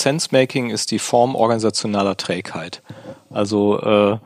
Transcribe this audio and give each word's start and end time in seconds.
Sensemaking 0.00 0.70
ist 0.70 0.90
die 0.90 0.98
Form 0.98 1.34
organisationaler 1.34 2.16
Trägheit. 2.16 2.82
Also 3.30 3.80
äh, 3.80 4.18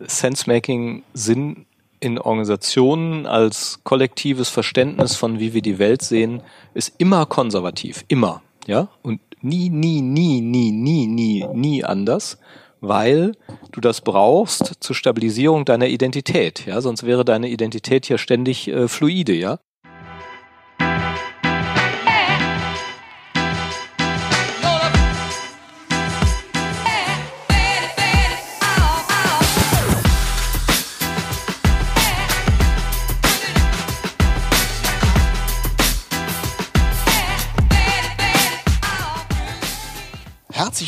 Sensemaking 0.00 1.02
Sinn 1.14 1.66
in 2.00 2.18
Organisationen 2.18 3.26
als 3.26 3.80
kollektives 3.84 4.48
Verständnis 4.48 5.16
von 5.16 5.38
wie 5.38 5.54
wir 5.54 5.62
die 5.62 5.78
Welt 5.78 6.02
sehen, 6.02 6.42
ist 6.74 6.92
immer 6.98 7.26
konservativ, 7.26 8.04
immer, 8.08 8.42
ja, 8.66 8.88
und 9.02 9.20
nie, 9.40 9.70
nie, 9.70 10.02
nie, 10.02 10.40
nie, 10.40 10.72
nie, 10.72 11.06
nie, 11.06 11.46
nie 11.54 11.84
anders, 11.84 12.38
weil 12.80 13.32
du 13.70 13.80
das 13.80 14.00
brauchst 14.00 14.74
zur 14.80 14.96
Stabilisierung 14.96 15.64
deiner 15.64 15.86
Identität, 15.86 16.66
ja, 16.66 16.80
sonst 16.80 17.04
wäre 17.04 17.24
deine 17.24 17.48
Identität 17.48 18.08
ja 18.08 18.18
ständig 18.18 18.66
äh, 18.68 18.88
fluide, 18.88 19.34
ja. 19.34 19.58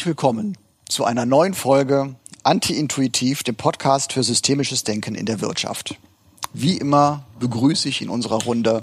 Herzlich 0.05 0.19
willkommen 0.19 0.59
zu 0.87 1.07
einer 1.07 1.25
neuen 1.25 1.55
Folge 1.55 2.17
Anti-Intuitiv, 2.43 3.43
dem 3.43 3.57
Podcast 3.57 4.13
für 4.13 4.23
systemisches 4.23 4.85
Denken 4.85 5.15
in 5.15 5.25
der 5.25 5.41
Wirtschaft. 5.41 5.99
Wie 6.53 6.77
immer 6.77 7.25
begrüße 7.41 7.89
ich 7.89 8.03
in 8.03 8.11
unserer 8.11 8.43
Runde 8.43 8.81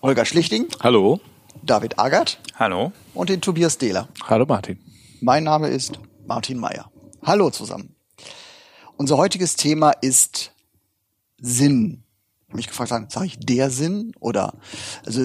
Holger 0.00 0.24
Schlichting. 0.24 0.68
Hallo. 0.82 1.20
David 1.62 1.98
Agert. 1.98 2.40
Hallo. 2.58 2.92
Und 3.12 3.28
den 3.28 3.42
Tobias 3.42 3.76
Dehler. 3.76 4.08
Hallo 4.26 4.46
Martin. 4.46 4.78
Mein 5.20 5.44
Name 5.44 5.68
ist 5.68 5.98
Martin 6.26 6.58
Meyer. 6.58 6.90
Hallo 7.22 7.50
zusammen. 7.50 7.94
Unser 8.96 9.18
heutiges 9.18 9.56
Thema 9.56 9.90
ist 9.90 10.52
Sinn 11.38 12.03
mich 12.54 12.68
gefragt 12.68 12.90
haben, 12.90 13.06
sage 13.08 13.26
ich 13.26 13.38
der 13.38 13.70
Sinn 13.70 14.12
oder 14.20 14.54
also 15.04 15.22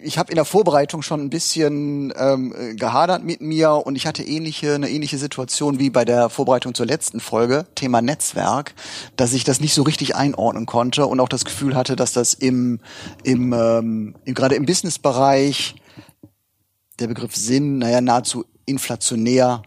ich 0.00 0.18
habe 0.18 0.30
in 0.30 0.36
der 0.36 0.44
Vorbereitung 0.44 1.02
schon 1.02 1.20
ein 1.20 1.30
bisschen 1.30 2.12
ähm, 2.16 2.54
gehadert 2.76 3.24
mit 3.24 3.40
mir 3.40 3.72
und 3.72 3.96
ich 3.96 4.06
hatte 4.06 4.22
ähnliche 4.22 4.74
eine 4.74 4.90
ähnliche 4.90 5.18
Situation 5.18 5.78
wie 5.78 5.90
bei 5.90 6.04
der 6.04 6.30
Vorbereitung 6.30 6.74
zur 6.74 6.86
letzten 6.86 7.20
Folge 7.20 7.66
Thema 7.74 8.02
Netzwerk, 8.02 8.74
dass 9.16 9.32
ich 9.32 9.44
das 9.44 9.60
nicht 9.60 9.74
so 9.74 9.82
richtig 9.82 10.16
einordnen 10.16 10.66
konnte 10.66 11.06
und 11.06 11.20
auch 11.20 11.28
das 11.28 11.44
Gefühl 11.44 11.74
hatte, 11.74 11.96
dass 11.96 12.12
das 12.12 12.34
im 12.34 12.80
im, 13.24 13.52
ähm, 13.52 14.14
gerade 14.24 14.54
im 14.54 14.66
Businessbereich 14.66 15.76
der 16.98 17.08
Begriff 17.08 17.34
Sinn 17.34 17.78
naja 17.78 18.00
nahezu 18.00 18.44
inflationär 18.66 19.62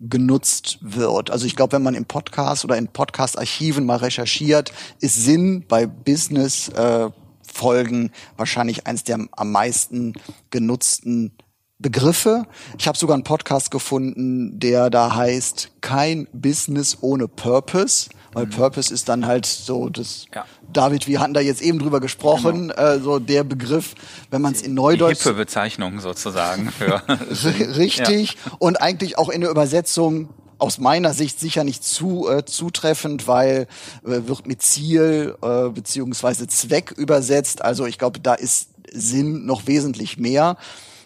genutzt 0.00 0.78
wird. 0.80 1.30
Also 1.30 1.46
ich 1.46 1.56
glaube, 1.56 1.72
wenn 1.72 1.82
man 1.82 1.94
im 1.94 2.04
Podcast 2.04 2.64
oder 2.64 2.76
in 2.76 2.88
Podcast-Archiven 2.88 3.86
mal 3.86 3.96
recherchiert, 3.96 4.72
ist 5.00 5.24
Sinn 5.24 5.64
bei 5.66 5.86
Business 5.86 6.68
äh, 6.68 7.10
Folgen 7.42 8.10
wahrscheinlich 8.36 8.86
eins 8.86 9.04
der 9.04 9.26
am 9.32 9.52
meisten 9.52 10.12
genutzten 10.50 11.32
Begriffe. 11.78 12.46
Ich 12.78 12.88
habe 12.88 12.96
sogar 12.96 13.14
einen 13.14 13.24
Podcast 13.24 13.70
gefunden, 13.70 14.58
der 14.58 14.90
da 14.90 15.14
heißt 15.14 15.72
kein 15.80 16.26
Business 16.32 16.98
ohne 17.00 17.28
Purpose, 17.28 18.08
weil 18.36 18.44
mhm. 18.44 18.50
Purpose 18.50 18.92
ist 18.92 19.08
dann 19.08 19.24
halt 19.24 19.46
so 19.46 19.88
das 19.88 20.26
ja. 20.34 20.44
David, 20.70 21.08
wir 21.08 21.20
hatten 21.20 21.32
da 21.32 21.40
jetzt 21.40 21.62
eben 21.62 21.78
drüber 21.78 22.00
gesprochen, 22.00 22.68
genau. 22.68 22.82
äh, 22.82 23.00
so 23.00 23.18
der 23.18 23.44
Begriff, 23.44 23.94
wenn 24.30 24.42
man 24.42 24.52
es 24.52 24.60
in 24.60 24.74
Neudeutsch 24.74 25.20
die 25.20 25.24
hippe 25.24 25.38
Bezeichnung 25.38 26.00
sozusagen 26.00 26.70
für 26.70 27.02
richtig 27.78 28.32
ja. 28.32 28.52
und 28.58 28.76
eigentlich 28.76 29.16
auch 29.16 29.30
in 29.30 29.40
der 29.40 29.48
Übersetzung 29.48 30.28
aus 30.58 30.76
meiner 30.76 31.14
Sicht 31.14 31.40
sicher 31.40 31.64
nicht 31.64 31.82
zu 31.82 32.28
äh, 32.28 32.44
zutreffend, 32.44 33.26
weil 33.26 33.68
äh, 34.04 34.28
wird 34.28 34.46
mit 34.46 34.60
Ziel 34.60 35.34
äh, 35.40 35.70
beziehungsweise 35.70 36.46
Zweck 36.46 36.92
übersetzt. 36.92 37.64
Also 37.64 37.86
ich 37.86 37.96
glaube, 37.96 38.20
da 38.20 38.34
ist 38.34 38.68
Sinn 38.92 39.46
noch 39.46 39.66
wesentlich 39.66 40.18
mehr. 40.18 40.58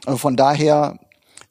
Äh, 0.05 0.17
von 0.17 0.35
daher 0.35 0.99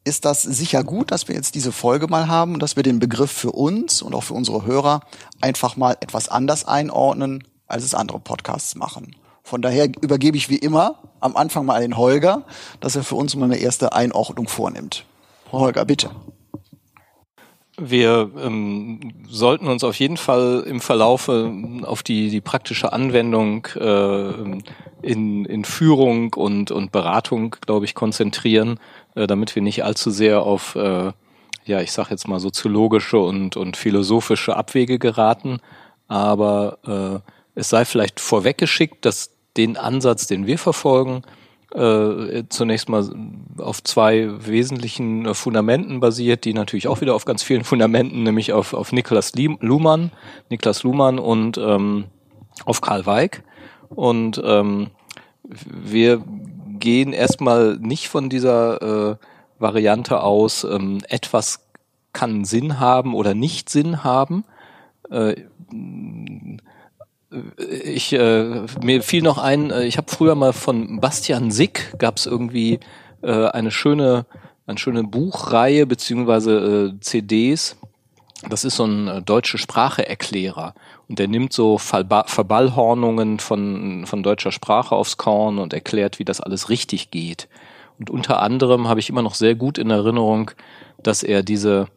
ist 0.03 0.25
das 0.25 0.41
sicher 0.41 0.83
gut, 0.83 1.11
dass 1.11 1.27
wir 1.27 1.35
jetzt 1.35 1.55
diese 1.55 1.71
Folge 1.71 2.07
mal 2.07 2.27
haben 2.27 2.53
und 2.53 2.63
dass 2.63 2.75
wir 2.75 2.83
den 2.83 2.99
Begriff 2.99 3.31
für 3.31 3.51
uns 3.51 4.01
und 4.01 4.15
auch 4.15 4.23
für 4.23 4.33
unsere 4.33 4.65
Hörer 4.65 5.01
einfach 5.41 5.75
mal 5.75 5.97
etwas 5.99 6.29
anders 6.29 6.65
einordnen, 6.65 7.43
als 7.67 7.83
es 7.83 7.93
andere 7.93 8.19
Podcasts 8.19 8.75
machen. 8.75 9.15
Von 9.43 9.61
daher 9.61 9.89
übergebe 10.01 10.38
ich 10.38 10.49
wie 10.49 10.57
immer 10.57 10.95
am 11.19 11.35
Anfang 11.35 11.65
mal 11.65 11.81
den 11.81 11.97
Holger, 11.97 12.43
dass 12.79 12.95
er 12.95 13.03
für 13.03 13.15
uns 13.15 13.35
mal 13.35 13.45
eine 13.45 13.57
erste 13.57 13.93
Einordnung 13.93 14.47
vornimmt. 14.47 15.05
Holger, 15.51 15.85
bitte. 15.85 16.11
Wir 17.81 18.29
ähm, 18.38 19.13
sollten 19.27 19.67
uns 19.67 19.83
auf 19.83 19.95
jeden 19.95 20.17
Fall 20.17 20.65
im 20.67 20.81
Verlaufe 20.81 21.51
auf 21.83 22.03
die, 22.03 22.29
die 22.29 22.41
praktische 22.41 22.91
Anwendung 22.91 23.67
äh, 23.75 24.61
in, 25.01 25.45
in 25.45 25.63
Führung 25.63 26.33
und, 26.33 26.71
und 26.71 26.91
Beratung, 26.91 27.55
glaube 27.61 27.85
ich, 27.85 27.95
konzentrieren, 27.95 28.79
äh, 29.15 29.27
damit 29.27 29.55
wir 29.55 29.61
nicht 29.61 29.83
allzu 29.83 30.11
sehr 30.11 30.43
auf, 30.43 30.75
äh, 30.75 31.11
ja, 31.65 31.81
ich 31.81 31.91
sage 31.91 32.11
jetzt 32.11 32.27
mal 32.27 32.39
soziologische 32.39 33.19
und, 33.19 33.57
und 33.57 33.77
philosophische 33.77 34.55
Abwege 34.55 34.99
geraten. 34.99 35.59
Aber 36.07 37.23
äh, 37.25 37.31
es 37.55 37.69
sei 37.69 37.85
vielleicht 37.85 38.19
vorweggeschickt, 38.19 39.05
dass 39.05 39.31
den 39.57 39.77
Ansatz, 39.77 40.27
den 40.27 40.47
wir 40.47 40.57
verfolgen, 40.57 41.23
äh, 41.73 42.43
zunächst 42.49 42.89
mal 42.89 43.07
auf 43.57 43.83
zwei 43.83 44.27
wesentlichen 44.43 45.27
äh, 45.27 45.33
Fundamenten 45.35 45.99
basiert, 45.99 46.45
die 46.45 46.53
natürlich 46.53 46.87
auch 46.87 47.01
wieder 47.01 47.13
auf 47.13 47.25
ganz 47.25 47.43
vielen 47.43 47.63
Fundamenten, 47.63 48.23
nämlich 48.23 48.53
auf, 48.53 48.73
auf 48.73 48.91
Niklas 48.91 49.33
Luhmann, 49.35 50.11
Niklas 50.49 50.81
Luhmann 50.81 51.19
und 51.19 51.59
ähm, 51.59 52.05
auf 52.65 52.81
Karl 52.81 53.05
Weig. 53.05 53.43
Und 53.89 54.41
ähm, 54.43 54.87
wir 55.43 56.23
gehen 56.79 57.13
erstmal 57.13 57.78
nicht 57.78 58.09
von 58.09 58.29
dieser 58.29 59.12
äh, 59.12 59.16
Variante 59.59 60.22
aus, 60.22 60.63
ähm, 60.63 61.00
etwas 61.07 61.66
kann 62.13 62.45
Sinn 62.45 62.79
haben 62.79 63.13
oder 63.13 63.34
nicht 63.34 63.69
Sinn 63.69 64.03
haben. 64.03 64.45
Äh, 65.09 65.35
ich 67.57 68.13
äh, 68.13 68.66
mir 68.81 69.03
fiel 69.03 69.22
noch 69.22 69.38
ein, 69.38 69.69
äh, 69.69 69.84
ich 69.84 69.97
habe 69.97 70.12
früher 70.12 70.35
mal 70.35 70.53
von 70.53 71.00
Bastian 71.00 71.51
Sick 71.51 71.94
gab 72.00 72.18
es 72.18 72.25
irgendwie 72.25 72.79
äh, 73.22 73.45
eine 73.47 73.72
schöne 73.72 74.25
eine 74.69 74.78
schöne 74.78 75.03
Buchreihe 75.03 75.88
beziehungsweise 75.88 76.94
äh, 76.95 77.00
CDs. 77.01 77.75
Das 78.50 78.63
ist 78.63 78.75
so 78.75 78.85
ein 78.85 79.07
äh, 79.07 79.22
deutsche 79.22 79.57
Spracheerklärer 79.57 80.73
und 81.09 81.19
der 81.19 81.27
nimmt 81.27 81.51
so 81.51 81.77
Verba 81.77 82.23
Verballhornungen 82.27 83.39
von 83.39 84.05
von 84.05 84.23
deutscher 84.23 84.51
Sprache 84.51 84.95
aufs 84.95 85.17
Korn 85.17 85.57
und 85.57 85.73
erklärt, 85.73 86.19
wie 86.19 86.25
das 86.25 86.39
alles 86.39 86.69
richtig 86.69 87.11
geht. 87.11 87.49
Und 87.97 88.09
unter 88.09 88.41
anderem 88.41 88.87
habe 88.87 88.99
ich 88.99 89.09
immer 89.09 89.23
noch 89.23 89.35
sehr 89.35 89.55
gut 89.55 89.77
in 89.77 89.89
Erinnerung, 89.89 90.51
dass 91.03 91.23
er 91.23 91.43
diese 91.43 91.87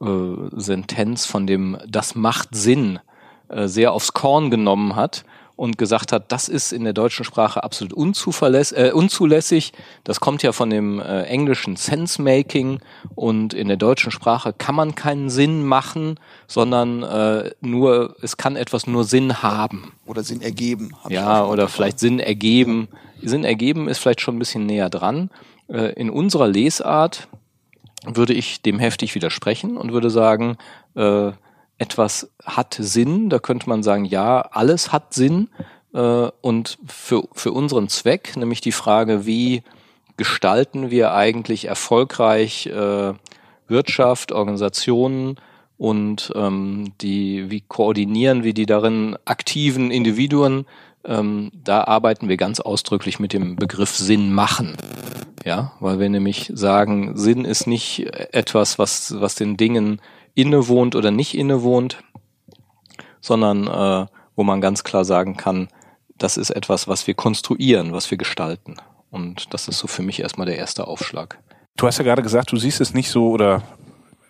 äh, 0.00 0.06
Sentenz 0.52 1.26
von 1.26 1.46
dem 1.46 1.76
Das 1.86 2.14
macht 2.14 2.54
Sinn 2.54 3.00
äh, 3.48 3.66
sehr 3.66 3.92
aufs 3.92 4.14
Korn 4.14 4.50
genommen 4.50 4.96
hat 4.96 5.24
und 5.60 5.76
gesagt 5.76 6.10
hat, 6.10 6.32
das 6.32 6.48
ist 6.48 6.72
in 6.72 6.84
der 6.84 6.94
deutschen 6.94 7.22
Sprache 7.22 7.62
absolut 7.62 7.92
äh, 7.92 8.92
unzulässig. 8.94 9.74
Das 10.04 10.18
kommt 10.18 10.42
ja 10.42 10.52
von 10.52 10.70
dem 10.70 11.00
äh, 11.00 11.24
englischen 11.24 11.76
Sense-Making 11.76 12.80
und 13.14 13.52
in 13.52 13.68
der 13.68 13.76
deutschen 13.76 14.10
Sprache 14.10 14.54
kann 14.56 14.74
man 14.74 14.94
keinen 14.94 15.28
Sinn 15.28 15.62
machen, 15.62 16.18
sondern 16.46 17.02
äh, 17.02 17.50
nur, 17.60 18.16
es 18.22 18.38
kann 18.38 18.56
etwas 18.56 18.86
nur 18.86 19.04
Sinn 19.04 19.42
haben. 19.42 19.92
Oder 20.06 20.22
Sinn 20.22 20.40
ergeben. 20.40 20.92
Ja, 21.10 21.44
oder 21.44 21.68
vielleicht 21.68 21.98
Sinn 21.98 22.20
ergeben. 22.20 22.88
Sinn 23.22 23.44
ergeben 23.44 23.86
ist 23.86 23.98
vielleicht 23.98 24.22
schon 24.22 24.36
ein 24.36 24.38
bisschen 24.38 24.64
näher 24.64 24.88
dran. 24.88 25.28
Äh, 25.68 25.92
in 25.92 26.08
unserer 26.08 26.48
Lesart 26.48 27.28
würde 28.06 28.32
ich 28.32 28.62
dem 28.62 28.78
heftig 28.78 29.14
widersprechen 29.14 29.76
und 29.76 29.92
würde 29.92 30.08
sagen, 30.08 30.56
äh, 30.94 31.32
etwas 31.80 32.30
hat 32.44 32.76
Sinn, 32.78 33.30
da 33.30 33.38
könnte 33.38 33.68
man 33.68 33.82
sagen, 33.82 34.04
ja, 34.04 34.42
alles 34.42 34.92
hat 34.92 35.14
Sinn. 35.14 35.48
Äh, 35.94 36.28
und 36.40 36.78
für, 36.86 37.24
für 37.32 37.52
unseren 37.52 37.88
Zweck, 37.88 38.36
nämlich 38.36 38.60
die 38.60 38.72
Frage, 38.72 39.24
wie 39.24 39.62
gestalten 40.18 40.90
wir 40.90 41.14
eigentlich 41.14 41.64
erfolgreich 41.64 42.66
äh, 42.66 43.14
Wirtschaft, 43.66 44.30
Organisationen 44.30 45.36
und 45.78 46.30
ähm, 46.36 46.92
die, 47.00 47.50
wie 47.50 47.62
koordinieren 47.62 48.44
wir 48.44 48.52
die 48.52 48.66
darin 48.66 49.16
aktiven 49.24 49.90
Individuen, 49.90 50.66
ähm, 51.06 51.50
da 51.54 51.84
arbeiten 51.84 52.28
wir 52.28 52.36
ganz 52.36 52.60
ausdrücklich 52.60 53.18
mit 53.18 53.32
dem 53.32 53.56
Begriff 53.56 53.96
Sinn 53.96 54.34
machen. 54.34 54.76
Ja, 55.46 55.72
weil 55.80 55.98
wir 55.98 56.10
nämlich 56.10 56.52
sagen, 56.54 57.16
Sinn 57.16 57.46
ist 57.46 57.66
nicht 57.66 58.00
etwas, 58.34 58.78
was, 58.78 59.18
was 59.18 59.36
den 59.36 59.56
Dingen 59.56 60.02
innewohnt 60.40 60.94
oder 60.94 61.10
nicht 61.10 61.36
innewohnt, 61.36 62.02
sondern 63.20 63.66
äh, 63.66 64.06
wo 64.36 64.42
man 64.42 64.60
ganz 64.60 64.84
klar 64.84 65.04
sagen 65.04 65.36
kann, 65.36 65.68
das 66.16 66.36
ist 66.36 66.50
etwas, 66.50 66.88
was 66.88 67.06
wir 67.06 67.14
konstruieren, 67.14 67.92
was 67.92 68.10
wir 68.10 68.18
gestalten. 68.18 68.76
Und 69.10 69.52
das 69.52 69.68
ist 69.68 69.78
so 69.78 69.86
für 69.86 70.02
mich 70.02 70.20
erstmal 70.20 70.46
der 70.46 70.56
erste 70.56 70.86
Aufschlag. 70.86 71.38
Du 71.76 71.86
hast 71.86 71.98
ja 71.98 72.04
gerade 72.04 72.22
gesagt, 72.22 72.52
du 72.52 72.56
siehst 72.56 72.80
es 72.80 72.94
nicht 72.94 73.10
so 73.10 73.30
oder 73.30 73.62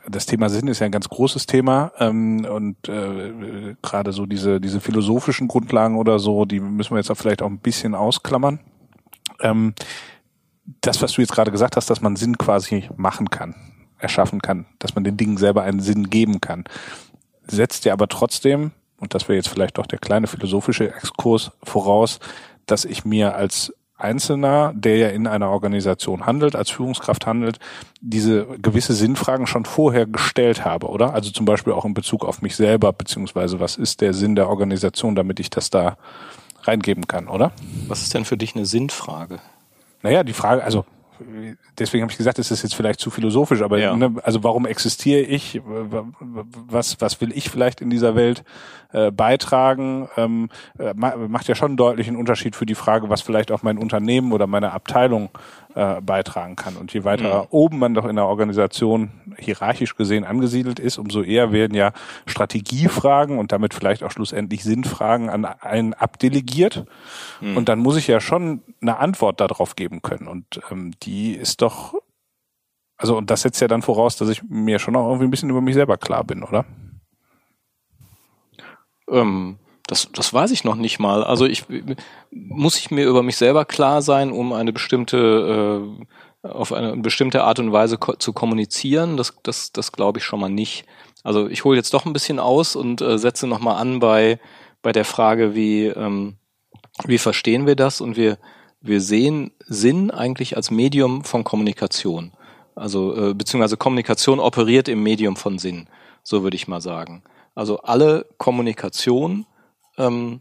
das 0.09 0.27
Thema 0.27 0.49
Sinn 0.49 0.69
ist 0.69 0.81
ja 0.81 0.87
ein 0.87 0.93
ganz 0.93 1.09
großes 1.09 1.47
Thema 1.47 1.93
ähm, 1.99 2.45
und 2.45 2.89
äh, 2.89 3.75
gerade 3.83 4.13
so 4.13 4.27
diese 4.27 4.61
diese 4.61 4.81
philosophischen 4.81 5.47
Grundlagen 5.47 5.99
oder 5.99 6.19
so, 6.19 6.45
die 6.45 6.61
müssen 6.61 6.93
wir 6.93 6.99
jetzt 6.99 7.11
auch 7.11 7.17
vielleicht 7.17 7.43
auch 7.43 7.49
ein 7.49 7.59
bisschen 7.59 7.95
ausklammern. 7.95 8.61
Ähm, 9.41 9.75
das, 10.81 11.03
was 11.03 11.13
du 11.13 11.21
jetzt 11.21 11.33
gerade 11.33 11.51
gesagt 11.51 11.77
hast, 11.77 11.91
dass 11.91 12.01
man 12.01 12.17
Sinn 12.17 12.39
quasi 12.39 12.89
machen 12.97 13.31
kann, 13.31 13.55
erschaffen 14.01 14.43
kann, 14.43 14.67
dass 14.79 14.95
man 14.95 15.05
den 15.05 15.17
Dingen 15.17 15.37
selber 15.37 15.63
einen 15.63 15.81
Sinn 15.81 16.11
geben 16.11 16.41
kann, 16.41 16.65
setzt 17.47 17.85
ja 17.85 17.93
aber 17.93 18.09
trotzdem, 18.09 18.73
und 18.99 19.15
das 19.15 19.29
wäre 19.29 19.37
jetzt 19.37 19.49
vielleicht 19.49 19.79
doch 19.79 19.87
der 19.87 19.99
kleine 19.99 20.27
philosophische 20.27 20.95
Exkurs 20.95 21.53
voraus, 21.63 22.21
dass 22.67 22.85
ich 22.85 23.05
mir 23.05 23.35
als 23.35 23.73
Einzelner, 24.01 24.73
der 24.75 24.97
ja 24.97 25.09
in 25.09 25.27
einer 25.27 25.51
Organisation 25.51 26.25
handelt, 26.25 26.57
als 26.57 26.71
Führungskraft 26.71 27.27
handelt, 27.27 27.59
diese 28.01 28.47
gewisse 28.63 28.95
Sinnfragen 28.95 29.47
schon 29.47 29.67
vorher 29.67 30.07
gestellt 30.07 30.65
habe, 30.65 30.89
oder? 30.89 31.13
Also 31.13 31.31
zum 31.31 31.45
Beispiel 31.45 31.73
auch 31.73 31.85
in 31.85 31.95
Bezug 31.95 32.25
auf 32.25 32.41
mich 32.41 32.57
selber, 32.57 32.93
beziehungsweise 32.93 33.61
was 33.61 33.77
ist 33.77 34.01
der 34.01 34.15
Sinn 34.15 34.37
der 34.37 34.49
Organisation, 34.49 35.15
damit 35.15 35.39
ich 35.39 35.51
das 35.51 35.71
da 35.71 35.99
reingeben 36.63 37.07
kann, 37.07 37.29
oder? 37.29 37.53
Was 37.89 38.03
ist 38.03 38.15
denn 38.15 38.25
für 38.25 38.37
dich 38.37 38.55
eine 38.55 38.67
Sinnfrage? 38.67 39.39
Naja, 40.03 40.25
die 40.25 40.33
Frage, 40.33 40.65
also 40.65 40.85
deswegen 41.79 42.03
habe 42.03 42.13
ich 42.13 42.19
gesagt, 42.19 42.39
es 42.39 42.51
ist 42.51 42.63
jetzt 42.63 42.75
vielleicht 42.75 43.01
zu 43.01 43.11
philosophisch, 43.11 43.63
aber 43.63 43.79
ja. 43.79 43.95
ne, 43.95 44.15
also 44.23 44.43
warum 44.43 44.67
existiere 44.67 45.21
ich? 45.21 45.61
Was 45.65 47.01
was 47.01 47.21
will 47.21 47.33
ich 47.35 47.51
vielleicht 47.51 47.81
in 47.81 47.91
dieser 47.91 48.15
Welt 48.15 48.45
äh, 48.93 49.11
beitragen? 49.11 50.09
Ähm, 50.17 50.49
äh, 50.79 50.95
macht 50.95 51.49
ja 51.49 51.55
schon 51.55 51.71
einen 51.71 51.77
deutlichen 51.77 52.17
Unterschied 52.17 52.57
für 52.57 52.67
die 52.67 52.75
Frage, 52.75 53.09
was 53.09 53.23
vielleicht 53.23 53.51
auch 53.53 53.63
mein 53.63 53.79
Unternehmen 53.79 54.33
oder 54.33 54.47
meine 54.47 54.73
Abteilung 54.73 55.31
äh, 55.75 56.01
beitragen 56.01 56.57
kann. 56.57 56.77
Und 56.77 56.93
je 56.93 57.05
weiter 57.05 57.43
mhm. 57.43 57.47
oben 57.51 57.79
man 57.79 57.95
doch 57.95 58.05
in 58.07 58.17
der 58.17 58.27
Organisation 58.27 59.11
hierarchisch 59.39 59.97
gesehen 59.97 60.25
angesiedelt 60.25 60.79
ist, 60.79 60.99
umso 60.99 61.23
eher 61.23 61.53
werden 61.53 61.75
ja 61.75 61.93
Strategiefragen 62.27 63.39
und 63.39 63.53
damit 63.53 63.75
vielleicht 63.75 64.03
auch 64.03 64.11
schlussendlich 64.11 64.65
Sinnfragen 64.65 65.31
an 65.31 65.45
einen 65.45 65.95
abdelegiert. 65.95 66.87
Mhm. 67.41 67.57
Und 67.57 67.69
dann 67.69 67.79
muss 67.79 67.97
ich 67.97 68.07
ja 68.07 68.21
schon 68.21 68.63
eine 68.81 68.99
Antwort 68.99 69.41
darauf 69.41 69.77
geben 69.77 70.03
können. 70.03 70.27
Und 70.27 70.61
ähm, 70.71 70.93
die 71.03 71.35
ist 71.35 71.63
doch, 71.63 71.95
also 72.97 73.17
und 73.17 73.31
das 73.31 73.43
setzt 73.43 73.61
ja 73.61 73.69
dann 73.69 73.83
voraus, 73.83 74.17
dass 74.17 74.29
ich 74.29 74.43
mir 74.43 74.79
schon 74.79 74.97
auch 74.97 75.07
irgendwie 75.07 75.27
ein 75.27 75.31
bisschen 75.31 75.51
über 75.51 75.61
mich 75.61 75.75
selber 75.75 75.97
klar 75.97 76.25
bin, 76.25 76.43
oder? 76.43 76.65
Ähm, 79.09 79.59
das, 79.91 80.09
das 80.13 80.33
weiß 80.33 80.53
ich 80.53 80.63
noch 80.63 80.77
nicht 80.77 81.01
mal. 81.01 81.25
Also 81.25 81.47
ich 81.47 81.65
muss 82.31 82.79
ich 82.79 82.93
mir 82.93 83.07
über 83.07 83.25
mich 83.25 83.37
selber 83.37 83.65
klar 83.65 84.03
sein, 84.03 84.31
um 84.31 84.53
eine 84.53 84.73
bestimmte 84.73 85.89
äh, 86.45 86.49
auf 86.49 86.73
eine 86.73 86.97
bestimmte 86.97 87.43
Art 87.43 87.59
und 87.59 87.73
Weise 87.73 87.99
ko 87.99 88.15
zu 88.15 88.33
kommunizieren. 88.33 89.17
Das, 89.17 89.35
das, 89.43 89.73
das 89.73 89.91
glaube 89.91 90.21
ich 90.21 90.25
schon 90.25 90.39
mal 90.39 90.49
nicht. 90.49 90.85
Also 91.25 91.49
ich 91.49 91.65
hole 91.65 91.77
jetzt 91.77 91.93
doch 91.93 92.07
ein 92.07 92.13
bisschen 92.13 92.39
aus 92.39 92.77
und 92.77 93.01
äh, 93.03 93.19
setze 93.19 93.49
noch 93.49 93.59
mal 93.59 93.77
an 93.79 93.99
bei 93.99 94.39
bei 94.81 94.93
der 94.93 95.05
Frage, 95.05 95.57
wie 95.57 95.87
ähm, 95.87 96.37
wie 97.05 97.19
verstehen 97.19 97.67
wir 97.67 97.75
das? 97.75 98.01
Und 98.01 98.17
wir 98.17 98.39
wir 98.81 99.01
sehen 99.01 99.51
Sinn 99.67 100.13
eigentlich 100.13 100.57
als 100.57 100.71
Medium 100.71 101.25
von 101.25 101.43
Kommunikation. 101.43 102.31
Also 102.77 103.17
äh, 103.17 103.35
beziehungsweise 103.35 103.77
Kommunikation 103.77 104.39
operiert 104.39 104.89
im 104.89 105.03
Medium 105.03 105.35
von 105.35 105.59
Sinn. 105.59 105.89
So 106.23 106.45
würde 106.45 106.55
ich 106.55 106.69
mal 106.69 106.81
sagen. 106.81 107.25
Also 107.57 107.79
alle 107.81 108.27
Kommunikation 108.39 109.47
ähm, 110.01 110.41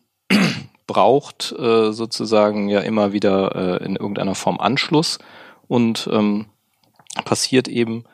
braucht 0.88 1.52
äh, 1.52 1.92
sozusagen 1.92 2.70
ja 2.70 2.80
immer 2.80 3.14
wieder 3.14 3.80
äh, 3.80 3.86
in 3.86 3.96
irgendeiner 3.96 4.36
Form 4.36 4.60
Anschluss 4.60 5.20
und 5.68 6.10
ähm, 6.12 6.48
passiert 7.26 7.68
eben 7.68 8.06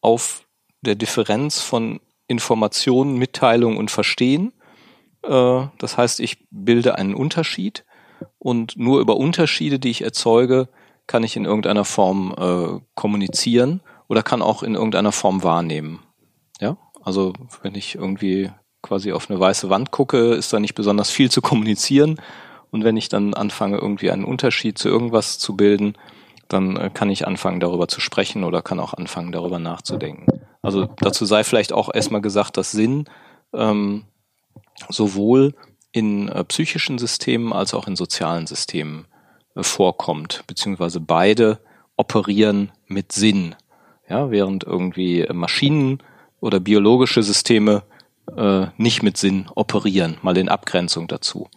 auf 0.00 0.44
der 0.80 0.96
Differenz 0.96 1.60
von 1.60 2.00
Informationen, 2.26 3.18
Mitteilung 3.18 3.76
und 3.76 3.90
Verstehen. 3.90 4.52
Äh, 5.22 5.66
das 5.78 5.96
heißt, 5.96 6.20
ich 6.20 6.46
bilde 6.50 6.96
einen 6.96 7.14
Unterschied 7.14 7.84
und 8.38 8.76
nur 8.76 9.00
über 9.00 9.16
Unterschiede, 9.16 9.78
die 9.78 9.90
ich 9.90 10.02
erzeuge, 10.02 10.68
kann 11.06 11.22
ich 11.22 11.36
in 11.36 11.44
irgendeiner 11.44 11.84
Form 11.84 12.34
äh, 12.36 12.80
kommunizieren 12.94 13.80
oder 14.08 14.22
kann 14.22 14.42
auch 14.42 14.62
in 14.62 14.74
irgendeiner 14.74 15.12
Form 15.12 15.42
wahrnehmen. 15.42 16.00
Ja, 16.60 16.76
also 17.02 17.32
wenn 17.62 17.74
ich 17.74 17.94
irgendwie 17.94 18.50
quasi 18.84 19.12
auf 19.12 19.30
eine 19.30 19.40
weiße 19.40 19.70
Wand 19.70 19.90
gucke, 19.90 20.34
ist 20.34 20.52
da 20.52 20.60
nicht 20.60 20.74
besonders 20.74 21.10
viel 21.10 21.30
zu 21.30 21.40
kommunizieren. 21.40 22.20
Und 22.70 22.84
wenn 22.84 22.96
ich 22.96 23.08
dann 23.08 23.34
anfange, 23.34 23.78
irgendwie 23.78 24.10
einen 24.10 24.24
Unterschied 24.24 24.78
zu 24.78 24.88
irgendwas 24.88 25.38
zu 25.38 25.56
bilden, 25.56 25.96
dann 26.48 26.76
äh, 26.76 26.90
kann 26.92 27.10
ich 27.10 27.26
anfangen, 27.26 27.60
darüber 27.60 27.88
zu 27.88 28.00
sprechen 28.00 28.44
oder 28.44 28.62
kann 28.62 28.80
auch 28.80 28.94
anfangen, 28.94 29.32
darüber 29.32 29.58
nachzudenken. 29.58 30.26
Also 30.62 30.86
dazu 31.00 31.24
sei 31.24 31.44
vielleicht 31.44 31.72
auch 31.72 31.92
erstmal 31.92 32.20
gesagt, 32.20 32.56
dass 32.56 32.70
Sinn 32.70 33.06
ähm, 33.52 34.04
sowohl 34.88 35.54
in 35.92 36.28
äh, 36.28 36.44
psychischen 36.44 36.98
Systemen 36.98 37.52
als 37.52 37.74
auch 37.74 37.86
in 37.86 37.96
sozialen 37.96 38.46
Systemen 38.46 39.06
äh, 39.54 39.62
vorkommt, 39.62 40.44
beziehungsweise 40.46 41.00
beide 41.00 41.60
operieren 41.96 42.72
mit 42.86 43.12
Sinn. 43.12 43.54
Ja, 44.08 44.30
während 44.30 44.64
irgendwie 44.64 45.26
Maschinen 45.32 46.02
oder 46.40 46.60
biologische 46.60 47.22
Systeme 47.22 47.84
äh, 48.36 48.66
nicht 48.76 49.02
mit 49.02 49.16
Sinn 49.16 49.46
operieren, 49.54 50.18
mal 50.22 50.36
in 50.36 50.48
Abgrenzung 50.48 51.08
dazu. 51.08 51.48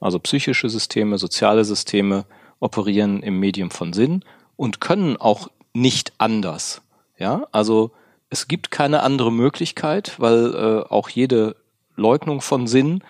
Also 0.00 0.18
psychische 0.18 0.68
Systeme, 0.68 1.18
soziale 1.18 1.64
Systeme 1.64 2.24
operieren 2.60 3.22
im 3.22 3.38
Medium 3.40 3.70
von 3.70 3.92
Sinn 3.92 4.24
und 4.56 4.80
können 4.80 5.16
auch 5.16 5.48
nicht 5.72 6.12
anders. 6.18 6.82
Ja, 7.18 7.46
also 7.52 7.92
es 8.30 8.48
gibt 8.48 8.70
keine 8.70 9.02
andere 9.02 9.32
Möglichkeit, 9.32 10.14
weil 10.18 10.54
äh, 10.54 10.92
auch 10.92 11.08
jede 11.08 11.56
Leugnung 11.96 12.40
von 12.40 12.66
Sinn 12.66 13.02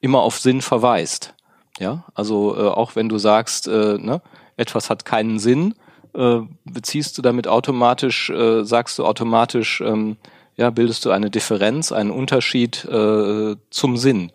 immer 0.00 0.20
auf 0.20 0.38
Sinn 0.38 0.60
verweist. 0.60 1.34
Ja, 1.78 2.04
also 2.14 2.56
äh, 2.56 2.68
auch 2.68 2.94
wenn 2.94 3.08
du 3.08 3.18
sagst, 3.18 3.68
äh, 3.68 3.98
ne, 3.98 4.20
etwas 4.56 4.90
hat 4.90 5.04
keinen 5.04 5.38
Sinn, 5.38 5.74
äh, 6.14 6.40
beziehst 6.64 7.18
du 7.18 7.22
damit 7.22 7.48
automatisch, 7.48 8.30
äh, 8.30 8.64
sagst 8.64 8.98
du 8.98 9.04
automatisch, 9.04 9.80
ähm, 9.80 10.16
ja, 10.56 10.70
bildest 10.70 11.04
du 11.04 11.10
eine 11.10 11.30
Differenz, 11.30 11.92
einen 11.92 12.10
Unterschied 12.10 12.84
äh, 12.84 13.56
zum 13.70 13.96
Sinn. 13.96 14.32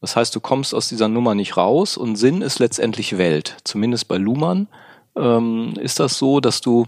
Das 0.00 0.16
heißt, 0.16 0.34
du 0.34 0.40
kommst 0.40 0.74
aus 0.74 0.88
dieser 0.88 1.08
Nummer 1.08 1.34
nicht 1.34 1.56
raus 1.56 1.96
und 1.96 2.16
Sinn 2.16 2.42
ist 2.42 2.58
letztendlich 2.58 3.18
Welt. 3.18 3.56
Zumindest 3.64 4.08
bei 4.08 4.16
Luhmann 4.16 4.68
ähm, 5.16 5.74
ist 5.80 6.00
das 6.00 6.18
so, 6.18 6.40
dass 6.40 6.60
du 6.60 6.86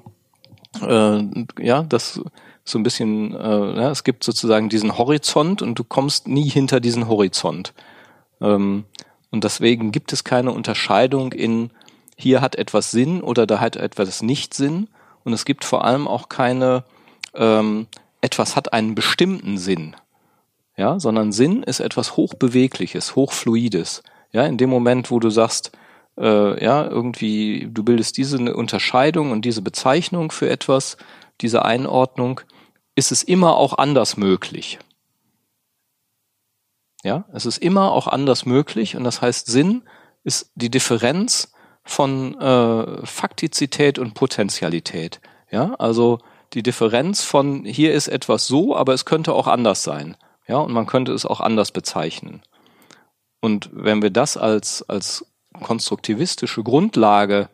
äh, 0.80 1.44
ja, 1.58 1.82
das 1.82 2.20
so 2.64 2.78
ein 2.78 2.82
bisschen, 2.82 3.34
äh, 3.34 3.80
ja, 3.80 3.90
es 3.90 4.04
gibt 4.04 4.22
sozusagen 4.22 4.68
diesen 4.68 4.96
Horizont 4.96 5.62
und 5.62 5.78
du 5.78 5.84
kommst 5.84 6.28
nie 6.28 6.48
hinter 6.48 6.78
diesen 6.78 7.08
Horizont. 7.08 7.72
Ähm, 8.40 8.84
und 9.30 9.44
deswegen 9.44 9.92
gibt 9.92 10.12
es 10.12 10.24
keine 10.24 10.52
Unterscheidung 10.52 11.32
in 11.32 11.70
hier 12.16 12.42
hat 12.42 12.56
etwas 12.56 12.90
Sinn 12.90 13.22
oder 13.22 13.46
da 13.46 13.60
hat 13.60 13.76
etwas 13.76 14.22
nicht 14.22 14.52
Sinn. 14.52 14.88
Und 15.24 15.32
es 15.32 15.44
gibt 15.44 15.64
vor 15.64 15.84
allem 15.84 16.06
auch 16.06 16.28
keine 16.28 16.84
ähm, 17.34 17.86
etwas 18.20 18.56
hat 18.56 18.72
einen 18.72 18.94
bestimmten 18.94 19.58
Sinn. 19.58 19.96
Ja, 20.76 20.98
sondern 20.98 21.32
Sinn 21.32 21.62
ist 21.62 21.80
etwas 21.80 22.16
hochbewegliches, 22.16 23.16
hochfluides. 23.16 24.02
Ja, 24.32 24.46
in 24.46 24.56
dem 24.56 24.70
Moment, 24.70 25.10
wo 25.10 25.18
du 25.18 25.28
sagst, 25.28 25.72
äh, 26.16 26.64
ja, 26.64 26.86
irgendwie, 26.86 27.68
du 27.70 27.82
bildest 27.82 28.16
diese 28.16 28.38
Unterscheidung 28.54 29.30
und 29.30 29.44
diese 29.44 29.62
Bezeichnung 29.62 30.30
für 30.30 30.48
etwas, 30.48 30.96
diese 31.40 31.64
Einordnung, 31.64 32.40
ist 32.94 33.12
es 33.12 33.22
immer 33.22 33.56
auch 33.56 33.78
anders 33.78 34.16
möglich. 34.16 34.78
Ja, 37.02 37.24
es 37.32 37.46
ist 37.46 37.58
immer 37.58 37.92
auch 37.92 38.06
anders 38.06 38.44
möglich 38.44 38.96
und 38.96 39.04
das 39.04 39.22
heißt, 39.22 39.46
Sinn 39.46 39.82
ist 40.22 40.52
die 40.54 40.70
Differenz 40.70 41.52
von 41.82 42.38
äh, 42.38 43.06
Faktizität 43.06 43.98
und 43.98 44.14
Potentialität. 44.14 45.20
Ja, 45.50 45.74
also 45.78 46.18
die 46.52 46.62
Differenz 46.62 47.22
von 47.22 47.64
hier 47.64 47.94
ist 47.94 48.08
etwas 48.08 48.46
so, 48.46 48.76
aber 48.76 48.92
es 48.92 49.04
könnte 49.04 49.32
auch 49.32 49.46
anders 49.46 49.82
sein. 49.82 50.16
Ja, 50.48 50.58
und 50.58 50.72
man 50.72 50.86
könnte 50.86 51.12
es 51.12 51.24
auch 51.24 51.40
anders 51.40 51.70
bezeichnen. 51.70 52.42
Und 53.40 53.70
wenn 53.72 54.02
wir 54.02 54.10
das 54.10 54.36
als, 54.36 54.82
als 54.88 55.24
konstruktivistische 55.62 56.62
Grundlage 56.62 57.48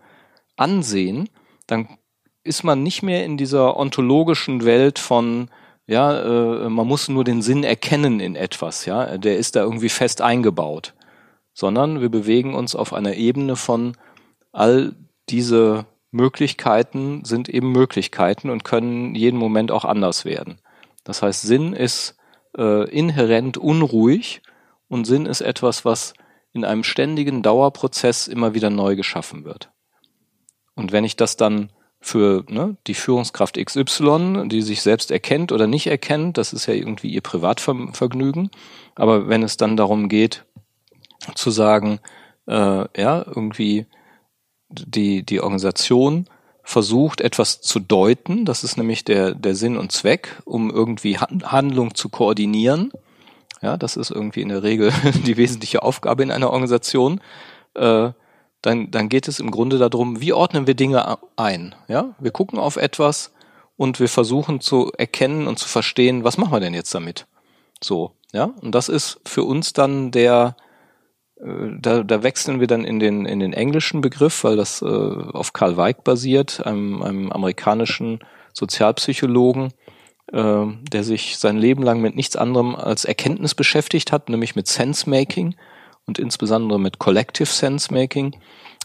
ansehen, 0.56 1.28
dann 1.66 1.98
ist 2.42 2.64
man 2.64 2.82
nicht 2.82 3.02
mehr 3.02 3.24
in 3.24 3.36
dieser 3.36 3.76
ontologischen 3.76 4.64
Welt 4.64 4.98
von, 4.98 5.50
ja, 5.86 6.64
äh, 6.64 6.68
man 6.68 6.86
muss 6.86 7.08
nur 7.08 7.24
den 7.24 7.42
Sinn 7.42 7.64
erkennen 7.64 8.20
in 8.20 8.36
etwas, 8.36 8.86
ja, 8.86 9.18
der 9.18 9.36
ist 9.36 9.56
da 9.56 9.62
irgendwie 9.62 9.88
fest 9.88 10.22
eingebaut, 10.22 10.94
sondern 11.52 12.00
wir 12.00 12.08
bewegen 12.08 12.54
uns 12.54 12.74
auf 12.74 12.92
einer 12.92 13.14
Ebene 13.14 13.56
von 13.56 13.96
all 14.52 14.94
diese 15.28 15.86
Möglichkeiten 16.16 17.24
sind 17.24 17.48
eben 17.48 17.70
Möglichkeiten 17.70 18.50
und 18.50 18.64
können 18.64 19.14
jeden 19.14 19.38
Moment 19.38 19.70
auch 19.70 19.84
anders 19.84 20.24
werden. 20.24 20.58
Das 21.04 21.22
heißt, 21.22 21.42
Sinn 21.42 21.72
ist 21.72 22.16
äh, 22.56 22.88
inhärent 22.90 23.58
unruhig 23.58 24.42
und 24.88 25.04
Sinn 25.04 25.26
ist 25.26 25.42
etwas, 25.42 25.84
was 25.84 26.14
in 26.52 26.64
einem 26.64 26.84
ständigen 26.84 27.42
Dauerprozess 27.42 28.26
immer 28.26 28.54
wieder 28.54 28.70
neu 28.70 28.96
geschaffen 28.96 29.44
wird. 29.44 29.70
Und 30.74 30.90
wenn 30.90 31.04
ich 31.04 31.16
das 31.16 31.36
dann 31.36 31.70
für 32.00 32.44
ne, 32.48 32.76
die 32.86 32.94
Führungskraft 32.94 33.62
XY, 33.62 34.48
die 34.48 34.62
sich 34.62 34.82
selbst 34.82 35.10
erkennt 35.10 35.52
oder 35.52 35.66
nicht 35.66 35.86
erkennt, 35.86 36.38
das 36.38 36.52
ist 36.52 36.66
ja 36.66 36.74
irgendwie 36.74 37.10
ihr 37.10 37.20
Privatvergnügen. 37.20 38.50
Aber 38.94 39.28
wenn 39.28 39.42
es 39.42 39.56
dann 39.56 39.76
darum 39.76 40.08
geht, 40.08 40.44
zu 41.34 41.50
sagen, 41.50 41.98
äh, 42.46 43.00
ja, 43.00 43.24
irgendwie 43.26 43.86
die, 44.68 45.22
die 45.22 45.40
Organisation 45.40 46.26
versucht, 46.62 47.20
etwas 47.20 47.60
zu 47.60 47.78
deuten, 47.78 48.44
das 48.44 48.64
ist 48.64 48.76
nämlich 48.76 49.04
der, 49.04 49.34
der 49.34 49.54
Sinn 49.54 49.76
und 49.76 49.92
Zweck, 49.92 50.42
um 50.44 50.70
irgendwie 50.70 51.18
Handlung 51.18 51.94
zu 51.94 52.08
koordinieren. 52.08 52.92
Ja, 53.62 53.76
das 53.76 53.96
ist 53.96 54.10
irgendwie 54.10 54.42
in 54.42 54.48
der 54.48 54.62
Regel 54.62 54.92
die 55.26 55.36
wesentliche 55.36 55.82
Aufgabe 55.82 56.22
in 56.22 56.30
einer 56.30 56.50
Organisation. 56.50 57.20
Äh, 57.74 58.10
dann, 58.62 58.90
dann 58.90 59.08
geht 59.08 59.28
es 59.28 59.38
im 59.38 59.52
Grunde 59.52 59.78
darum, 59.78 60.20
wie 60.20 60.32
ordnen 60.32 60.66
wir 60.66 60.74
Dinge 60.74 61.18
ein? 61.36 61.74
Ja, 61.86 62.16
wir 62.18 62.32
gucken 62.32 62.58
auf 62.58 62.76
etwas 62.76 63.32
und 63.76 64.00
wir 64.00 64.08
versuchen 64.08 64.60
zu 64.60 64.90
erkennen 64.98 65.46
und 65.46 65.58
zu 65.58 65.68
verstehen, 65.68 66.24
was 66.24 66.36
machen 66.36 66.52
wir 66.52 66.60
denn 66.60 66.74
jetzt 66.74 66.94
damit? 66.94 67.26
So, 67.82 68.12
ja, 68.32 68.50
und 68.60 68.74
das 68.74 68.88
ist 68.88 69.20
für 69.24 69.44
uns 69.44 69.72
dann 69.72 70.10
der, 70.10 70.56
da, 71.38 72.02
da 72.02 72.22
wechseln 72.22 72.60
wir 72.60 72.66
dann 72.66 72.84
in 72.84 72.98
den, 72.98 73.26
in 73.26 73.40
den 73.40 73.52
englischen 73.52 74.00
Begriff, 74.00 74.44
weil 74.44 74.56
das 74.56 74.80
äh, 74.80 74.86
auf 74.86 75.52
Karl 75.52 75.76
Weig 75.76 76.02
basiert, 76.02 76.66
einem, 76.66 77.02
einem 77.02 77.30
amerikanischen 77.30 78.20
Sozialpsychologen, 78.54 79.72
äh, 80.32 80.66
der 80.90 81.04
sich 81.04 81.36
sein 81.38 81.58
Leben 81.58 81.82
lang 81.82 82.00
mit 82.00 82.16
nichts 82.16 82.36
anderem 82.36 82.74
als 82.74 83.04
Erkenntnis 83.04 83.54
beschäftigt 83.54 84.12
hat, 84.12 84.28
nämlich 84.28 84.56
mit 84.56 84.66
Sense-Making 84.66 85.56
und 86.06 86.18
insbesondere 86.18 86.80
mit 86.80 86.98
Collective 86.98 87.46
Sense-Making. 87.46 88.36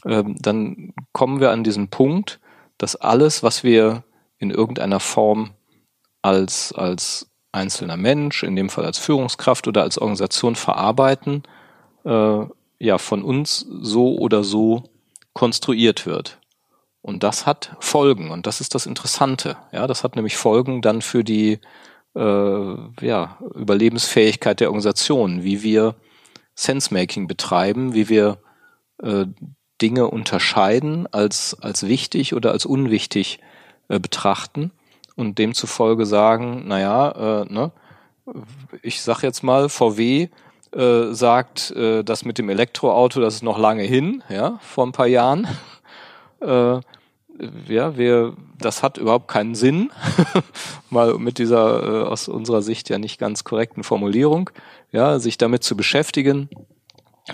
Äh, 0.04 0.24
dann 0.40 0.94
kommen 1.14 1.40
wir 1.40 1.52
an 1.52 1.64
diesen 1.64 1.88
Punkt, 1.88 2.40
dass 2.78 2.98
alles, 2.98 3.44
was 3.44 3.64
wir 3.64 4.04
in 4.40 4.52
irgendeiner 4.52 5.00
Form 5.00 5.52
als, 6.22 6.74
als 6.74 7.28
einzelner 7.54 7.98
Mensch, 7.98 8.44
in 8.44 8.56
dem 8.56 8.70
Fall 8.70 8.86
als 8.86 8.98
Führungskraft 8.98 9.68
oder 9.68 9.84
als 9.84 9.98
Organisation 9.98 10.56
verarbeiten, 10.56 11.44
äh, 12.06 12.46
ja 12.80 12.98
von 12.98 13.24
uns 13.24 13.66
so 13.70 14.18
oder 14.18 14.44
so 14.44 14.84
konstruiert 15.34 16.06
wird. 16.06 16.40
Und 17.02 17.24
das 17.24 17.46
hat 17.46 17.76
Folgen 17.80 18.30
und 18.30 18.46
das 18.46 18.62
ist 18.62 18.76
das 18.76 18.86
Interessante. 18.86 19.58
Ja, 19.72 19.88
das 19.88 20.04
hat 20.04 20.16
nämlich 20.16 20.38
Folgen 20.38 20.82
dann 20.82 21.02
für 21.02 21.24
die 21.24 21.60
äh, 22.16 22.76
ja, 23.02 23.38
Überlebensfähigkeit 23.56 24.60
der 24.60 24.70
Organisation, 24.70 25.44
wie 25.44 25.64
wir 25.64 25.96
Sensemaking 26.54 27.28
betreiben, 27.28 27.94
wie 27.94 28.10
wir 28.10 28.38
äh, 29.02 29.26
Dinge 29.82 30.08
unterscheiden 30.10 31.08
als 31.12 31.58
als 31.60 31.88
wichtig 31.88 32.36
oder 32.36 32.52
als 32.52 32.66
unwichtig 32.66 33.40
äh, 33.88 34.00
betrachten 34.00 34.72
und 35.16 35.40
demzufolge 35.40 36.06
sagen, 36.06 36.68
naja, 36.68 37.42
äh, 37.42 37.52
ne, 37.52 37.72
ich 38.84 39.02
sag 39.02 39.24
jetzt 39.24 39.44
mal, 39.44 39.70
VW 39.70 40.30
äh, 40.76 41.14
sagt, 41.14 41.72
äh, 41.72 42.04
das 42.04 42.26
mit 42.26 42.38
dem 42.38 42.50
Elektroauto, 42.50 43.20
das 43.20 43.36
ist 43.36 43.44
noch 43.44 43.58
lange 43.58 43.84
hin, 43.84 44.24
ja, 44.30 44.60
vor 44.62 44.86
ein 44.86 44.92
paar 44.94 45.08
Jahren. 45.08 45.48
Äh, 46.44 46.80
ja, 47.68 47.98
wir, 47.98 48.36
das 48.58 48.82
hat 48.82 48.98
überhaupt 48.98 49.28
keinen 49.28 49.54
Sinn, 49.54 49.92
mal 50.90 51.20
mit 51.20 51.38
dieser 51.38 51.84
äh, 51.84 52.08
aus 52.08 52.28
unserer 52.28 52.64
Sicht 52.64 52.90
ja 52.90 52.98
nicht 52.98 53.20
ganz 53.20 53.44
korrekten 53.44 53.84
Formulierung, 53.84 54.50
ja, 54.92 55.20
sich 55.20 55.38
damit 55.38 55.64
zu 55.64 55.78
beschäftigen. 55.78 56.50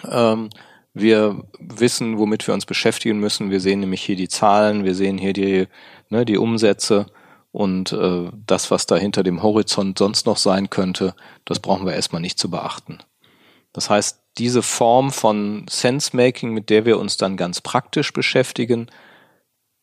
Ähm, 0.10 0.50
wir 0.94 1.44
wissen, 1.60 2.18
womit 2.18 2.46
wir 2.48 2.54
uns 2.54 2.66
beschäftigen 2.66 3.20
müssen. 3.20 3.50
Wir 3.50 3.60
sehen 3.60 3.80
nämlich 3.80 4.02
hier 4.02 4.16
die 4.16 4.28
Zahlen, 4.28 4.84
wir 4.84 4.96
sehen 4.96 5.18
hier 5.18 5.34
die, 5.34 5.68
ne, 6.10 6.26
die 6.26 6.38
Umsätze 6.38 7.06
und 7.52 7.92
äh, 7.92 8.30
das, 8.46 8.72
was 8.72 8.86
da 8.86 8.98
hinter 8.98 9.24
dem 9.24 9.42
Horizont 9.44 10.00
sonst 10.00 10.26
noch 10.26 10.38
sein 10.38 10.70
könnte, 10.70 11.16
das 11.46 11.60
brauchen 11.60 11.86
wir 11.86 11.94
erstmal 11.94 12.22
nicht 12.22 12.40
zu 12.40 12.50
beachten. 12.50 13.00
Das 13.78 13.92
heißt, 13.92 14.24
diese 14.40 14.64
Form 14.64 15.12
von 15.12 15.68
Sense-Making, 15.70 16.52
mit 16.52 16.72
der 16.72 16.88
wir 16.88 16.98
uns 16.98 17.16
dann 17.18 17.38
ganz 17.38 17.62
praktisch 17.62 18.12
beschäftigen, 18.12 18.88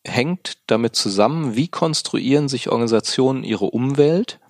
hängt 0.05 0.59
damit 0.67 0.97
zusammen, 0.97 1.55
wie 1.55 1.69
konstruieren 1.69 2.49
sich 2.49 2.71
Organisationen 2.71 3.45
ihre 3.45 3.67
Umwelt, 3.67 4.41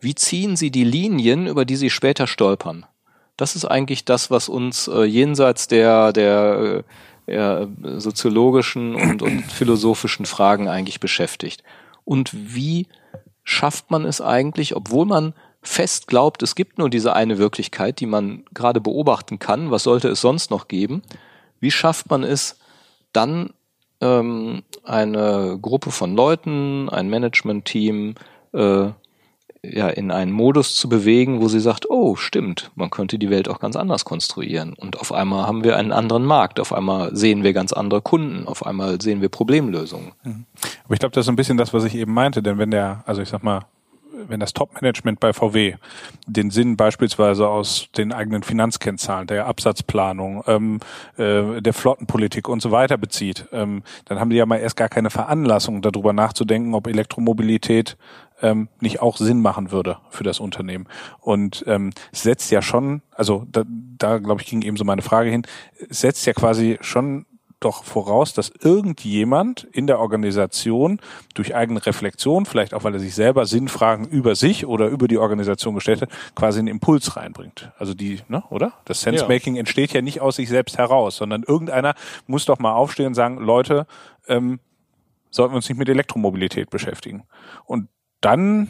wie 0.00 0.14
ziehen 0.14 0.56
sie 0.56 0.70
die 0.70 0.84
Linien, 0.84 1.46
über 1.46 1.66
die 1.66 1.76
sie 1.76 1.90
später 1.90 2.26
stolpern. 2.26 2.86
Das 3.36 3.56
ist 3.56 3.66
eigentlich 3.66 4.06
das, 4.06 4.30
was 4.30 4.48
uns 4.48 4.88
äh, 4.88 5.02
jenseits 5.02 5.68
der, 5.68 6.14
der 6.14 6.84
äh, 7.26 7.66
soziologischen 7.98 8.94
und, 8.94 9.20
und 9.20 9.42
philosophischen 9.52 10.24
Fragen 10.24 10.66
eigentlich 10.66 10.98
beschäftigt. 10.98 11.62
Und 12.06 12.30
wie 12.32 12.86
schafft 13.44 13.90
man 13.90 14.06
es 14.06 14.22
eigentlich, 14.22 14.74
obwohl 14.74 15.04
man 15.04 15.34
fest 15.68 16.06
glaubt, 16.06 16.42
es 16.42 16.54
gibt 16.54 16.78
nur 16.78 16.88
diese 16.88 17.14
eine 17.14 17.38
Wirklichkeit, 17.38 18.00
die 18.00 18.06
man 18.06 18.44
gerade 18.54 18.80
beobachten 18.80 19.38
kann, 19.38 19.70
was 19.70 19.82
sollte 19.82 20.08
es 20.08 20.20
sonst 20.20 20.50
noch 20.50 20.66
geben? 20.66 21.02
Wie 21.60 21.70
schafft 21.70 22.10
man 22.10 22.24
es 22.24 22.58
dann 23.12 23.50
ähm, 24.00 24.62
eine 24.82 25.58
Gruppe 25.60 25.90
von 25.90 26.16
Leuten, 26.16 26.88
ein 26.88 27.10
Management-Team, 27.10 28.14
äh, 28.54 28.88
ja, 29.62 29.88
in 29.88 30.10
einen 30.10 30.32
Modus 30.32 30.76
zu 30.76 30.88
bewegen, 30.88 31.42
wo 31.42 31.48
sie 31.48 31.60
sagt, 31.60 31.90
oh, 31.90 32.16
stimmt, 32.16 32.70
man 32.74 32.90
könnte 32.90 33.18
die 33.18 33.28
Welt 33.28 33.48
auch 33.48 33.58
ganz 33.58 33.76
anders 33.76 34.04
konstruieren. 34.04 34.72
Und 34.72 34.98
auf 35.00 35.12
einmal 35.12 35.46
haben 35.46 35.64
wir 35.64 35.76
einen 35.76 35.92
anderen 35.92 36.24
Markt, 36.24 36.60
auf 36.60 36.72
einmal 36.72 37.14
sehen 37.14 37.42
wir 37.42 37.52
ganz 37.52 37.72
andere 37.72 38.00
Kunden, 38.00 38.46
auf 38.46 38.64
einmal 38.64 39.00
sehen 39.02 39.20
wir 39.20 39.28
Problemlösungen. 39.28 40.12
Mhm. 40.22 40.46
Aber 40.84 40.94
ich 40.94 41.00
glaube, 41.00 41.14
das 41.14 41.26
ist 41.26 41.28
ein 41.28 41.36
bisschen 41.36 41.58
das, 41.58 41.74
was 41.74 41.84
ich 41.84 41.94
eben 41.96 42.14
meinte, 42.14 42.42
denn 42.42 42.56
wenn 42.58 42.70
der, 42.70 43.02
also 43.04 43.20
ich 43.20 43.28
sag 43.28 43.42
mal, 43.42 43.66
wenn 44.26 44.40
das 44.40 44.52
Top-Management 44.52 45.20
bei 45.20 45.32
VW 45.32 45.74
den 46.26 46.50
Sinn 46.50 46.76
beispielsweise 46.76 47.48
aus 47.48 47.88
den 47.96 48.12
eigenen 48.12 48.42
Finanzkennzahlen, 48.42 49.26
der 49.26 49.46
Absatzplanung, 49.46 50.42
ähm, 50.46 50.80
äh, 51.16 51.60
der 51.60 51.72
Flottenpolitik 51.72 52.48
und 52.48 52.60
so 52.60 52.70
weiter 52.70 52.98
bezieht, 52.98 53.46
ähm, 53.52 53.82
dann 54.06 54.18
haben 54.18 54.30
die 54.30 54.36
ja 54.36 54.46
mal 54.46 54.56
erst 54.56 54.76
gar 54.76 54.88
keine 54.88 55.10
Veranlassung, 55.10 55.82
darüber 55.82 56.12
nachzudenken, 56.12 56.74
ob 56.74 56.86
Elektromobilität 56.86 57.96
ähm, 58.42 58.68
nicht 58.80 59.00
auch 59.00 59.16
Sinn 59.16 59.40
machen 59.40 59.70
würde 59.70 59.98
für 60.10 60.24
das 60.24 60.40
Unternehmen. 60.40 60.86
Und 61.20 61.64
ähm, 61.66 61.92
setzt 62.12 62.50
ja 62.50 62.62
schon, 62.62 63.02
also 63.12 63.46
da, 63.50 63.64
da 63.66 64.18
glaube 64.18 64.42
ich 64.42 64.48
ging 64.48 64.62
eben 64.62 64.76
so 64.76 64.84
meine 64.84 65.02
Frage 65.02 65.30
hin, 65.30 65.46
setzt 65.88 66.26
ja 66.26 66.32
quasi 66.32 66.78
schon 66.80 67.26
doch 67.60 67.84
voraus, 67.84 68.32
dass 68.32 68.50
irgendjemand 68.60 69.64
in 69.64 69.86
der 69.86 69.98
Organisation 69.98 71.00
durch 71.34 71.54
eigene 71.54 71.84
Reflexion, 71.84 72.46
vielleicht 72.46 72.74
auch 72.74 72.84
weil 72.84 72.94
er 72.94 73.00
sich 73.00 73.14
selber 73.14 73.46
Sinnfragen 73.46 74.06
über 74.06 74.34
sich 74.36 74.66
oder 74.66 74.88
über 74.88 75.08
die 75.08 75.18
Organisation 75.18 75.74
gestellt 75.74 76.02
hat, 76.02 76.10
quasi 76.34 76.60
einen 76.60 76.68
Impuls 76.68 77.16
reinbringt. 77.16 77.72
Also 77.78 77.94
die, 77.94 78.20
ne, 78.28 78.44
oder? 78.50 78.74
Das 78.84 79.00
Sensemaking 79.00 79.56
ja. 79.56 79.60
entsteht 79.60 79.92
ja 79.92 80.02
nicht 80.02 80.20
aus 80.20 80.36
sich 80.36 80.48
selbst 80.48 80.78
heraus, 80.78 81.16
sondern 81.16 81.42
irgendeiner 81.42 81.94
muss 82.26 82.44
doch 82.44 82.58
mal 82.58 82.72
aufstehen 82.72 83.08
und 83.08 83.14
sagen, 83.14 83.38
Leute, 83.38 83.86
ähm, 84.28 84.60
sollten 85.30 85.52
wir 85.52 85.56
uns 85.56 85.68
nicht 85.68 85.78
mit 85.78 85.88
Elektromobilität 85.88 86.70
beschäftigen. 86.70 87.24
Und 87.64 87.88
dann 88.20 88.68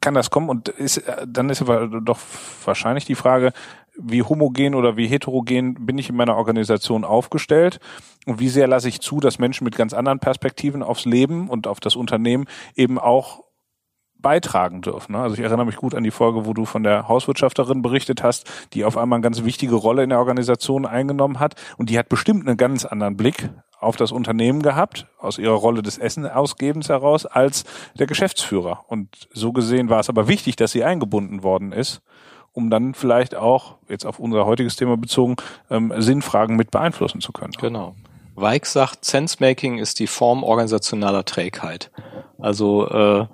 kann 0.00 0.14
das 0.14 0.30
kommen 0.30 0.48
und 0.48 0.68
ist, 0.68 1.02
dann 1.26 1.50
ist 1.50 1.62
aber 1.62 1.88
doch 2.00 2.20
wahrscheinlich 2.64 3.04
die 3.06 3.14
Frage, 3.14 3.52
wie 3.98 4.22
homogen 4.22 4.74
oder 4.74 4.96
wie 4.96 5.06
heterogen 5.06 5.86
bin 5.86 5.98
ich 5.98 6.08
in 6.08 6.16
meiner 6.16 6.36
Organisation 6.36 7.04
aufgestellt 7.04 7.80
und 8.26 8.40
wie 8.40 8.48
sehr 8.48 8.66
lasse 8.66 8.88
ich 8.88 9.00
zu, 9.00 9.20
dass 9.20 9.38
Menschen 9.38 9.64
mit 9.64 9.76
ganz 9.76 9.92
anderen 9.92 10.18
Perspektiven 10.18 10.82
aufs 10.82 11.04
Leben 11.04 11.48
und 11.48 11.66
auf 11.66 11.80
das 11.80 11.96
Unternehmen 11.96 12.46
eben 12.74 12.98
auch 12.98 13.44
beitragen 14.18 14.80
dürfen. 14.80 15.12
Ne? 15.12 15.18
Also 15.18 15.34
ich 15.34 15.40
erinnere 15.40 15.66
mich 15.66 15.76
gut 15.76 15.94
an 15.94 16.02
die 16.02 16.10
Folge, 16.10 16.46
wo 16.46 16.52
du 16.52 16.64
von 16.64 16.82
der 16.82 17.06
Hauswirtschafterin 17.08 17.82
berichtet 17.82 18.22
hast, 18.22 18.50
die 18.72 18.84
auf 18.84 18.96
einmal 18.96 19.18
eine 19.18 19.22
ganz 19.22 19.44
wichtige 19.44 19.74
Rolle 19.74 20.02
in 20.02 20.10
der 20.10 20.18
Organisation 20.18 20.86
eingenommen 20.86 21.38
hat 21.38 21.54
und 21.76 21.90
die 21.90 21.98
hat 21.98 22.08
bestimmt 22.08 22.46
einen 22.46 22.56
ganz 22.56 22.84
anderen 22.84 23.16
Blick 23.16 23.50
auf 23.78 23.96
das 23.96 24.10
Unternehmen 24.10 24.62
gehabt, 24.62 25.06
aus 25.18 25.38
ihrer 25.38 25.54
Rolle 25.54 25.82
des 25.82 25.98
Essenausgebens 25.98 26.88
heraus, 26.88 27.26
als 27.26 27.64
der 27.98 28.06
Geschäftsführer. 28.06 28.84
Und 28.88 29.28
so 29.32 29.52
gesehen 29.52 29.90
war 29.90 30.00
es 30.00 30.08
aber 30.08 30.28
wichtig, 30.28 30.56
dass 30.56 30.72
sie 30.72 30.82
eingebunden 30.82 31.42
worden 31.42 31.72
ist 31.72 32.02
um 32.56 32.70
dann 32.70 32.94
vielleicht 32.94 33.34
auch, 33.34 33.74
jetzt 33.86 34.06
auf 34.06 34.18
unser 34.18 34.46
heutiges 34.46 34.76
Thema 34.76 34.96
bezogen, 34.96 35.36
ähm, 35.70 35.92
Sinnfragen 35.98 36.56
mit 36.56 36.70
beeinflussen 36.70 37.20
zu 37.20 37.30
können. 37.32 37.52
Genau. 37.60 37.94
Weig 38.34 38.64
sagt, 38.64 39.04
Sensemaking 39.04 39.78
ist 39.78 39.98
die 39.98 40.06
Form 40.06 40.42
organisationaler 40.42 41.26
Trägheit. 41.26 41.90
Also 42.38 42.88
äh, 42.88 43.26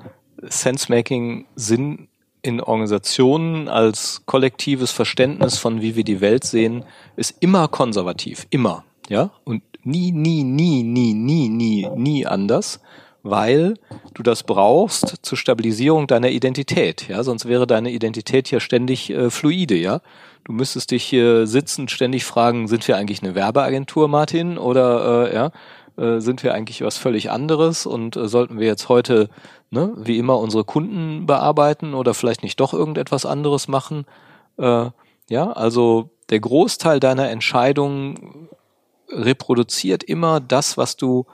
Sensemaking 0.42 1.46
Sinn 1.54 2.08
in 2.42 2.60
Organisationen 2.60 3.68
als 3.68 4.22
kollektives 4.26 4.90
Verständnis 4.90 5.56
von 5.56 5.80
wie 5.80 5.94
wir 5.94 6.02
die 6.02 6.20
Welt 6.20 6.42
sehen, 6.42 6.84
ist 7.14 7.36
immer 7.38 7.68
konservativ, 7.68 8.48
immer, 8.50 8.82
ja, 9.08 9.30
und 9.44 9.62
nie, 9.84 10.10
nie, 10.10 10.42
nie, 10.42 10.82
nie, 10.82 11.14
nie, 11.14 11.48
nie, 11.48 11.88
nie 11.94 12.26
anders 12.26 12.80
weil 13.22 13.74
du 14.14 14.22
das 14.22 14.42
brauchst 14.42 15.16
zur 15.22 15.38
Stabilisierung 15.38 16.06
deiner 16.06 16.30
Identität. 16.30 17.08
Ja, 17.08 17.22
sonst 17.22 17.46
wäre 17.46 17.66
deine 17.66 17.90
Identität 17.90 18.50
ja 18.50 18.60
ständig 18.60 19.10
äh, 19.10 19.30
fluide. 19.30 19.76
Ja, 19.76 20.00
du 20.44 20.52
müsstest 20.52 20.90
dich 20.90 21.04
hier 21.04 21.46
sitzend 21.46 21.90
ständig 21.90 22.24
fragen: 22.24 22.68
Sind 22.68 22.86
wir 22.88 22.96
eigentlich 22.96 23.22
eine 23.22 23.34
Werbeagentur, 23.34 24.08
Martin? 24.08 24.58
Oder 24.58 25.30
äh, 25.30 25.34
ja, 25.34 25.50
äh, 25.96 26.20
sind 26.20 26.42
wir 26.42 26.54
eigentlich 26.54 26.82
was 26.82 26.98
völlig 26.98 27.30
anderes 27.30 27.86
und 27.86 28.16
äh, 28.16 28.26
sollten 28.28 28.58
wir 28.58 28.66
jetzt 28.66 28.88
heute 28.88 29.28
ne, 29.70 29.92
wie 29.96 30.18
immer 30.18 30.38
unsere 30.38 30.64
Kunden 30.64 31.26
bearbeiten 31.26 31.94
oder 31.94 32.14
vielleicht 32.14 32.42
nicht 32.42 32.60
doch 32.60 32.72
irgendetwas 32.74 33.26
anderes 33.26 33.68
machen? 33.68 34.06
Äh, 34.58 34.90
ja, 35.28 35.52
also 35.52 36.10
der 36.30 36.40
Großteil 36.40 36.98
deiner 36.98 37.30
Entscheidungen 37.30 38.48
reproduziert 39.10 40.02
immer 40.02 40.40
das, 40.40 40.78
was 40.78 40.96
du 40.96 41.26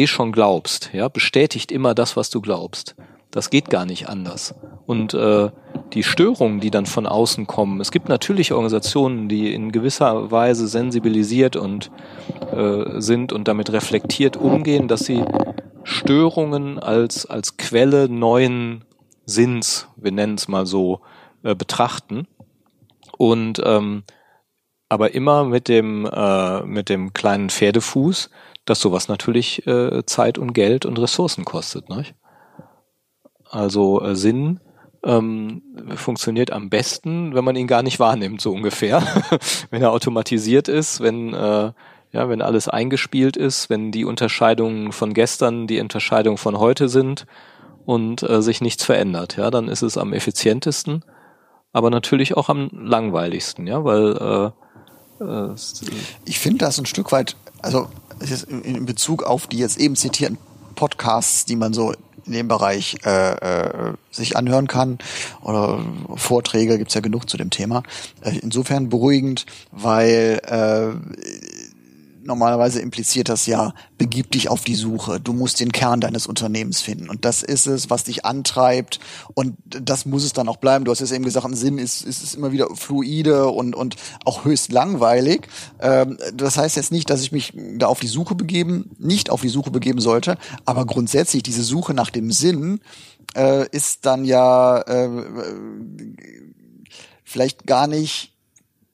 eh 0.00 0.06
schon 0.06 0.32
glaubst, 0.32 0.90
ja, 0.92 1.08
bestätigt 1.08 1.70
immer 1.70 1.94
das, 1.94 2.16
was 2.16 2.30
du 2.30 2.40
glaubst. 2.40 2.94
Das 3.30 3.50
geht 3.50 3.70
gar 3.70 3.86
nicht 3.86 4.08
anders. 4.08 4.54
Und 4.86 5.14
äh, 5.14 5.50
die 5.92 6.02
Störungen, 6.02 6.58
die 6.58 6.70
dann 6.70 6.86
von 6.86 7.06
außen 7.06 7.46
kommen, 7.46 7.80
es 7.80 7.92
gibt 7.92 8.08
natürlich 8.08 8.52
Organisationen, 8.52 9.28
die 9.28 9.54
in 9.54 9.70
gewisser 9.70 10.30
Weise 10.30 10.66
sensibilisiert 10.66 11.54
und 11.54 11.92
äh, 12.52 13.00
sind 13.00 13.32
und 13.32 13.46
damit 13.46 13.72
reflektiert 13.72 14.36
umgehen, 14.36 14.88
dass 14.88 15.00
sie 15.00 15.24
Störungen 15.84 16.78
als, 16.78 17.26
als 17.26 17.56
Quelle 17.56 18.08
neuen 18.08 18.84
Sinns, 19.26 19.86
wir 19.96 20.10
nennen 20.10 20.34
es 20.34 20.48
mal 20.48 20.66
so, 20.66 21.00
äh, 21.44 21.54
betrachten. 21.54 22.26
Und 23.16 23.62
ähm, 23.64 24.02
aber 24.88 25.14
immer 25.14 25.44
mit 25.44 25.68
dem, 25.68 26.04
äh, 26.04 26.62
mit 26.64 26.88
dem 26.88 27.14
kleinen 27.14 27.48
Pferdefuß, 27.48 28.28
dass 28.70 28.80
sowas 28.80 29.08
natürlich 29.08 29.66
äh, 29.66 30.06
Zeit 30.06 30.38
und 30.38 30.52
Geld 30.52 30.86
und 30.86 30.96
Ressourcen 31.00 31.44
kostet. 31.44 31.90
Nicht? 31.90 32.14
Also 33.50 34.00
äh, 34.00 34.14
Sinn 34.14 34.60
ähm, 35.04 35.62
funktioniert 35.96 36.52
am 36.52 36.70
besten, 36.70 37.34
wenn 37.34 37.44
man 37.44 37.56
ihn 37.56 37.66
gar 37.66 37.82
nicht 37.82 37.98
wahrnimmt, 37.98 38.40
so 38.40 38.52
ungefähr. 38.52 39.02
wenn 39.70 39.82
er 39.82 39.90
automatisiert 39.90 40.68
ist, 40.68 41.00
wenn 41.00 41.34
äh, 41.34 41.72
ja, 42.12 42.28
wenn 42.28 42.42
alles 42.42 42.68
eingespielt 42.68 43.36
ist, 43.36 43.70
wenn 43.70 43.92
die 43.92 44.04
Unterscheidungen 44.04 44.92
von 44.92 45.14
gestern 45.14 45.66
die 45.66 45.80
Unterscheidung 45.80 46.38
von 46.38 46.58
heute 46.58 46.88
sind 46.88 47.26
und 47.86 48.22
äh, 48.22 48.42
sich 48.42 48.60
nichts 48.60 48.84
verändert, 48.84 49.36
ja, 49.36 49.50
dann 49.50 49.68
ist 49.68 49.82
es 49.82 49.96
am 49.96 50.12
effizientesten, 50.12 51.04
aber 51.72 51.90
natürlich 51.90 52.36
auch 52.36 52.48
am 52.48 52.68
langweiligsten, 52.72 53.66
ja, 53.68 53.84
weil 53.84 54.52
äh, 55.20 55.24
äh, 55.24 55.54
ich 56.24 56.38
finde 56.40 56.58
das 56.58 56.78
ein 56.78 56.86
Stück 56.86 57.12
weit, 57.12 57.36
also 57.62 57.88
in 58.20 58.86
Bezug 58.86 59.22
auf 59.22 59.46
die 59.46 59.58
jetzt 59.58 59.78
eben 59.78 59.96
zitierten 59.96 60.38
Podcasts, 60.74 61.44
die 61.44 61.56
man 61.56 61.72
so 61.72 61.92
in 62.26 62.32
dem 62.32 62.48
Bereich 62.48 62.96
äh, 63.04 63.32
äh, 63.32 63.92
sich 64.10 64.36
anhören 64.36 64.66
kann 64.66 64.98
oder 65.42 65.84
Vorträge 66.14 66.78
gibt's 66.78 66.94
ja 66.94 67.00
genug 67.00 67.28
zu 67.28 67.36
dem 67.36 67.50
Thema. 67.50 67.82
Äh, 68.20 68.38
insofern 68.42 68.88
beruhigend, 68.88 69.46
weil 69.72 70.40
äh, 70.46 70.94
normalerweise 72.22 72.80
impliziert 72.80 73.28
das 73.28 73.46
ja, 73.46 73.74
begib 73.98 74.30
dich 74.30 74.48
auf 74.48 74.64
die 74.64 74.74
Suche. 74.74 75.20
Du 75.20 75.32
musst 75.32 75.60
den 75.60 75.72
Kern 75.72 76.00
deines 76.00 76.26
Unternehmens 76.26 76.80
finden. 76.80 77.08
Und 77.08 77.24
das 77.24 77.42
ist 77.42 77.66
es, 77.66 77.90
was 77.90 78.04
dich 78.04 78.24
antreibt. 78.24 79.00
Und 79.34 79.56
das 79.64 80.06
muss 80.06 80.24
es 80.24 80.32
dann 80.32 80.48
auch 80.48 80.58
bleiben. 80.58 80.84
Du 80.84 80.90
hast 80.90 81.00
jetzt 81.00 81.12
eben 81.12 81.24
gesagt, 81.24 81.46
ein 81.46 81.54
Sinn 81.54 81.78
ist, 81.78 82.02
ist, 82.02 82.22
ist 82.22 82.34
immer 82.34 82.52
wieder 82.52 82.68
fluide 82.74 83.48
und, 83.48 83.74
und 83.74 83.96
auch 84.24 84.44
höchst 84.44 84.72
langweilig. 84.72 85.48
Ähm, 85.80 86.18
das 86.34 86.56
heißt 86.56 86.76
jetzt 86.76 86.92
nicht, 86.92 87.10
dass 87.10 87.22
ich 87.22 87.32
mich 87.32 87.52
da 87.76 87.86
auf 87.86 88.00
die 88.00 88.06
Suche 88.06 88.34
begeben, 88.34 88.90
nicht 88.98 89.30
auf 89.30 89.40
die 89.40 89.48
Suche 89.48 89.70
begeben 89.70 90.00
sollte. 90.00 90.36
Aber 90.64 90.86
grundsätzlich 90.86 91.42
diese 91.42 91.62
Suche 91.62 91.94
nach 91.94 92.10
dem 92.10 92.32
Sinn 92.32 92.80
äh, 93.34 93.68
ist 93.70 94.06
dann 94.06 94.24
ja 94.24 94.80
äh, 94.80 95.08
vielleicht 97.24 97.66
gar 97.66 97.86
nicht 97.86 98.36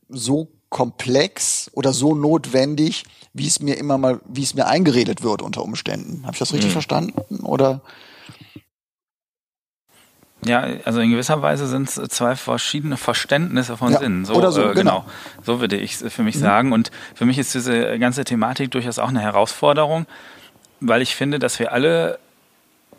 so 0.09 0.55
komplex 0.68 1.70
oder 1.75 1.92
so 1.92 2.14
notwendig, 2.14 3.04
wie 3.32 3.46
es 3.46 3.61
mir 3.61 3.78
immer 3.78 3.99
mal, 3.99 4.20
wie 4.26 4.42
es 4.42 4.54
mir 4.54 4.66
eingeredet 4.66 5.23
wird 5.23 5.42
unter 5.42 5.62
Umständen. 5.62 6.23
Habe 6.25 6.35
ich 6.35 6.38
das 6.38 6.52
richtig 6.52 6.70
mhm. 6.70 6.73
verstanden? 6.73 7.40
Oder? 7.44 7.80
Ja, 10.44 10.61
also 10.85 11.00
in 11.00 11.11
gewisser 11.11 11.42
Weise 11.42 11.66
sind 11.66 11.88
es 11.88 11.94
zwei 11.94 12.37
verschiedene 12.37 12.96
Verständnisse 12.96 13.76
von 13.76 13.92
ja, 13.92 13.99
Sinn. 13.99 14.24
So, 14.24 14.35
oder 14.35 14.52
so, 14.52 14.62
äh, 14.62 14.74
genau. 14.74 15.00
genau. 15.00 15.05
So 15.44 15.61
würde 15.61 15.76
ich 15.76 16.00
es 16.00 16.12
für 16.12 16.22
mich 16.22 16.37
mhm. 16.37 16.40
sagen. 16.40 16.72
Und 16.72 16.90
für 17.14 17.26
mich 17.26 17.38
ist 17.38 17.55
diese 17.55 17.98
ganze 17.98 18.24
Thematik 18.24 18.70
durchaus 18.70 18.98
auch 18.98 19.09
eine 19.09 19.20
Herausforderung, 19.20 20.07
weil 20.81 21.02
ich 21.02 21.16
finde, 21.16 21.38
dass 21.38 21.59
wir 21.59 21.72
alle 21.72 22.18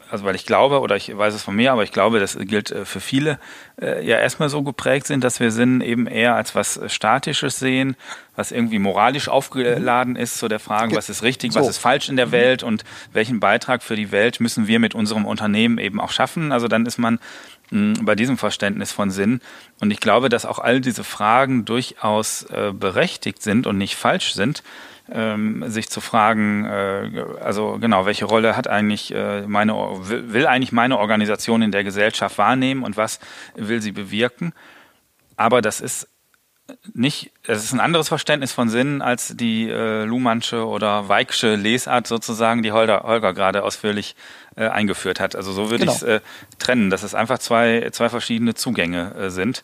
also 0.10 0.26
weil 0.26 0.36
ich 0.36 0.46
glaube, 0.46 0.80
oder 0.80 0.96
ich 0.96 1.16
weiß 1.16 1.34
es 1.34 1.44
von 1.44 1.56
mir, 1.56 1.72
aber 1.72 1.84
ich 1.84 1.92
glaube, 1.92 2.20
das 2.20 2.38
gilt 2.40 2.72
äh, 2.72 2.86
für 2.86 3.00
viele, 3.00 3.40
äh, 3.82 4.06
ja 4.06 4.18
erstmal 4.18 4.50
so 4.50 4.64
geprägt 4.64 5.08
sind, 5.08 5.24
dass 5.24 5.40
wir 5.40 5.52
Sinn 5.52 5.82
eben 5.82 6.08
eher 6.08 6.36
als 6.36 6.56
was 6.56 6.80
Statisches 6.88 7.60
sehen, 7.60 7.96
was 8.36 8.52
irgendwie 8.52 8.80
moralisch 8.80 9.30
aufgeladen 9.30 10.16
ist 10.16 10.38
zu 10.38 10.48
der 10.48 10.60
Frage, 10.60 10.96
was 10.96 11.10
ist 11.10 11.24
richtig, 11.24 11.54
so. 11.54 11.60
was 11.60 11.68
ist 11.68 11.78
falsch 11.78 12.10
in 12.10 12.16
der 12.16 12.32
Welt 12.32 12.64
und 12.64 12.84
welchen 13.12 13.40
Beitrag 13.40 13.84
für 13.84 13.96
die 13.96 14.12
Welt 14.12 14.40
müssen 14.40 14.68
wir 14.68 14.80
mit 14.80 14.96
unserem 14.96 15.26
Unternehmen 15.26 15.78
eben 15.78 16.00
auch 16.00 16.12
schaffen. 16.12 16.52
Also 16.52 16.68
dann 16.68 16.86
ist 16.86 16.98
man 16.98 17.20
hm, 17.70 17.96
bei 18.04 18.16
diesem 18.16 18.38
Verständnis 18.38 18.92
von 18.92 19.12
Sinn. 19.12 19.42
Und 19.82 19.92
ich 19.92 20.00
glaube, 20.00 20.30
dass 20.30 20.46
auch 20.46 20.60
all 20.60 20.82
diese 20.82 21.04
Fragen 21.04 21.66
durchaus 21.66 22.44
äh, 22.44 22.72
berechtigt 22.74 23.42
sind 23.42 23.68
und 23.68 23.78
nicht 23.78 23.96
falsch 23.96 24.34
sind 24.34 24.64
ähm, 25.12 25.64
sich 25.70 25.90
zu 25.90 26.02
fragen, 26.02 26.66
äh, 26.66 27.24
also 27.42 27.78
genau, 27.80 28.06
welche 28.06 28.26
Rolle 28.26 28.56
hat 28.58 28.68
eigentlich 28.68 29.14
äh, 29.14 29.42
meine, 29.48 29.74
will 29.74 30.48
eigentlich 30.48 30.72
meine 30.72 30.98
Organisation 30.98 31.62
in 31.62 31.72
der 31.72 31.84
Gesellschaft 31.84 32.38
wahrnehmen 32.38 32.84
und 32.84 32.98
was 32.98 33.20
will 33.56 33.82
sie 33.82 33.92
bewirken? 33.92 34.54
Aber 35.36 35.62
das 35.62 35.82
ist 35.82 36.10
nicht, 36.94 37.32
es 37.44 37.64
ist 37.64 37.74
ein 37.74 37.80
anderes 37.80 38.10
Verständnis 38.10 38.52
von 38.52 38.70
Sinn 38.70 39.02
als 39.02 39.36
die 39.38 39.70
äh, 39.70 40.04
Luhmannsche 40.04 40.66
oder 40.66 41.08
Weicksche 41.08 41.56
Lesart 41.56 42.08
sozusagen, 42.08 42.62
die 42.62 42.72
Holger, 42.72 43.04
Holger 43.04 43.34
gerade 43.34 43.64
ausführlich 43.64 44.16
äh, 44.56 44.68
eingeführt 44.68 45.20
hat. 45.20 45.36
Also 45.36 45.54
so 45.54 45.70
würde 45.70 45.86
genau. 45.86 45.92
ich 45.94 45.98
es 46.00 46.04
äh, 46.04 46.20
trennen, 46.60 46.90
dass 46.90 47.04
es 47.04 47.16
einfach 47.16 47.40
zwei, 47.40 47.90
zwei 47.92 48.10
verschiedene 48.10 48.54
Zugänge 48.54 49.16
äh, 49.16 49.30
sind, 49.30 49.64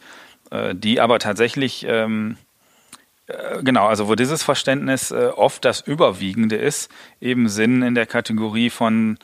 äh, 0.51 0.73
die 0.75 1.01
aber 1.01 1.19
tatsächlich 1.19 1.85
ähm, 1.87 2.37
äh, 2.37 2.52
genau, 3.63 3.87
also 3.87 4.07
wo 4.07 4.15
dieses 4.15 4.43
Verständnis 4.43 5.11
äh, 5.11 5.29
oft 5.35 5.63
das 5.65 5.81
Überwiegende 5.81 6.55
ist, 6.55 6.91
eben 7.21 7.47
Sinn 7.47 7.81
in 7.81 7.95
der 7.95 8.05
Kategorie 8.05 8.69
von 8.69 9.17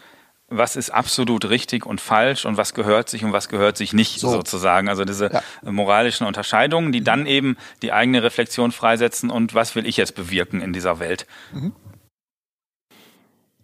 was 0.52 0.76
ist 0.76 0.90
absolut 0.90 1.50
richtig 1.50 1.86
und 1.86 2.02
falsch 2.02 2.46
und 2.46 2.58
was 2.58 2.74
gehört 2.74 3.08
sich 3.08 3.24
und 3.24 3.34
was 3.34 3.50
gehört 3.50 3.78
sich 3.78 3.94
nicht 3.94 4.20
so. 4.20 4.32
sozusagen. 4.32 4.90
Also 4.90 5.06
diese 5.06 5.32
ja. 5.32 5.44
moralischen 5.72 6.26
Unterscheidungen, 6.26 6.92
die 6.92 7.04
dann 7.04 7.28
eben 7.28 7.56
die 7.82 7.92
eigene 7.92 8.24
Reflexion 8.24 8.72
freisetzen 8.72 9.30
und 9.30 9.54
was 9.54 9.76
will 9.76 9.86
ich 9.86 9.98
jetzt 9.98 10.16
bewirken 10.16 10.62
in 10.62 10.74
dieser 10.74 11.00
Welt. 11.00 11.28
Mhm. 11.54 11.74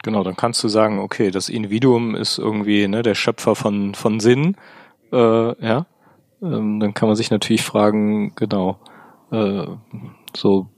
Genau, 0.04 0.24
dann 0.24 0.36
kannst 0.36 0.64
du 0.64 0.68
sagen, 0.68 1.00
okay, 1.00 1.32
das 1.32 1.50
Individuum 1.50 2.14
ist 2.16 2.38
irgendwie 2.38 2.88
ne, 2.88 3.02
der 3.02 3.16
Schöpfer 3.16 3.56
von, 3.56 3.96
von 3.96 4.20
Sinn. 4.20 4.56
Äh, 5.12 5.66
ja, 5.66 5.88
ähm, 6.44 6.80
dann 6.80 6.94
kann 6.94 7.08
man 7.08 7.16
sich 7.16 7.32
natürlich 7.32 7.64
fragen, 7.64 8.36
genau, 8.36 8.80
äh, 9.32 9.66
so 10.36 10.70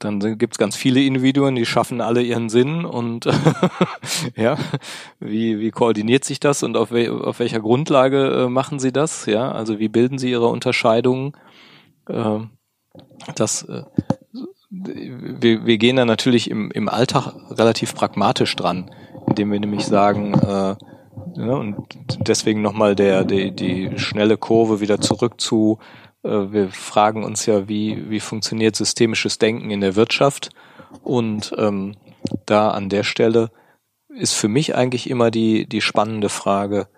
dann 0.00 0.38
gibt's 0.38 0.56
ganz 0.56 0.76
viele 0.76 1.02
Individuen, 1.02 1.54
die 1.54 1.66
schaffen 1.66 2.00
alle 2.00 2.22
ihren 2.22 2.48
Sinn 2.48 2.86
und 2.86 3.26
ja, 4.36 4.56
wie, 5.20 5.60
wie 5.60 5.70
koordiniert 5.70 6.24
sich 6.24 6.40
das 6.40 6.62
und 6.62 6.76
auf, 6.76 6.90
wel, 6.90 7.10
auf 7.10 7.38
welcher 7.38 7.60
Grundlage 7.60 8.44
äh, 8.44 8.48
machen 8.48 8.78
sie 8.78 8.92
das? 8.92 9.26
Ja, 9.26 9.52
also 9.52 9.78
wie 9.78 9.88
bilden 9.88 10.18
sie 10.18 10.30
ihre 10.30 10.48
Unterscheidungen? 10.48 11.32
Äh, 12.08 12.40
das, 13.34 13.64
äh, 13.64 13.82
wir, 14.70 15.66
wir 15.66 15.78
gehen 15.78 15.96
da 15.96 16.06
natürlich 16.06 16.50
im, 16.50 16.70
im 16.70 16.88
Alltag 16.88 17.34
relativ 17.50 17.94
pragmatisch 17.94 18.56
dran, 18.56 18.90
indem 19.28 19.52
wir 19.52 19.60
nämlich 19.60 19.84
sagen, 19.84 20.32
äh, 20.32 20.76
ja, 21.36 21.54
und 21.54 21.76
deswegen 22.26 22.62
nochmal 22.62 22.96
der, 22.96 23.24
die, 23.24 23.50
die 23.54 23.98
schnelle 23.98 24.38
Kurve 24.38 24.80
wieder 24.80 25.00
zurück 25.00 25.40
zu 25.40 25.78
wir 26.22 26.68
fragen 26.68 27.24
uns 27.24 27.46
ja, 27.46 27.68
wie, 27.68 28.10
wie 28.10 28.20
funktioniert 28.20 28.76
systemisches 28.76 29.38
Denken 29.38 29.70
in 29.70 29.80
der 29.80 29.96
Wirtschaft? 29.96 30.50
Und 31.02 31.52
ähm, 31.56 31.96
da 32.46 32.70
an 32.70 32.88
der 32.88 33.04
Stelle 33.04 33.50
ist 34.08 34.34
für 34.34 34.48
mich 34.48 34.74
eigentlich 34.74 35.08
immer 35.08 35.30
die, 35.30 35.66
die 35.66 35.80
spannende 35.80 36.28
Frage, 36.28 36.88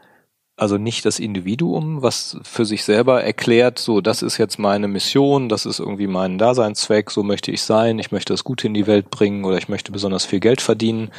also 0.56 0.78
nicht 0.78 1.04
das 1.04 1.18
Individuum, 1.18 2.02
was 2.02 2.38
für 2.42 2.64
sich 2.64 2.84
selber 2.84 3.22
erklärt, 3.22 3.78
so, 3.78 4.00
das 4.00 4.22
ist 4.22 4.38
jetzt 4.38 4.58
meine 4.58 4.88
Mission, 4.88 5.48
das 5.48 5.66
ist 5.66 5.78
irgendwie 5.78 6.06
mein 6.06 6.38
Daseinszweck, 6.38 7.10
so 7.10 7.22
möchte 7.22 7.50
ich 7.50 7.62
sein, 7.62 7.98
ich 7.98 8.12
möchte 8.12 8.32
das 8.32 8.44
Gute 8.44 8.66
in 8.66 8.74
die 8.74 8.86
Welt 8.86 9.10
bringen 9.10 9.44
oder 9.44 9.58
ich 9.58 9.68
möchte 9.68 9.92
besonders 9.92 10.24
viel 10.24 10.40
Geld 10.40 10.60
verdienen. 10.60 11.10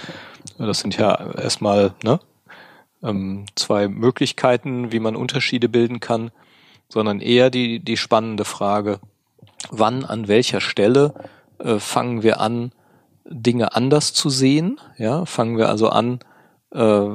Das 0.57 0.79
sind 0.79 0.97
ja 0.97 1.33
erstmal 1.35 1.93
ne, 2.03 2.19
ähm, 3.01 3.45
zwei 3.55 3.87
Möglichkeiten, 3.87 4.91
wie 4.91 4.99
man 4.99 5.15
Unterschiede 5.15 5.69
bilden 5.69 5.99
kann 5.99 6.31
sondern 6.89 7.19
eher 7.19 7.49
die, 7.49 7.79
die 7.79 7.97
spannende 7.97 8.45
Frage, 8.45 8.99
wann, 9.71 10.05
an 10.05 10.27
welcher 10.27 10.61
Stelle 10.61 11.13
äh, 11.59 11.79
fangen 11.79 12.23
wir 12.23 12.39
an, 12.39 12.71
Dinge 13.25 13.75
anders 13.75 14.13
zu 14.13 14.29
sehen? 14.29 14.79
Ja, 14.97 15.25
fangen 15.25 15.57
wir 15.57 15.69
also 15.69 15.89
an, 15.89 16.19
äh, 16.71 17.07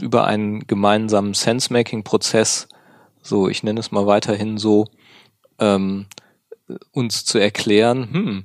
über 0.00 0.24
einen 0.24 0.66
gemeinsamen 0.66 1.34
Sense-Making-Prozess, 1.34 2.68
so 3.22 3.48
ich 3.48 3.62
nenne 3.62 3.80
es 3.80 3.90
mal 3.90 4.06
weiterhin 4.06 4.58
so, 4.58 4.86
ähm, 5.58 6.06
uns 6.92 7.24
zu 7.24 7.38
erklären, 7.38 8.08
hm, 8.12 8.44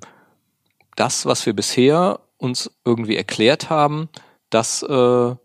das, 0.96 1.26
was 1.26 1.46
wir 1.46 1.54
bisher 1.54 2.20
uns 2.38 2.72
irgendwie 2.86 3.16
erklärt 3.16 3.70
haben, 3.70 4.10
dass 4.50 4.84
äh, 4.84 5.36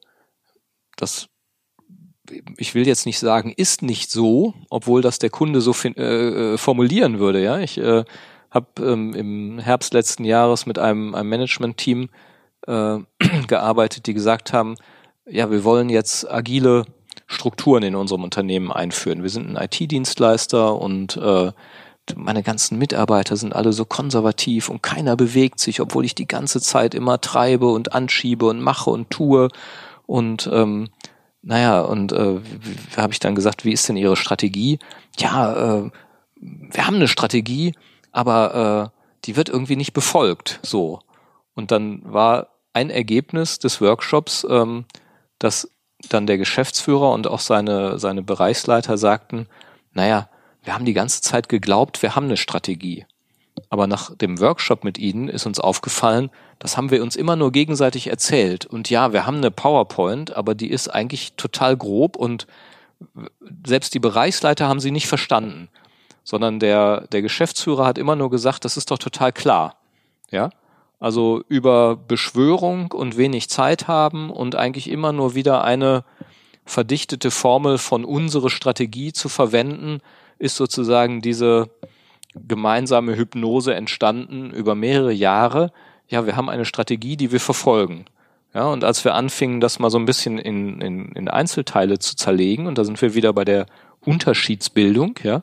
das 0.96 1.28
ich 2.56 2.74
will 2.74 2.86
jetzt 2.86 3.06
nicht 3.06 3.18
sagen, 3.18 3.52
ist 3.56 3.82
nicht 3.82 4.10
so, 4.10 4.54
obwohl 4.70 5.02
das 5.02 5.18
der 5.18 5.30
Kunde 5.30 5.60
so 5.60 5.74
äh, 5.84 6.54
äh, 6.54 6.58
formulieren 6.58 7.18
würde. 7.18 7.42
Ja, 7.42 7.58
ich 7.58 7.78
äh, 7.78 8.04
habe 8.50 8.66
ähm, 8.80 9.14
im 9.14 9.58
Herbst 9.58 9.92
letzten 9.92 10.24
Jahres 10.24 10.66
mit 10.66 10.78
einem, 10.78 11.14
einem 11.14 11.28
Management-Team 11.28 12.08
äh, 12.66 12.98
gearbeitet, 13.46 14.06
die 14.06 14.14
gesagt 14.14 14.52
haben, 14.52 14.76
ja, 15.26 15.50
wir 15.50 15.64
wollen 15.64 15.88
jetzt 15.88 16.30
agile 16.30 16.84
Strukturen 17.26 17.82
in 17.82 17.96
unserem 17.96 18.22
Unternehmen 18.22 18.70
einführen. 18.70 19.22
Wir 19.22 19.30
sind 19.30 19.56
ein 19.56 19.62
IT-Dienstleister 19.62 20.78
und 20.78 21.16
äh, 21.16 21.52
meine 22.14 22.42
ganzen 22.42 22.78
Mitarbeiter 22.78 23.36
sind 23.36 23.54
alle 23.54 23.72
so 23.72 23.86
konservativ 23.86 24.68
und 24.68 24.82
keiner 24.82 25.16
bewegt 25.16 25.58
sich, 25.58 25.80
obwohl 25.80 26.04
ich 26.04 26.14
die 26.14 26.28
ganze 26.28 26.60
Zeit 26.60 26.94
immer 26.94 27.20
treibe 27.20 27.68
und 27.68 27.94
anschiebe 27.94 28.46
und 28.46 28.60
mache 28.60 28.90
und 28.90 29.08
tue. 29.10 29.48
Und 30.06 30.48
ähm, 30.52 30.90
naja, 31.46 31.82
und 31.82 32.12
äh, 32.12 32.40
habe 32.96 33.12
ich 33.12 33.20
dann 33.20 33.34
gesagt, 33.34 33.64
wie 33.64 33.72
ist 33.72 33.88
denn 33.88 33.96
Ihre 33.96 34.16
Strategie? 34.16 34.78
Ja, 35.18 35.84
äh, 35.84 35.90
wir 36.36 36.86
haben 36.86 36.96
eine 36.96 37.08
Strategie, 37.08 37.74
aber 38.12 38.92
äh, 38.94 39.00
die 39.26 39.36
wird 39.36 39.50
irgendwie 39.50 39.76
nicht 39.76 39.92
befolgt. 39.92 40.58
So. 40.62 41.00
Und 41.54 41.70
dann 41.70 42.00
war 42.04 42.48
ein 42.72 42.88
Ergebnis 42.88 43.58
des 43.58 43.80
Workshops, 43.80 44.46
ähm, 44.48 44.86
dass 45.38 45.70
dann 46.08 46.26
der 46.26 46.38
Geschäftsführer 46.38 47.12
und 47.12 47.26
auch 47.26 47.40
seine, 47.40 47.98
seine 47.98 48.22
Bereichsleiter 48.22 48.96
sagten, 48.96 49.46
naja, 49.92 50.28
wir 50.62 50.74
haben 50.74 50.86
die 50.86 50.94
ganze 50.94 51.20
Zeit 51.20 51.50
geglaubt, 51.50 52.02
wir 52.02 52.16
haben 52.16 52.24
eine 52.24 52.38
Strategie. 52.38 53.04
Aber 53.74 53.88
nach 53.88 54.14
dem 54.14 54.38
Workshop 54.38 54.84
mit 54.84 54.98
Ihnen 54.98 55.26
ist 55.26 55.46
uns 55.46 55.58
aufgefallen, 55.58 56.30
das 56.60 56.76
haben 56.76 56.92
wir 56.92 57.02
uns 57.02 57.16
immer 57.16 57.34
nur 57.34 57.50
gegenseitig 57.50 58.06
erzählt. 58.06 58.66
Und 58.66 58.88
ja, 58.88 59.12
wir 59.12 59.26
haben 59.26 59.38
eine 59.38 59.50
PowerPoint, 59.50 60.36
aber 60.36 60.54
die 60.54 60.70
ist 60.70 60.86
eigentlich 60.86 61.32
total 61.32 61.76
grob 61.76 62.14
und 62.14 62.46
selbst 63.66 63.92
die 63.92 63.98
Bereichsleiter 63.98 64.68
haben 64.68 64.78
sie 64.78 64.92
nicht 64.92 65.08
verstanden, 65.08 65.70
sondern 66.22 66.60
der, 66.60 67.08
der 67.08 67.20
Geschäftsführer 67.20 67.84
hat 67.84 67.98
immer 67.98 68.14
nur 68.14 68.30
gesagt, 68.30 68.64
das 68.64 68.76
ist 68.76 68.92
doch 68.92 68.98
total 68.98 69.32
klar. 69.32 69.74
Ja? 70.30 70.50
Also 71.00 71.42
über 71.48 71.96
Beschwörung 71.96 72.92
und 72.92 73.16
wenig 73.16 73.50
Zeit 73.50 73.88
haben 73.88 74.30
und 74.30 74.54
eigentlich 74.54 74.88
immer 74.88 75.10
nur 75.10 75.34
wieder 75.34 75.64
eine 75.64 76.04
verdichtete 76.64 77.32
Formel 77.32 77.78
von 77.78 78.04
unsere 78.04 78.50
Strategie 78.50 79.12
zu 79.12 79.28
verwenden, 79.28 79.98
ist 80.38 80.54
sozusagen 80.54 81.22
diese 81.22 81.70
gemeinsame 82.34 83.16
Hypnose 83.16 83.74
entstanden 83.74 84.50
über 84.50 84.74
mehrere 84.74 85.12
Jahre. 85.12 85.72
Ja, 86.08 86.26
wir 86.26 86.36
haben 86.36 86.48
eine 86.48 86.64
Strategie, 86.64 87.16
die 87.16 87.32
wir 87.32 87.40
verfolgen. 87.40 88.06
Ja, 88.54 88.66
und 88.66 88.84
als 88.84 89.04
wir 89.04 89.14
anfingen, 89.14 89.60
das 89.60 89.80
mal 89.80 89.90
so 89.90 89.98
ein 89.98 90.04
bisschen 90.04 90.38
in, 90.38 90.80
in, 90.80 91.12
in 91.12 91.28
Einzelteile 91.28 91.98
zu 91.98 92.14
zerlegen, 92.14 92.66
und 92.66 92.78
da 92.78 92.84
sind 92.84 93.02
wir 93.02 93.14
wieder 93.14 93.32
bei 93.32 93.44
der 93.44 93.66
Unterschiedsbildung, 94.00 95.18
ja, 95.24 95.42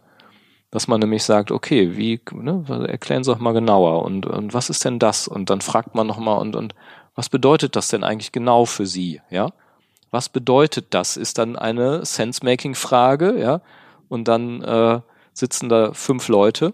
dass 0.70 0.88
man 0.88 1.02
nämlich 1.02 1.24
sagt, 1.24 1.52
okay, 1.52 1.98
wie, 1.98 2.22
ne, 2.32 2.64
erklären 2.88 3.26
Sie 3.26 3.32
doch 3.32 3.40
mal 3.40 3.52
genauer 3.52 4.06
und, 4.06 4.26
und 4.26 4.54
was 4.54 4.70
ist 4.70 4.86
denn 4.86 5.00
das? 5.00 5.28
Und 5.28 5.50
dann 5.50 5.60
fragt 5.60 5.94
man 5.94 6.08
nochmal 6.08 6.40
und, 6.40 6.56
und 6.56 6.74
was 7.14 7.28
bedeutet 7.28 7.76
das 7.76 7.90
denn 7.90 8.06
eigentlich 8.06 8.32
genau 8.32 8.66
für 8.66 8.86
Sie, 8.86 9.22
ja? 9.30 9.52
Was 10.12 10.28
bedeutet 10.28 10.88
das? 10.90 11.16
Ist 11.16 11.38
dann 11.38 11.56
eine 11.56 12.06
Sense-Making-Frage, 12.06 13.40
ja? 13.40 13.62
Und 14.08 14.28
dann 14.28 14.62
äh, 14.62 15.00
sitzen 15.42 15.68
da 15.68 15.92
fünf 15.94 16.30
Leute 16.30 16.74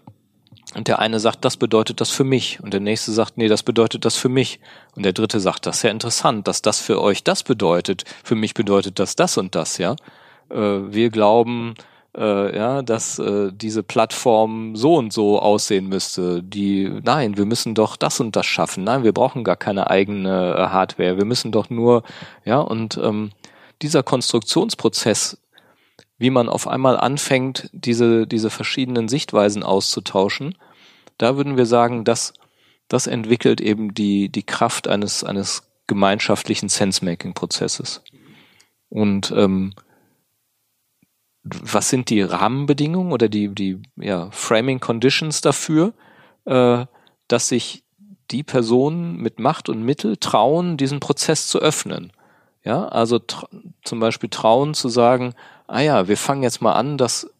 und 0.74 0.86
der 0.86 0.98
eine 0.98 1.18
sagt, 1.18 1.44
das 1.44 1.56
bedeutet 1.56 2.00
das 2.00 2.10
für 2.10 2.24
mich. 2.24 2.60
Und 2.62 2.72
der 2.72 2.80
nächste 2.80 3.10
sagt, 3.10 3.38
nee, 3.38 3.48
das 3.48 3.62
bedeutet 3.62 4.04
das 4.04 4.16
für 4.16 4.28
mich. 4.28 4.60
Und 4.94 5.04
der 5.04 5.14
dritte 5.14 5.40
sagt, 5.40 5.66
das 5.66 5.78
ist 5.78 5.82
ja 5.82 5.90
interessant, 5.90 6.46
dass 6.46 6.62
das 6.62 6.78
für 6.78 7.00
euch 7.00 7.24
das 7.24 7.42
bedeutet. 7.42 8.04
Für 8.22 8.34
mich 8.34 8.54
bedeutet 8.54 8.98
das 8.98 9.16
das 9.16 9.38
und 9.38 9.54
das, 9.54 9.78
ja. 9.78 9.96
Äh, 10.50 10.56
wir 10.56 11.08
glauben, 11.08 11.74
äh, 12.16 12.56
ja, 12.56 12.82
dass 12.82 13.18
äh, 13.18 13.50
diese 13.52 13.82
Plattform 13.82 14.76
so 14.76 14.96
und 14.96 15.12
so 15.12 15.40
aussehen 15.40 15.88
müsste. 15.88 16.42
Die, 16.42 16.90
nein, 17.02 17.38
wir 17.38 17.46
müssen 17.46 17.74
doch 17.74 17.96
das 17.96 18.20
und 18.20 18.36
das 18.36 18.44
schaffen. 18.44 18.84
Nein, 18.84 19.04
wir 19.04 19.12
brauchen 19.12 19.44
gar 19.44 19.56
keine 19.56 19.88
eigene 19.88 20.54
äh, 20.54 20.66
Hardware. 20.68 21.16
Wir 21.16 21.24
müssen 21.24 21.50
doch 21.50 21.70
nur, 21.70 22.02
ja, 22.44 22.60
und 22.60 22.98
ähm, 23.02 23.30
dieser 23.80 24.02
Konstruktionsprozess 24.02 25.38
wie 26.18 26.30
man 26.30 26.48
auf 26.48 26.66
einmal 26.66 26.96
anfängt, 26.96 27.70
diese, 27.72 28.26
diese 28.26 28.50
verschiedenen 28.50 29.08
Sichtweisen 29.08 29.62
auszutauschen, 29.62 30.56
da 31.16 31.36
würden 31.36 31.56
wir 31.56 31.66
sagen, 31.66 32.04
dass 32.04 32.34
das 32.88 33.06
entwickelt 33.06 33.60
eben 33.60 33.94
die, 33.94 34.28
die 34.28 34.42
Kraft 34.42 34.88
eines, 34.88 35.22
eines 35.22 35.70
gemeinschaftlichen 35.86 36.68
Sense-Making-Prozesses. 36.68 38.02
Und 38.88 39.32
ähm, 39.36 39.74
was 41.42 41.88
sind 41.88 42.10
die 42.10 42.22
Rahmenbedingungen 42.22 43.12
oder 43.12 43.28
die, 43.28 43.48
die 43.54 43.80
ja, 43.96 44.30
Framing 44.30 44.80
Conditions 44.80 45.40
dafür, 45.40 45.94
äh, 46.44 46.86
dass 47.28 47.48
sich 47.48 47.84
die 48.30 48.42
Personen 48.42 49.16
mit 49.16 49.38
Macht 49.38 49.68
und 49.68 49.82
Mittel 49.82 50.16
trauen, 50.16 50.76
diesen 50.76 51.00
Prozess 51.00 51.48
zu 51.48 51.58
öffnen? 51.58 52.12
Ja, 52.64 52.86
also 52.88 53.20
zum 53.82 54.00
Beispiel 54.00 54.28
trauen 54.28 54.74
zu 54.74 54.88
sagen, 54.88 55.34
ah 55.68 55.80
ja, 55.80 56.08
wir 56.08 56.16
fangen 56.16 56.42
jetzt 56.42 56.60
mal 56.60 56.72
an, 56.72 56.98
das 56.98 57.30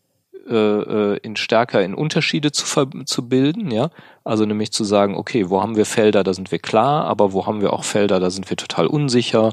äh, 0.49 0.55
äh, 0.55 1.19
in 1.23 1.37
stärker 1.37 1.83
in 1.83 1.95
Unterschiede 1.95 2.53
zu, 2.53 2.65
zu 3.05 3.29
bilden, 3.29 3.71
ja. 3.71 3.91
Also 4.25 4.47
nämlich 4.47 4.73
zu 4.73 4.85
sagen, 4.85 5.15
okay, 5.15 5.51
wo 5.51 5.61
haben 5.61 5.77
wir 5.77 5.85
Felder, 5.85 6.25
da 6.25 6.33
sind 6.33 6.51
wir 6.53 6.59
klar, 6.59 7.05
aber 7.05 7.33
wo 7.33 7.47
haben 7.47 7.61
wir 7.61 7.73
auch 7.73 7.85
Felder, 7.85 8.19
da 8.21 8.31
sind 8.31 8.49
wir 8.49 8.57
total 8.57 8.87
unsicher. 8.87 9.53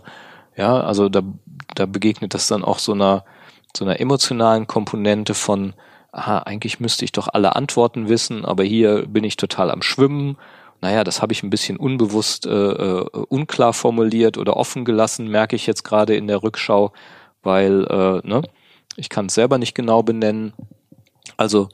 Ja, 0.55 0.79
also 0.81 1.09
da, 1.09 1.21
da 1.73 1.85
begegnet 1.85 2.33
das 2.33 2.47
dann 2.47 2.63
auch 2.63 2.79
so 2.79 2.93
einer, 2.93 3.25
so 3.75 3.83
einer 3.83 3.99
emotionalen 3.99 4.67
Komponente 4.67 5.33
von, 5.33 5.73
aha, 6.13 6.39
eigentlich 6.39 6.79
müsste 6.79 7.03
ich 7.03 7.11
doch 7.11 7.27
alle 7.31 7.55
Antworten 7.57 8.07
wissen, 8.07 8.45
aber 8.45 8.63
hier 8.63 9.05
bin 9.05 9.25
ich 9.25 9.35
total 9.35 9.71
am 9.71 9.81
Schwimmen. 9.81 10.37
Naja, 10.79 11.03
das 11.03 11.21
habe 11.21 11.33
ich 11.33 11.43
ein 11.43 11.49
bisschen 11.49 11.75
unbewusst 11.77 12.45
äh, 12.45 12.51
äh, 12.51 13.05
unklar 13.27 13.73
formuliert 13.73 14.37
oder 14.37 14.55
offen 14.55 14.85
gelassen, 14.85 15.27
merke 15.27 15.57
ich 15.57 15.67
jetzt 15.67 15.83
gerade 15.83 16.15
in 16.15 16.27
der 16.27 16.41
Rückschau, 16.41 16.93
weil, 17.43 17.83
äh, 17.85 18.27
ne, 18.27 18.43
ich 18.95 19.09
kann 19.09 19.27
es 19.27 19.33
selber 19.33 19.57
nicht 19.57 19.75
genau 19.75 20.03
benennen. 20.03 20.53
Also 21.37 21.69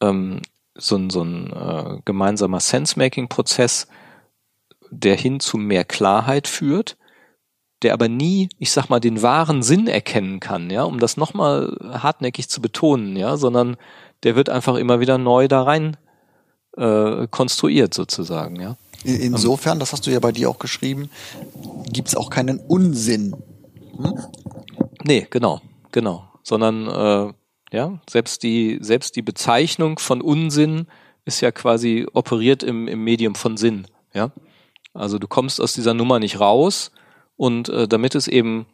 ähm, 0.00 0.42
so 0.74 0.96
ein, 0.96 1.10
so 1.10 1.22
ein 1.22 1.52
äh, 1.52 1.98
gemeinsamer 2.04 2.60
Sense-Making-Prozess, 2.60 3.88
der 4.90 5.16
hin 5.16 5.40
zu 5.40 5.58
mehr 5.58 5.84
Klarheit 5.84 6.46
führt, 6.46 6.96
der 7.82 7.92
aber 7.92 8.08
nie, 8.08 8.48
ich 8.58 8.70
sag 8.70 8.88
mal, 8.88 9.00
den 9.00 9.22
wahren 9.22 9.62
Sinn 9.62 9.86
erkennen 9.86 10.40
kann, 10.40 10.70
ja, 10.70 10.84
um 10.84 10.98
das 10.98 11.16
nochmal 11.16 11.76
hartnäckig 11.92 12.48
zu 12.48 12.60
betonen, 12.60 13.16
ja, 13.16 13.36
sondern 13.36 13.76
der 14.22 14.36
wird 14.36 14.48
einfach 14.48 14.76
immer 14.76 15.00
wieder 15.00 15.18
neu 15.18 15.48
da 15.48 15.62
rein 15.62 15.96
äh, 16.76 17.26
konstruiert 17.28 17.94
sozusagen, 17.94 18.60
ja. 18.60 18.76
Insofern, 19.04 19.78
das 19.78 19.92
hast 19.92 20.08
du 20.08 20.10
ja 20.10 20.18
bei 20.18 20.32
dir 20.32 20.50
auch 20.50 20.58
geschrieben, 20.58 21.08
gibt's 21.92 22.16
auch 22.16 22.30
keinen 22.30 22.58
Unsinn. 22.58 23.36
Hm? 23.96 24.14
Nee, 25.04 25.28
genau, 25.30 25.60
genau 25.92 26.27
sondern 26.48 26.88
äh, 26.88 27.32
ja, 27.76 28.00
selbst 28.08 28.42
die, 28.42 28.78
selbst 28.80 29.14
die 29.16 29.22
Bezeichnung 29.22 29.98
von 29.98 30.20
Unsinn 30.22 30.86
ist 31.24 31.40
ja 31.40 31.52
quasi 31.52 32.06
operiert 32.12 32.62
im, 32.62 32.88
im 32.88 33.04
Medium 33.04 33.34
von 33.34 33.56
Sinn. 33.56 33.86
Ja? 34.14 34.30
Also 34.94 35.18
du 35.18 35.28
kommst 35.28 35.60
aus 35.60 35.74
dieser 35.74 35.94
Nummer 35.94 36.18
nicht 36.18 36.40
raus 36.40 36.90
und 37.36 37.68
äh, 37.68 37.86
damit 37.86 38.14
es 38.14 38.26
eben 38.26 38.66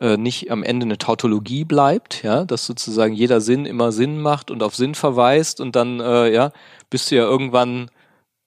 äh, 0.00 0.16
nicht 0.16 0.50
am 0.50 0.62
Ende 0.62 0.84
eine 0.84 0.98
Tautologie 0.98 1.64
bleibt, 1.64 2.22
ja, 2.22 2.44
dass 2.44 2.66
sozusagen 2.66 3.14
jeder 3.14 3.40
Sinn 3.40 3.66
immer 3.66 3.92
Sinn 3.92 4.20
macht 4.20 4.50
und 4.50 4.62
auf 4.62 4.76
Sinn 4.76 4.94
verweist 4.94 5.60
und 5.60 5.74
dann 5.74 6.00
äh, 6.00 6.32
ja, 6.32 6.52
bist 6.90 7.10
du 7.10 7.16
ja 7.16 7.24
irgendwann 7.24 7.90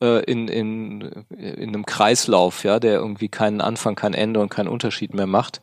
äh, 0.02 0.24
in, 0.24 0.48
in, 0.48 1.02
in 1.38 1.70
einem 1.70 1.86
Kreislauf, 1.86 2.64
ja, 2.64 2.80
der 2.80 3.00
irgendwie 3.00 3.30
keinen 3.30 3.62
Anfang, 3.62 3.96
kein 3.96 4.14
Ende 4.14 4.40
und 4.40 4.50
keinen 4.50 4.70
Unterschied 4.70 5.14
mehr 5.14 5.28
macht. 5.28 5.62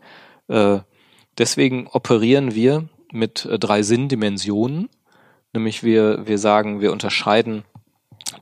Äh, 0.48 0.80
deswegen 1.38 1.86
operieren 1.86 2.54
wir 2.54 2.88
mit 3.16 3.44
äh, 3.46 3.58
drei 3.58 3.82
Sinndimensionen. 3.82 4.88
Nämlich 5.52 5.82
wir, 5.82 6.26
wir 6.26 6.38
sagen, 6.38 6.80
wir 6.80 6.92
unterscheiden 6.92 7.64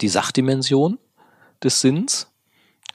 die 0.00 0.08
Sachdimension 0.08 0.98
des 1.62 1.80
Sinns. 1.80 2.28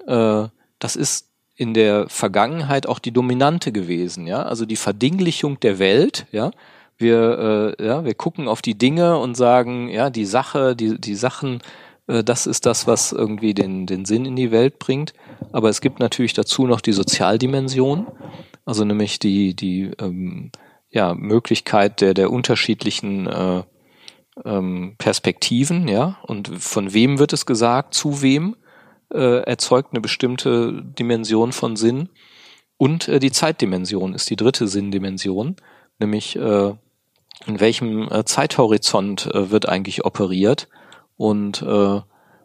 Äh, 0.05 0.47
das 0.79 0.95
ist 0.95 1.29
in 1.55 1.73
der 1.73 2.07
Vergangenheit 2.07 2.87
auch 2.87 2.99
die 2.99 3.11
dominante 3.11 3.73
gewesen, 3.73 4.27
ja, 4.27 4.43
also 4.43 4.65
die 4.65 4.77
Verdinglichung 4.77 5.59
der 5.59 5.77
Welt, 5.77 6.25
ja. 6.31 6.51
Wir, 6.97 7.75
äh, 7.79 7.85
ja, 7.85 8.03
wir 8.03 8.13
gucken 8.13 8.49
auf 8.49 8.61
die 8.61 8.77
Dinge 8.77 9.17
und 9.19 9.35
sagen, 9.35 9.87
ja, 9.87 10.09
die 10.09 10.25
Sache, 10.25 10.75
die, 10.75 10.99
die 10.99 11.15
Sachen, 11.15 11.61
äh, 12.07 12.25
das 12.25 12.45
ist 12.45 12.65
das, 12.65 12.87
was 12.87 13.13
irgendwie 13.13 13.53
den, 13.53 13.85
den 13.85 14.03
Sinn 14.03 14.25
in 14.25 14.35
die 14.35 14.51
Welt 14.51 14.79
bringt. 14.79 15.13
Aber 15.53 15.69
es 15.69 15.79
gibt 15.79 15.99
natürlich 15.99 16.33
dazu 16.33 16.67
noch 16.67 16.81
die 16.81 16.91
Sozialdimension, 16.91 18.07
also 18.65 18.83
nämlich 18.83 19.17
die, 19.17 19.53
die 19.53 19.91
ähm, 19.99 20.51
ja, 20.89 21.13
Möglichkeit 21.13 22.01
der, 22.01 22.13
der 22.13 22.31
unterschiedlichen 22.31 23.27
äh, 23.27 23.63
ähm, 24.45 24.95
Perspektiven, 24.97 25.87
ja, 25.87 26.17
und 26.23 26.47
von 26.47 26.93
wem 26.93 27.19
wird 27.19 27.33
es 27.33 27.45
gesagt, 27.45 27.93
zu 27.93 28.21
wem. 28.21 28.55
äh, 29.11 29.41
erzeugt 29.43 29.91
eine 29.91 30.01
bestimmte 30.01 30.83
Dimension 30.83 31.51
von 31.51 31.75
Sinn. 31.75 32.09
Und 32.77 33.07
äh, 33.07 33.19
die 33.19 33.31
Zeitdimension 33.31 34.13
ist 34.13 34.29
die 34.29 34.35
dritte 34.35 34.67
Sinndimension, 34.67 35.55
nämlich 35.99 36.35
äh, 36.35 36.73
in 37.45 37.59
welchem 37.59 38.07
äh, 38.11 38.23
Zeithorizont 38.25 39.27
äh, 39.33 39.51
wird 39.51 39.67
eigentlich 39.67 40.05
operiert 40.05 40.67
und 41.17 41.61
äh, 41.61 42.01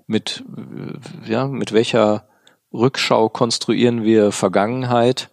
mit, 0.06 0.44
äh, 0.56 1.30
ja, 1.30 1.46
mit 1.46 1.72
welcher 1.72 2.28
Rückschau 2.72 3.28
konstruieren 3.28 4.02
wir 4.02 4.32
Vergangenheit 4.32 5.30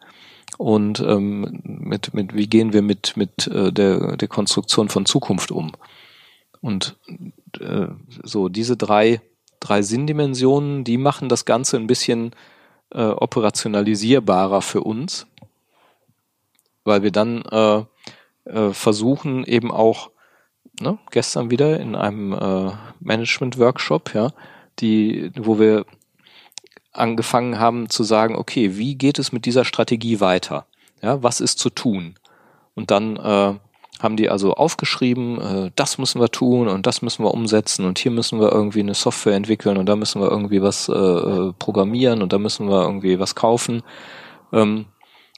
und 0.61 0.99
ähm, 0.99 1.59
mit, 1.63 2.13
mit 2.13 2.35
wie 2.35 2.45
gehen 2.45 2.71
wir 2.71 2.83
mit, 2.83 3.17
mit 3.17 3.47
äh, 3.47 3.73
der, 3.73 4.15
der 4.15 4.27
Konstruktion 4.27 4.89
von 4.89 5.07
Zukunft 5.07 5.51
um. 5.51 5.71
Und 6.61 6.97
äh, 7.59 7.87
so 8.21 8.47
diese 8.47 8.77
drei, 8.77 9.21
drei 9.59 9.81
Sinndimensionen, 9.81 10.83
die 10.83 10.99
machen 10.99 11.29
das 11.29 11.45
Ganze 11.45 11.77
ein 11.77 11.87
bisschen 11.87 12.33
äh, 12.91 13.01
operationalisierbarer 13.01 14.61
für 14.61 14.81
uns, 14.81 15.25
weil 16.83 17.01
wir 17.01 17.11
dann 17.11 17.41
äh, 17.41 17.83
äh, 18.45 18.71
versuchen 18.71 19.43
eben 19.45 19.71
auch 19.71 20.11
ne, 20.79 20.99
gestern 21.09 21.49
wieder 21.49 21.79
in 21.79 21.95
einem 21.95 22.33
äh, 22.33 22.71
Management-Workshop, 22.99 24.13
ja, 24.13 24.31
die, 24.77 25.31
wo 25.39 25.57
wir 25.57 25.87
angefangen 26.91 27.59
haben 27.59 27.89
zu 27.89 28.03
sagen, 28.03 28.35
okay, 28.35 28.77
wie 28.77 28.95
geht 28.95 29.19
es 29.19 29.31
mit 29.31 29.45
dieser 29.45 29.65
Strategie 29.65 30.19
weiter? 30.19 30.65
Ja, 31.01 31.23
was 31.23 31.41
ist 31.41 31.59
zu 31.59 31.69
tun? 31.69 32.15
Und 32.75 32.91
dann 32.91 33.17
äh, 33.17 33.53
haben 33.99 34.17
die 34.17 34.29
also 34.29 34.53
aufgeschrieben, 34.53 35.41
äh, 35.41 35.71
das 35.75 35.97
müssen 35.97 36.21
wir 36.21 36.29
tun 36.29 36.67
und 36.67 36.85
das 36.87 37.01
müssen 37.01 37.23
wir 37.23 37.33
umsetzen 37.33 37.85
und 37.85 37.99
hier 37.99 38.11
müssen 38.11 38.39
wir 38.39 38.51
irgendwie 38.51 38.79
eine 38.79 38.93
Software 38.93 39.35
entwickeln 39.35 39.77
und 39.77 39.87
da 39.87 39.95
müssen 39.95 40.21
wir 40.21 40.29
irgendwie 40.29 40.61
was 40.61 40.89
äh, 40.89 40.93
äh 40.93 41.53
programmieren 41.57 42.21
und 42.21 42.33
da 42.33 42.39
müssen 42.39 42.69
wir 42.69 42.81
irgendwie 42.81 43.19
was 43.19 43.35
kaufen. 43.35 43.83
Ähm, 44.51 44.85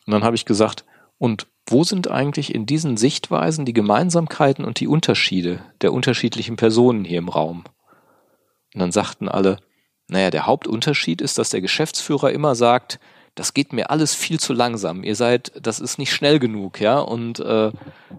und 0.06 0.12
dann 0.12 0.24
habe 0.24 0.36
ich 0.36 0.46
gesagt, 0.46 0.86
und 1.18 1.48
wo 1.68 1.84
sind 1.84 2.10
eigentlich 2.10 2.54
in 2.54 2.66
diesen 2.66 2.98
Sichtweisen 2.98 3.66
die 3.66 3.74
Gemeinsamkeiten 3.74 4.66
und 4.66 4.80
die 4.80 4.88
Unterschiede 4.88 5.62
der 5.82 5.94
unterschiedlichen 5.94 6.58
Personen 6.58 7.06
hier 7.06 7.20
im 7.20 7.30
Raum? 7.30 7.64
Und 8.74 8.80
dann 8.82 8.92
sagten 8.92 9.30
alle, 9.30 9.60
naja, 10.08 10.30
der 10.30 10.46
Hauptunterschied 10.46 11.22
ist, 11.22 11.38
dass 11.38 11.50
der 11.50 11.62
Geschäftsführer 11.62 12.32
immer 12.32 12.56
sagt, 12.56 13.00
das 13.36 13.54
geht 13.54 13.74
mir 13.74 13.90
alles 13.90 14.14
viel 14.14 14.40
zu 14.40 14.54
langsam. 14.54 15.04
Ihr 15.04 15.16
seid, 15.16 15.52
das 15.62 15.80
ist 15.80 15.98
nicht 15.98 16.14
schnell 16.14 16.40
genug, 16.40 16.80
ja. 16.80 17.00
Und 17.00 17.40
äh, 17.40 17.72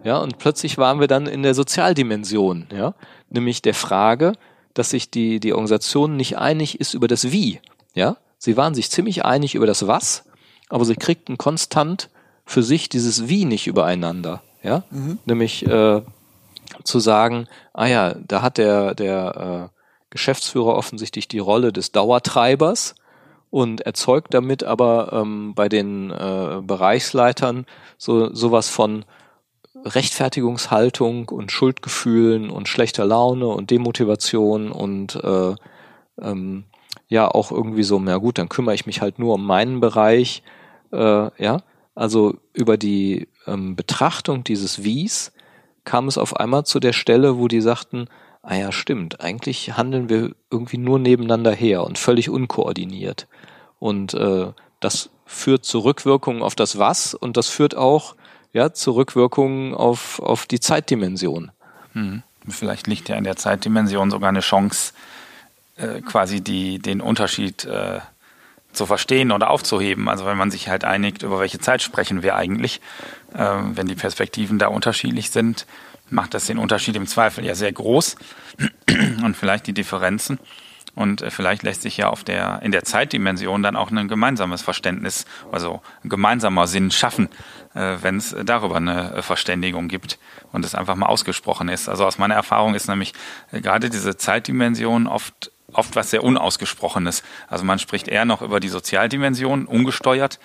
ja, 0.03 0.19
und 0.19 0.39
plötzlich 0.39 0.77
waren 0.77 1.01
wir 1.01 1.07
dann 1.07 1.27
in 1.27 1.43
der 1.43 1.55
Sozialdimension, 1.55 2.67
ja, 2.73 2.95
nämlich 3.31 3.63
der 3.63 3.75
Frage, 3.75 4.33
dass 4.75 4.91
sich 4.91 5.11
die 5.11 5.39
die 5.39 5.53
Organisation 5.53 6.17
nicht 6.17 6.39
einig 6.39 6.81
ist 6.81 6.95
über 6.95 7.09
das 7.09 7.31
Wie, 7.31 7.61
ja. 7.95 8.17
Sie 8.39 8.57
waren 8.57 8.75
sich 8.75 8.91
ziemlich 8.91 9.25
einig 9.25 9.55
über 9.55 9.67
das 9.67 9.87
Was, 9.87 10.25
aber 10.69 10.85
sie 10.85 10.97
kriegten 10.97 11.39
konstant 11.39 12.11
für 12.45 12.63
sich 12.63 12.89
dieses 12.89 13.29
Wie 13.29 13.45
nicht 13.45 13.67
übereinander, 13.67 14.43
ja. 14.63 14.83
Mhm. 14.91 15.19
Nämlich 15.27 15.65
äh, 15.65 16.03
zu 16.83 16.99
sagen, 16.99 17.47
ah 17.73 17.87
ja, 17.87 18.15
da 18.15 18.43
hat 18.43 18.59
der 18.59 18.95
der 18.97 19.71
äh, 19.71 19.84
Geschäftsführer 20.15 20.77
offensichtlich 20.77 21.27
die 21.27 21.41
Rolle 21.41 21.73
des 21.73 21.91
Dauertreibers 21.91 22.95
und 23.51 23.81
erzeugt 23.81 24.33
damit 24.33 24.63
aber 24.63 25.13
ähm, 25.13 25.55
bei 25.57 25.69
den 25.69 26.13
äh, 26.13 26.61
Bereichsleitern 26.63 27.67
so 27.99 28.33
sowas 28.33 28.69
von 28.69 29.05
Rechtfertigungshaltung 29.85 31.29
und 31.31 31.51
Schuldgefühlen 31.51 32.49
und 32.49 32.69
schlechter 32.69 33.05
Laune 33.05 33.49
und 33.49 33.73
Demotivation 33.73 34.71
und 34.71 35.17
äh, 35.17 35.55
ähm, 36.23 36.63
ja 37.09 37.27
auch 37.27 37.51
irgendwie 37.51 37.83
so, 37.83 37.99
na 37.99 38.19
gut, 38.19 38.39
dann 38.39 38.49
kümmere 38.49 38.77
ich 38.77 38.87
mich 38.87 39.01
halt 39.01 39.19
nur 39.19 39.35
um 39.35 39.45
meinen 39.45 39.81
Bereich, 39.81 40.45
äh, 40.93 41.43
ja. 41.43 41.59
Also 41.97 42.37
über 42.53 42.77
die 42.77 43.27
ähm, 43.49 43.75
Betrachtung 43.75 44.45
dieses 44.45 44.85
Wies 44.85 45.33
kam 45.83 46.07
es 46.07 46.19
auf 46.19 46.37
einmal 46.37 46.65
zu 46.65 46.79
der 46.79 46.93
Stelle, 46.93 47.37
wo 47.37 47.49
die 47.49 47.61
sagten, 47.61 48.07
ah 48.45 48.55
ja, 48.57 48.73
stimmt, 48.73 49.21
eigentlich 49.21 49.77
handeln 49.77 50.09
wir 50.09 50.33
irgendwie 50.51 50.79
nur 50.79 50.99
nebeneinander 50.99 51.53
her 51.53 51.85
und 51.85 51.99
völlig 51.99 52.29
unkoordiniert. 52.29 53.27
Und 53.79 54.15
äh, 54.15 54.53
das 54.81 55.11
führt 55.27 55.65
zu 55.65 55.81
Rückwirkungen 55.81 56.43
auf 56.43 56.55
das 56.55 56.79
Was 56.79 57.15
und 57.15 57.37
das 57.37 57.49
führt 57.49 57.75
auch 57.75 58.15
ja, 58.53 58.73
zu 58.73 58.93
Rückwirkungen 58.93 59.75
auf, 59.75 60.21
auf 60.21 60.47
die 60.47 60.61
Zeitdimension. 60.61 61.51
Hm. 61.93 62.23
Vielleicht 62.49 62.87
liegt 62.87 63.09
ja 63.09 63.17
in 63.17 63.25
der 63.25 63.37
Zeitdimension 63.37 64.11
sogar 64.11 64.29
eine 64.29 64.41
Chance, 64.41 64.93
äh, 65.77 66.03
quasi 66.03 66.41
die, 66.41 66.79
den 66.79 67.01
Unterschied 67.01 67.65
äh, 67.65 68.01
zu 68.73 68.87
verstehen 68.87 69.33
oder 69.33 69.51
aufzuheben. 69.51 70.09
Also 70.09 70.27
wenn 70.27 70.37
man 70.37 70.51
sich 70.51 70.69
halt 70.69 70.85
einigt, 70.85 71.23
über 71.23 71.41
welche 71.41 71.59
Zeit 71.59 71.83
sprechen 71.83 72.23
wir 72.23 72.37
eigentlich, 72.37 72.81
äh, 73.33 73.39
wenn 73.39 73.87
die 73.87 73.95
Perspektiven 73.95 74.59
da 74.59 74.69
unterschiedlich 74.69 75.31
sind, 75.31 75.67
macht 76.11 76.35
das 76.35 76.47
den 76.47 76.59
Unterschied 76.59 76.97
im 76.97 77.07
Zweifel 77.07 77.45
ja 77.45 77.55
sehr 77.55 77.73
groß 77.73 78.17
und 79.23 79.37
vielleicht 79.37 79.67
die 79.67 79.73
Differenzen. 79.73 80.39
Und 80.95 81.23
äh, 81.23 81.31
vielleicht 81.31 81.63
lässt 81.63 81.83
sich 81.83 81.97
ja 81.97 82.09
auf 82.09 82.25
der, 82.25 82.61
in 82.63 82.71
der 82.71 82.85
Zeitdimension 82.85 83.63
dann 83.63 83.77
auch 83.77 83.91
ein 83.91 84.09
gemeinsames 84.09 84.63
Verständnis, 84.63 85.27
also 85.51 85.81
ein 86.05 86.09
gemeinsamer 86.09 86.67
Sinn 86.67 86.91
schaffen, 86.91 87.29
äh, 87.75 87.97
wenn 88.01 88.17
es 88.17 88.35
darüber 88.45 88.77
eine 88.77 89.23
Verständigung 89.23 89.89
gibt 89.89 90.19
und 90.53 90.65
es 90.65 90.75
einfach 90.75 90.95
mal 90.95 91.07
ausgesprochen 91.07 91.69
ist. 91.69 91.89
Also 91.89 92.07
aus 92.07 92.19
meiner 92.19 92.35
Erfahrung 92.35 92.75
ist 92.75 92.89
nämlich 92.89 93.13
äh, 93.51 93.61
gerade 93.61 93.91
diese 93.91 94.17
Zeitdimension 94.17 95.07
oft 95.07 95.51
oft 95.73 95.97
was 95.97 96.11
sehr 96.11 96.23
Unausgesprochenes. 96.23 97.25
Also 97.49 97.65
man 97.65 97.81
spricht 97.81 98.07
eher 98.07 98.25
noch 98.25 98.43
über 98.43 98.61
die 98.61 98.69
Sozialdimension, 98.69 99.67
ungesteuert, 99.67 100.39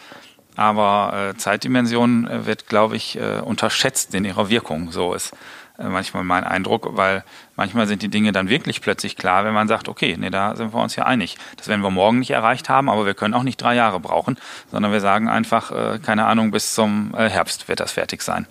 aber 0.59 1.29
äh, 1.29 1.37
Zeitdimension 1.37 2.27
äh, 2.27 2.45
wird, 2.45 2.67
glaube 2.67 2.97
ich, 2.97 3.17
äh, 3.17 3.39
unterschätzt 3.39 4.13
in 4.13 4.25
ihrer 4.25 4.49
Wirkung. 4.49 4.91
So 4.91 5.13
ist 5.13 5.31
äh, 5.77 5.87
manchmal 5.87 6.25
mein 6.25 6.43
Eindruck, 6.43 6.97
weil 6.97 7.23
manchmal 7.55 7.87
sind 7.87 8.01
die 8.01 8.09
Dinge 8.09 8.33
dann 8.33 8.49
wirklich 8.49 8.81
plötzlich 8.81 9.15
klar, 9.15 9.45
wenn 9.45 9.53
man 9.53 9.69
sagt, 9.69 9.87
okay, 9.87 10.17
nee, 10.19 10.29
da 10.29 10.57
sind 10.57 10.73
wir 10.73 10.83
uns 10.83 10.97
ja 10.97 11.05
einig. 11.05 11.37
Das 11.55 11.69
werden 11.69 11.79
wir 11.79 11.91
morgen 11.91 12.19
nicht 12.19 12.31
erreicht 12.31 12.67
haben, 12.67 12.89
aber 12.89 13.05
wir 13.05 13.13
können 13.13 13.35
auch 13.35 13.43
nicht 13.43 13.55
drei 13.55 13.73
Jahre 13.73 14.01
brauchen, 14.01 14.37
sondern 14.69 14.91
wir 14.91 14.99
sagen 14.99 15.29
einfach, 15.29 15.71
äh, 15.71 15.99
keine 15.99 16.25
Ahnung, 16.25 16.51
bis 16.51 16.75
zum 16.75 17.15
Herbst 17.15 17.69
wird 17.69 17.79
das 17.79 17.93
fertig 17.93 18.21
sein. 18.21 18.45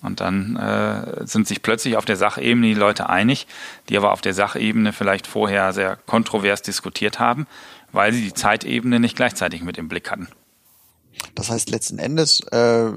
Und 0.00 0.20
dann 0.20 0.54
äh, 0.54 1.26
sind 1.26 1.48
sich 1.48 1.62
plötzlich 1.62 1.96
auf 1.96 2.04
der 2.04 2.14
Sachebene 2.14 2.68
die 2.68 2.74
Leute 2.74 3.08
einig, 3.08 3.48
die 3.88 3.96
aber 3.96 4.12
auf 4.12 4.20
der 4.20 4.34
Sachebene 4.34 4.92
vielleicht 4.92 5.26
vorher 5.26 5.72
sehr 5.72 5.96
kontrovers 5.96 6.62
diskutiert 6.62 7.18
haben, 7.18 7.48
weil 7.90 8.12
sie 8.12 8.22
die 8.22 8.34
Zeitebene 8.34 9.00
nicht 9.00 9.16
gleichzeitig 9.16 9.64
mit 9.64 9.78
im 9.78 9.88
Blick 9.88 10.12
hatten. 10.12 10.28
Das 11.34 11.50
heißt 11.50 11.70
letzten 11.70 11.98
Endes, 11.98 12.40
äh, 12.50 12.90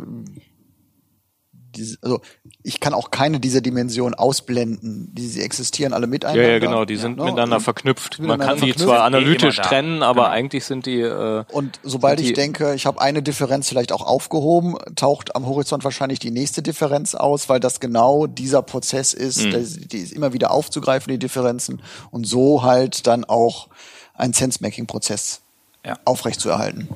diese, 1.75 1.97
also 2.01 2.21
ich 2.63 2.79
kann 2.79 2.93
auch 2.93 3.11
keine 3.11 3.39
dieser 3.39 3.61
Dimensionen 3.61 4.13
ausblenden. 4.13 5.09
Die, 5.13 5.27
sie 5.27 5.41
existieren 5.41 5.93
alle 5.93 6.07
miteinander. 6.07 6.43
Ja, 6.43 6.49
ja 6.49 6.59
genau, 6.59 6.85
die 6.85 6.95
sind 6.95 7.17
ja, 7.17 7.23
ne? 7.23 7.31
miteinander 7.31 7.59
verknüpft. 7.59 8.19
Man 8.19 8.39
kann 8.39 8.59
die 8.59 8.75
zwar 8.75 9.03
analytisch 9.03 9.57
trennen, 9.57 10.03
aber 10.03 10.23
genau. 10.23 10.33
eigentlich 10.33 10.65
sind 10.65 10.85
die. 10.85 10.99
Äh, 10.99 11.43
und 11.51 11.79
sobald 11.83 12.19
ich 12.19 12.33
denke, 12.33 12.73
ich 12.75 12.85
habe 12.85 13.01
eine 13.01 13.23
Differenz 13.23 13.69
vielleicht 13.69 13.91
auch 13.91 14.05
aufgehoben, 14.05 14.77
taucht 14.95 15.35
am 15.35 15.45
Horizont 15.45 15.83
wahrscheinlich 15.83 16.19
die 16.19 16.31
nächste 16.31 16.61
Differenz 16.61 17.15
aus, 17.15 17.49
weil 17.49 17.59
das 17.59 17.79
genau 17.79 18.27
dieser 18.27 18.61
Prozess 18.61 19.13
ist, 19.13 19.45
mhm. 19.45 19.51
die, 19.51 19.87
die 19.87 19.97
ist 19.97 20.13
immer 20.13 20.33
wieder 20.33 20.51
aufzugreifen, 20.51 21.11
die 21.11 21.19
Differenzen, 21.19 21.81
und 22.11 22.25
so 22.25 22.63
halt 22.63 23.07
dann 23.07 23.23
auch 23.25 23.69
einen 24.13 24.33
Sense-Making-Prozess 24.33 25.41
ja. 25.85 25.97
aufrechtzuerhalten. 26.05 26.89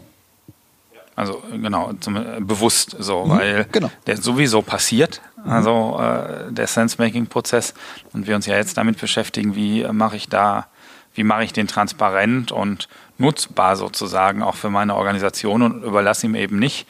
Also 1.16 1.42
genau, 1.50 1.94
zum, 2.02 2.18
äh, 2.18 2.40
bewusst 2.40 2.96
so, 3.00 3.26
mhm, 3.26 3.30
weil 3.30 3.66
genau. 3.72 3.90
der 4.06 4.18
sowieso 4.18 4.62
passiert, 4.62 5.22
mhm. 5.44 5.52
also 5.52 6.00
äh, 6.02 6.52
der 6.52 6.68
Sense-Making-Prozess 6.68 7.74
und 8.12 8.28
wir 8.28 8.36
uns 8.36 8.46
ja 8.46 8.56
jetzt 8.58 8.78
damit 8.78 9.00
beschäftigen, 9.00 9.56
wie 9.56 9.84
äh, 9.84 9.94
mache 9.94 10.18
ich 10.18 10.28
da, 10.28 10.68
wie 11.14 11.24
mache 11.24 11.46
ich 11.46 11.54
den 11.54 11.68
transparent 11.68 12.52
und 12.52 12.90
nutzbar 13.18 13.78
sozusagen 13.78 14.44
auch 14.44 14.56
für 14.56 14.70
meine 14.70 14.96
Organisation 14.96 15.62
und 15.62 15.84
überlasse 15.84 16.26
ihm 16.26 16.36
eben 16.36 16.60
nicht 16.60 16.86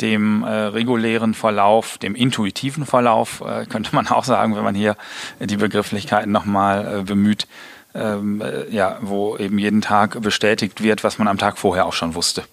dem 0.00 0.42
äh, 0.42 0.48
regulären 0.48 1.34
Verlauf, 1.34 1.98
dem 1.98 2.16
intuitiven 2.16 2.84
Verlauf, 2.84 3.42
äh, 3.42 3.64
könnte 3.68 3.94
man 3.94 4.08
auch 4.08 4.24
sagen, 4.24 4.56
wenn 4.56 4.64
man 4.64 4.74
hier 4.74 4.96
die 5.38 5.56
Begrifflichkeiten 5.56 6.32
nochmal 6.32 7.00
äh, 7.00 7.02
bemüht, 7.02 7.46
ähm, 7.94 8.40
äh, 8.40 8.68
ja, 8.70 8.98
wo 9.02 9.36
eben 9.36 9.58
jeden 9.58 9.82
Tag 9.82 10.20
bestätigt 10.20 10.82
wird, 10.82 11.04
was 11.04 11.18
man 11.18 11.28
am 11.28 11.38
Tag 11.38 11.58
vorher 11.58 11.86
auch 11.86 11.92
schon 11.92 12.16
wusste. 12.16 12.44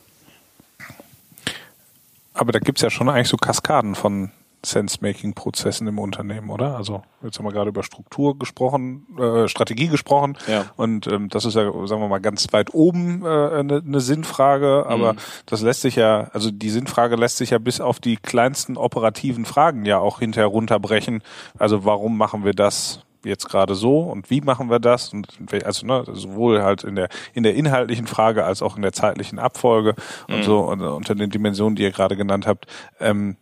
Aber 2.35 2.51
da 2.51 2.59
gibt's 2.59 2.81
ja 2.81 2.89
schon 2.89 3.09
eigentlich 3.09 3.29
so 3.29 3.37
Kaskaden 3.37 3.95
von 3.95 4.31
Sense-Making-Prozessen 4.65 5.87
im 5.87 5.99
Unternehmen, 5.99 6.49
oder? 6.49 6.75
Also 6.75 7.03
jetzt 7.23 7.37
haben 7.37 7.45
wir 7.45 7.51
gerade 7.51 7.69
über 7.69 7.83
Struktur 7.83 8.37
gesprochen, 8.37 9.05
äh, 9.17 9.47
Strategie 9.47 9.87
gesprochen 9.87 10.37
ja. 10.47 10.65
und 10.75 11.07
ähm, 11.07 11.29
das 11.29 11.45
ist 11.45 11.55
ja, 11.55 11.65
sagen 11.85 12.01
wir 12.01 12.07
mal, 12.07 12.19
ganz 12.19 12.51
weit 12.51 12.73
oben 12.73 13.23
äh, 13.23 13.27
eine, 13.27 13.83
eine 13.85 14.01
Sinnfrage, 14.01 14.85
aber 14.87 15.13
mhm. 15.13 15.17
das 15.45 15.61
lässt 15.61 15.81
sich 15.81 15.95
ja, 15.95 16.29
also 16.33 16.51
die 16.51 16.69
Sinnfrage 16.69 17.15
lässt 17.15 17.37
sich 17.37 17.51
ja 17.51 17.59
bis 17.59 17.79
auf 17.79 17.99
die 17.99 18.17
kleinsten 18.17 18.77
operativen 18.77 19.45
Fragen 19.45 19.85
ja 19.85 19.99
auch 19.99 20.19
hinterher 20.19 20.47
runterbrechen. 20.47 21.23
Also 21.57 21.85
warum 21.85 22.17
machen 22.17 22.43
wir 22.43 22.53
das? 22.53 23.04
Jetzt 23.25 23.49
gerade 23.49 23.75
so 23.75 23.99
und 23.99 24.29
wie 24.29 24.41
machen 24.41 24.69
wir 24.69 24.79
das 24.79 25.13
und 25.13 25.27
also 25.63 25.85
ne, 25.85 26.03
sowohl 26.13 26.61
halt 26.63 26.83
in 26.83 26.95
der 26.95 27.09
in 27.33 27.43
der 27.43 27.55
inhaltlichen 27.55 28.07
Frage 28.07 28.45
als 28.45 28.61
auch 28.61 28.75
in 28.75 28.81
der 28.81 28.93
zeitlichen 28.93 29.39
Abfolge 29.39 29.95
und 30.27 30.37
Mhm. 30.39 30.43
so 30.43 30.59
und, 30.59 30.81
unter 30.81 31.15
den 31.15 31.29
Dimensionen, 31.29 31.75
die 31.75 31.83
ihr 31.83 31.91
gerade 31.91 32.15
genannt 32.15 32.47
habt. 32.47 32.67
Ähm, 32.99 33.35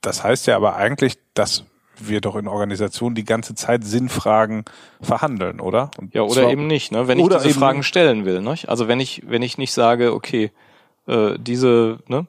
das 0.00 0.22
heißt 0.22 0.46
ja 0.46 0.56
aber 0.56 0.76
eigentlich, 0.76 1.18
dass 1.34 1.64
wir 1.98 2.20
doch 2.20 2.36
in 2.36 2.46
Organisationen 2.46 3.14
die 3.14 3.24
ganze 3.24 3.54
Zeit 3.54 3.82
Sinnfragen 3.82 4.64
verhandeln, 5.00 5.60
oder? 5.60 5.90
Und 5.98 6.14
Ja, 6.14 6.22
oder 6.22 6.50
eben 6.50 6.66
nicht, 6.66 6.92
ne? 6.92 7.08
wenn 7.08 7.18
ich 7.18 7.26
diese 7.26 7.50
Fragen 7.50 7.82
stellen 7.82 8.24
will. 8.24 8.42
Ne? 8.42 8.54
Also 8.66 8.86
wenn 8.86 9.00
ich, 9.00 9.22
wenn 9.26 9.42
ich 9.42 9.56
nicht 9.56 9.72
sage, 9.72 10.12
okay, 10.12 10.52
äh, 11.06 11.38
diese, 11.38 11.98
ne, 12.06 12.26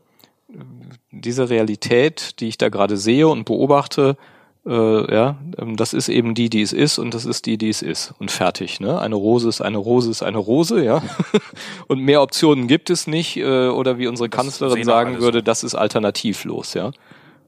diese 1.12 1.50
Realität, 1.50 2.40
die 2.40 2.48
ich 2.48 2.58
da 2.58 2.70
gerade 2.70 2.98
sehe 2.98 3.28
und 3.28 3.44
beobachte, 3.46 4.18
äh, 4.68 5.14
ja, 5.14 5.38
ähm, 5.58 5.78
das 5.78 5.94
ist 5.94 6.10
eben 6.10 6.36
die, 6.36 6.50
die 6.50 6.62
es 6.62 6.74
ist 6.74 7.00
und 7.00 7.14
das 7.14 7.26
ist 7.26 7.46
die, 7.46 7.58
die 7.58 7.70
es 7.70 7.82
ist 7.82 8.14
und 8.20 8.32
fertig. 8.32 8.80
Ne? 8.80 9.00
Eine 9.00 9.16
Rose 9.16 9.48
ist 9.48 9.62
eine 9.62 9.78
Rose 9.78 10.12
ist 10.12 10.24
eine 10.24 10.38
Rose, 10.38 10.84
ja. 10.84 11.02
und 11.88 12.00
mehr 12.00 12.22
Optionen 12.22 12.68
gibt 12.68 12.90
es 12.90 13.08
nicht 13.08 13.38
äh, 13.38 13.70
oder 13.70 13.98
wie 13.98 14.08
unsere 14.08 14.30
Kanzlerin 14.30 14.84
sagen 14.84 15.20
würde, 15.20 15.42
das 15.42 15.64
ist 15.64 15.76
alternativlos, 15.76 16.74
ja. 16.74 16.92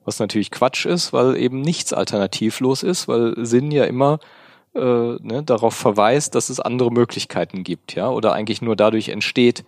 Was 0.05 0.19
natürlich 0.19 0.49
Quatsch 0.49 0.85
ist, 0.85 1.11
weil 1.11 1.35
eben 1.35 1.61
nichts 1.61 1.91
alternativlos 1.91 2.83
ist, 2.83 3.07
weil 3.07 3.33
Sinn 3.45 3.69
ja 3.69 3.83
immer 3.83 4.19
äh, 4.73 4.79
ne, 4.79 5.43
darauf 5.45 5.75
verweist, 5.75 6.35
dass 6.35 6.49
es 6.49 6.59
andere 6.59 6.91
Möglichkeiten 6.91 7.63
gibt, 7.63 7.95
ja, 7.95 8.09
oder 8.09 8.33
eigentlich 8.33 8.61
nur 8.61 8.75
dadurch 8.77 9.09
entsteht, 9.09 9.65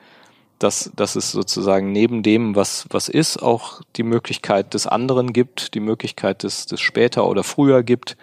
dass, 0.63 0.91
dass 0.95 1.15
es 1.15 1.31
sozusagen 1.31 1.91
neben 1.91 2.23
dem, 2.23 2.55
was, 2.55 2.85
was 2.89 3.09
ist, 3.09 3.41
auch 3.41 3.81
die 3.95 4.03
Möglichkeit 4.03 4.73
des 4.73 4.87
anderen 4.87 5.33
gibt, 5.33 5.73
die 5.73 5.79
Möglichkeit 5.79 6.43
des, 6.43 6.65
des 6.65 6.79
später 6.79 7.27
oder 7.27 7.43
früher 7.43 7.83
gibt, 7.83 8.17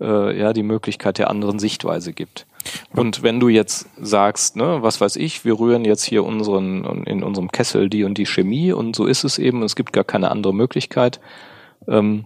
äh, 0.00 0.38
ja, 0.38 0.52
die 0.52 0.62
Möglichkeit 0.62 1.18
der 1.18 1.30
anderen 1.30 1.58
Sichtweise 1.58 2.12
gibt. 2.12 2.46
Und 2.94 3.22
wenn 3.22 3.40
du 3.40 3.48
jetzt 3.48 3.88
sagst, 4.00 4.56
ne, 4.56 4.78
was 4.80 5.00
weiß 5.00 5.16
ich, 5.16 5.44
wir 5.44 5.58
rühren 5.58 5.84
jetzt 5.84 6.04
hier 6.04 6.24
unseren, 6.24 7.04
in 7.04 7.22
unserem 7.22 7.52
Kessel 7.52 7.90
die 7.90 8.04
und 8.04 8.16
die 8.16 8.26
Chemie 8.26 8.72
und 8.72 8.96
so 8.96 9.04
ist 9.04 9.24
es 9.24 9.38
eben, 9.38 9.62
es 9.62 9.76
gibt 9.76 9.92
gar 9.92 10.04
keine 10.04 10.30
andere 10.30 10.54
Möglichkeit, 10.54 11.20
ähm, 11.86 12.24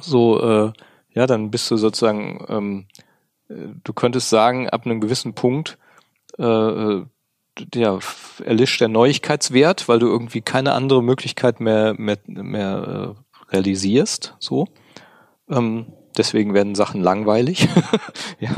so, 0.00 0.40
äh, 0.40 0.72
ja, 1.10 1.26
dann 1.26 1.50
bist 1.50 1.70
du 1.70 1.76
sozusagen, 1.76 2.44
ähm, 2.48 2.86
äh, 3.48 3.74
du 3.84 3.92
könntest 3.92 4.30
sagen, 4.30 4.70
ab 4.70 4.86
einem 4.86 5.00
gewissen 5.00 5.34
Punkt, 5.34 5.76
äh, 6.38 6.42
äh, 6.42 7.04
ja, 7.74 7.98
erlischt 8.44 8.80
der 8.80 8.88
Neuigkeitswert, 8.88 9.88
weil 9.88 9.98
du 9.98 10.06
irgendwie 10.06 10.40
keine 10.40 10.72
andere 10.72 11.02
Möglichkeit 11.02 11.60
mehr, 11.60 11.94
mehr, 11.94 12.18
mehr 12.26 13.14
äh, 13.16 13.52
realisierst, 13.52 14.34
so. 14.38 14.68
Ähm, 15.48 15.86
deswegen 16.16 16.54
werden 16.54 16.74
Sachen 16.74 17.02
langweilig, 17.02 17.68
ja. 18.40 18.54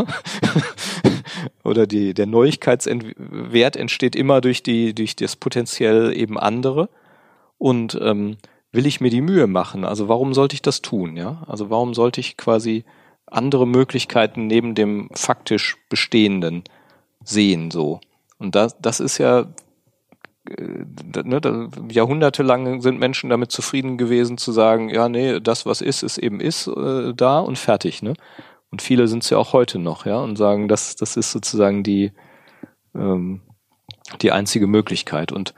Oder 1.65 1.87
die, 1.87 2.15
der 2.15 2.27
Neuigkeitswert 2.27 3.77
entsteht 3.77 4.17
immer 4.17 4.41
durch 4.41 4.63
die, 4.63 4.95
durch 4.95 5.17
das 5.17 5.37
potenziell 5.37 6.17
eben 6.17 6.39
andere. 6.39 6.89
Und 7.59 7.99
ähm, 8.01 8.37
will 8.73 8.87
ich 8.87 9.01
mir 9.01 9.11
die 9.11 9.21
Mühe 9.21 9.47
machen? 9.47 9.85
Also 9.85 10.09
warum 10.09 10.35
sollte 10.35 10.55
ich 10.55 10.63
das 10.63 10.83
tun? 10.83 11.17
Ja, 11.17 11.43
also 11.47 11.71
warum 11.71 11.95
sollte 11.95 12.21
ich 12.21 12.37
quasi 12.37 12.85
andere 13.27 13.67
Möglichkeiten 13.67 14.47
neben 14.47 14.75
dem 14.75 15.11
faktisch 15.13 15.77
Bestehenden 15.89 16.63
sehen? 17.25 17.71
So 17.71 18.01
und 18.39 18.55
das, 18.55 18.77
das 18.81 19.01
ist 19.01 19.19
ja 19.19 19.47
äh, 20.49 20.85
ne, 21.25 21.41
da, 21.41 21.69
jahrhundertelang 21.91 22.81
sind 22.81 22.99
Menschen 22.99 23.31
damit 23.31 23.51
zufrieden 23.53 23.99
gewesen 23.99 24.39
zu 24.39 24.53
sagen, 24.53 24.89
ja, 24.89 25.09
nee, 25.09 25.41
das, 25.41 25.67
was 25.67 25.81
ist, 25.81 26.03
ist 26.03 26.19
eben 26.19 26.41
ist 26.41 26.67
äh, 26.67 27.13
da 27.15 27.41
und 27.41 27.59
fertig. 27.59 28.03
Ne? 28.03 28.15
Und 28.71 28.83
viele 28.83 29.09
sind 29.09 29.23
es 29.23 29.31
ja 29.31 29.39
auch 29.39 29.53
heute 29.53 29.79
noch, 29.79 30.07
ja, 30.07 30.19
und 30.19 30.37
sagen, 30.37 30.69
das, 30.69 30.97
das 30.97 31.17
ist 31.17 31.33
sozusagen 31.33 31.83
die 31.83 32.13
ähm, 32.95 33.41
die 34.23 34.33
einzige 34.33 34.67
Möglichkeit. 34.67 35.33
Und 35.33 35.55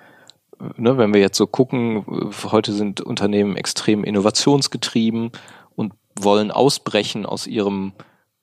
ne, 0.76 0.98
wenn 0.98 1.12
wir 1.12 1.20
jetzt 1.20 1.38
so 1.38 1.46
gucken, 1.46 2.04
äh, 2.08 2.50
heute 2.50 2.72
sind 2.72 3.00
Unternehmen 3.00 3.56
extrem 3.56 4.04
innovationsgetrieben 4.04 5.32
und 5.74 5.92
wollen 6.18 6.50
ausbrechen 6.50 7.26
aus 7.26 7.46
ihrem 7.46 7.92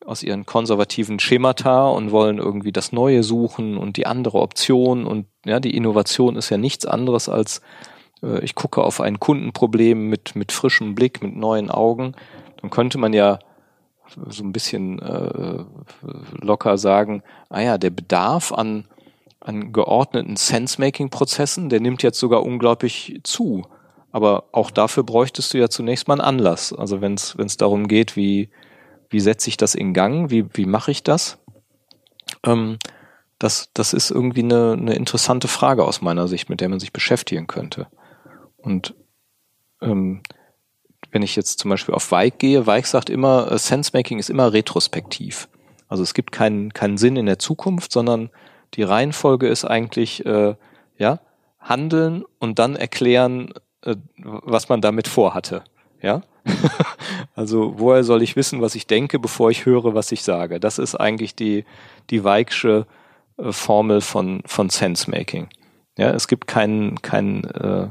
aus 0.06 0.24
ihren 0.24 0.46
konservativen 0.46 1.20
Schemata 1.20 1.88
und 1.88 2.12
wollen 2.12 2.38
irgendwie 2.38 2.72
das 2.72 2.92
Neue 2.92 3.24
suchen 3.24 3.78
und 3.78 3.98
die 3.98 4.06
andere 4.06 4.40
Option 4.40 5.06
und 5.06 5.26
ja, 5.46 5.60
die 5.60 5.76
Innovation 5.76 6.36
ist 6.36 6.50
ja 6.50 6.58
nichts 6.58 6.86
anderes 6.86 7.28
als 7.28 7.62
äh, 8.22 8.40
ich 8.44 8.56
gucke 8.56 8.84
auf 8.84 9.02
ein 9.02 9.20
Kundenproblem 9.20 10.08
mit 10.08 10.36
mit 10.36 10.52
frischem 10.52 10.96
Blick, 10.96 11.24
mit 11.24 11.36
neuen 11.36 11.72
Augen, 11.72 12.14
dann 12.62 12.70
könnte 12.70 12.98
man 12.98 13.14
ja 13.14 13.40
so 14.30 14.44
ein 14.44 14.52
bisschen 14.52 15.00
äh, 15.00 15.64
locker 16.40 16.78
sagen, 16.78 17.24
ah 17.50 17.62
ja, 17.62 17.78
der 17.78 17.90
Bedarf 17.90 18.52
an 18.52 18.86
an 19.46 19.72
geordneten 19.72 20.38
Sense-Making-Prozessen, 20.38 21.70
der 21.70 21.80
nimmt 21.80 22.02
jetzt 22.02 22.20
sogar 22.20 22.44
unglaublich 22.44 23.20
zu. 23.24 23.64
Aber 24.12 24.46
auch 24.52 24.72
dafür 24.72 25.04
bräuchtest 25.04 25.54
du 25.54 25.60
ja 25.60 25.70
zunächst 25.70 26.08
mal 26.08 26.16
einen 26.16 26.22
Anlass. 26.40 26.74
Also 26.74 27.02
wenn 27.02 27.14
es 27.14 27.58
darum 27.58 27.88
geht, 27.88 28.16
wie 28.16 28.50
wie 29.10 29.20
setze 29.20 29.50
ich 29.50 29.58
das 29.58 29.76
in 29.76 29.94
Gang, 29.94 30.30
wie 30.30 30.46
wie 30.54 30.66
mache 30.66 30.92
ich 30.92 31.04
das? 31.04 31.38
Ähm, 32.44 32.78
das 33.40 33.70
das 33.74 33.94
ist 33.94 34.12
irgendwie 34.12 34.44
eine, 34.44 34.74
eine 34.74 34.96
interessante 34.96 35.48
Frage 35.48 35.84
aus 35.84 36.02
meiner 36.02 36.28
Sicht, 36.28 36.50
mit 36.50 36.62
der 36.62 36.70
man 36.70 36.80
sich 36.80 36.94
beschäftigen 36.94 37.48
könnte. 37.48 37.88
Und 38.58 38.96
ähm, 39.82 40.22
wenn 41.12 41.22
ich 41.22 41.36
jetzt 41.36 41.60
zum 41.60 41.70
Beispiel 41.70 41.96
auf 41.96 42.12
Weig 42.12 42.40
gehe, 42.40 42.68
Weig 42.68 42.88
sagt 42.88 43.10
immer, 43.10 43.52
äh, 43.52 43.58
Sense-Making 43.58 44.20
ist 44.20 44.30
immer 44.30 44.52
retrospektiv. 44.54 45.48
Also 45.88 46.04
es 46.04 46.14
gibt 46.14 46.32
keinen 46.32 46.74
keinen 46.74 46.98
Sinn 46.98 47.16
in 47.16 47.26
der 47.26 47.40
Zukunft, 47.40 47.92
sondern 47.92 48.30
die 48.74 48.84
Reihenfolge 48.84 49.48
ist 49.48 49.66
eigentlich 49.66 50.26
äh, 50.26 50.56
ja 50.98 51.20
handeln 51.60 52.24
und 52.40 52.60
dann 52.60 52.76
erklären, 52.76 53.54
äh, 53.82 53.96
was 54.18 54.70
man 54.70 54.82
damit 54.82 55.08
vorhatte. 55.08 55.64
Ja, 56.02 56.22
also 57.36 57.74
woher 57.78 58.04
soll 58.04 58.22
ich 58.22 58.36
wissen, 58.36 58.62
was 58.62 58.76
ich 58.76 58.88
denke, 58.88 59.20
bevor 59.20 59.52
ich 59.52 59.66
höre, 59.66 59.94
was 59.94 60.12
ich 60.12 60.24
sage? 60.24 60.60
Das 60.60 60.78
ist 60.78 60.96
eigentlich 60.96 61.36
die 61.36 61.66
die 62.10 62.24
Weigsche 62.24 62.86
äh, 63.38 63.52
Formel 63.52 64.02
von 64.02 64.42
von 64.46 64.70
Sense 64.70 65.10
Making. 65.10 65.50
Ja, 65.98 66.12
es 66.12 66.28
gibt 66.28 66.48
keinen 66.48 67.02
keinen 67.02 67.44
äh, 67.46 67.90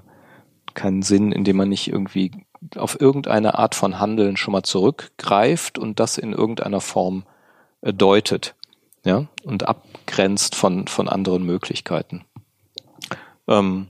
keinen 0.74 1.02
Sinn, 1.02 1.32
in 1.32 1.44
dem 1.44 1.56
man 1.56 1.68
nicht 1.68 1.88
irgendwie 1.88 2.32
auf 2.76 3.00
irgendeine 3.00 3.58
Art 3.58 3.74
von 3.74 4.00
Handeln 4.00 4.36
schon 4.36 4.52
mal 4.52 4.62
zurückgreift 4.62 5.78
und 5.78 6.00
das 6.00 6.18
in 6.18 6.32
irgendeiner 6.32 6.80
Form 6.80 7.24
äh, 7.82 7.92
deutet, 7.92 8.54
ja, 9.04 9.26
und 9.42 9.66
abgrenzt 9.68 10.54
von 10.54 10.86
von 10.86 11.08
anderen 11.08 11.44
Möglichkeiten. 11.44 12.24
Ähm, 13.48 13.88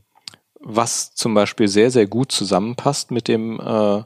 was 0.60 1.14
zum 1.14 1.34
Beispiel 1.34 1.68
sehr 1.68 1.90
sehr 1.90 2.06
gut 2.06 2.32
zusammenpasst 2.32 3.10
mit 3.10 3.28
dem 3.28 3.60
äh, 3.60 4.02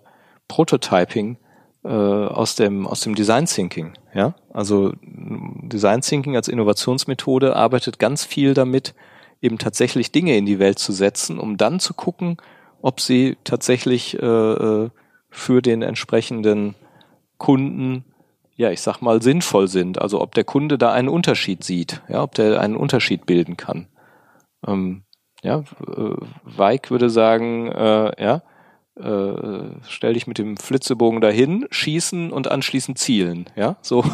Prototyping 0.48 1.38
äh, 1.84 1.88
aus 1.88 2.56
dem 2.56 2.86
aus 2.86 3.00
dem 3.00 3.14
Design 3.14 3.46
Thinking, 3.46 3.92
ja, 4.14 4.34
also 4.52 4.92
Design 5.02 6.00
Thinking 6.00 6.36
als 6.36 6.48
Innovationsmethode 6.48 7.54
arbeitet 7.54 7.98
ganz 7.98 8.24
viel 8.24 8.54
damit, 8.54 8.94
eben 9.40 9.58
tatsächlich 9.58 10.10
Dinge 10.10 10.36
in 10.36 10.46
die 10.46 10.58
Welt 10.58 10.78
zu 10.78 10.92
setzen, 10.92 11.38
um 11.38 11.56
dann 11.56 11.80
zu 11.80 11.94
gucken, 11.94 12.38
ob 12.82 13.00
sie 13.00 13.36
tatsächlich 13.44 14.20
äh, 14.20 14.26
äh, 14.26 14.90
für 15.30 15.62
den 15.62 15.82
entsprechenden 15.82 16.74
Kunden, 17.36 18.04
ja, 18.56 18.70
ich 18.70 18.80
sag 18.80 19.00
mal, 19.00 19.22
sinnvoll 19.22 19.68
sind. 19.68 20.00
Also 20.00 20.20
ob 20.20 20.34
der 20.34 20.44
Kunde 20.44 20.78
da 20.78 20.92
einen 20.92 21.08
Unterschied 21.08 21.62
sieht, 21.64 22.02
ja, 22.08 22.22
ob 22.22 22.34
der 22.34 22.60
einen 22.60 22.76
Unterschied 22.76 23.26
bilden 23.26 23.56
kann. 23.56 23.86
Ähm, 24.66 25.02
ja, 25.42 25.58
äh, 25.58 26.16
Weig 26.44 26.90
würde 26.90 27.10
sagen, 27.10 27.70
äh, 27.70 28.22
ja, 28.22 28.42
äh, 28.98 29.70
stell 29.86 30.14
dich 30.14 30.26
mit 30.26 30.38
dem 30.38 30.56
Flitzebogen 30.56 31.20
dahin, 31.20 31.66
schießen 31.70 32.32
und 32.32 32.50
anschließend 32.50 32.98
zielen. 32.98 33.46
Ja, 33.56 33.76
so, 33.80 34.04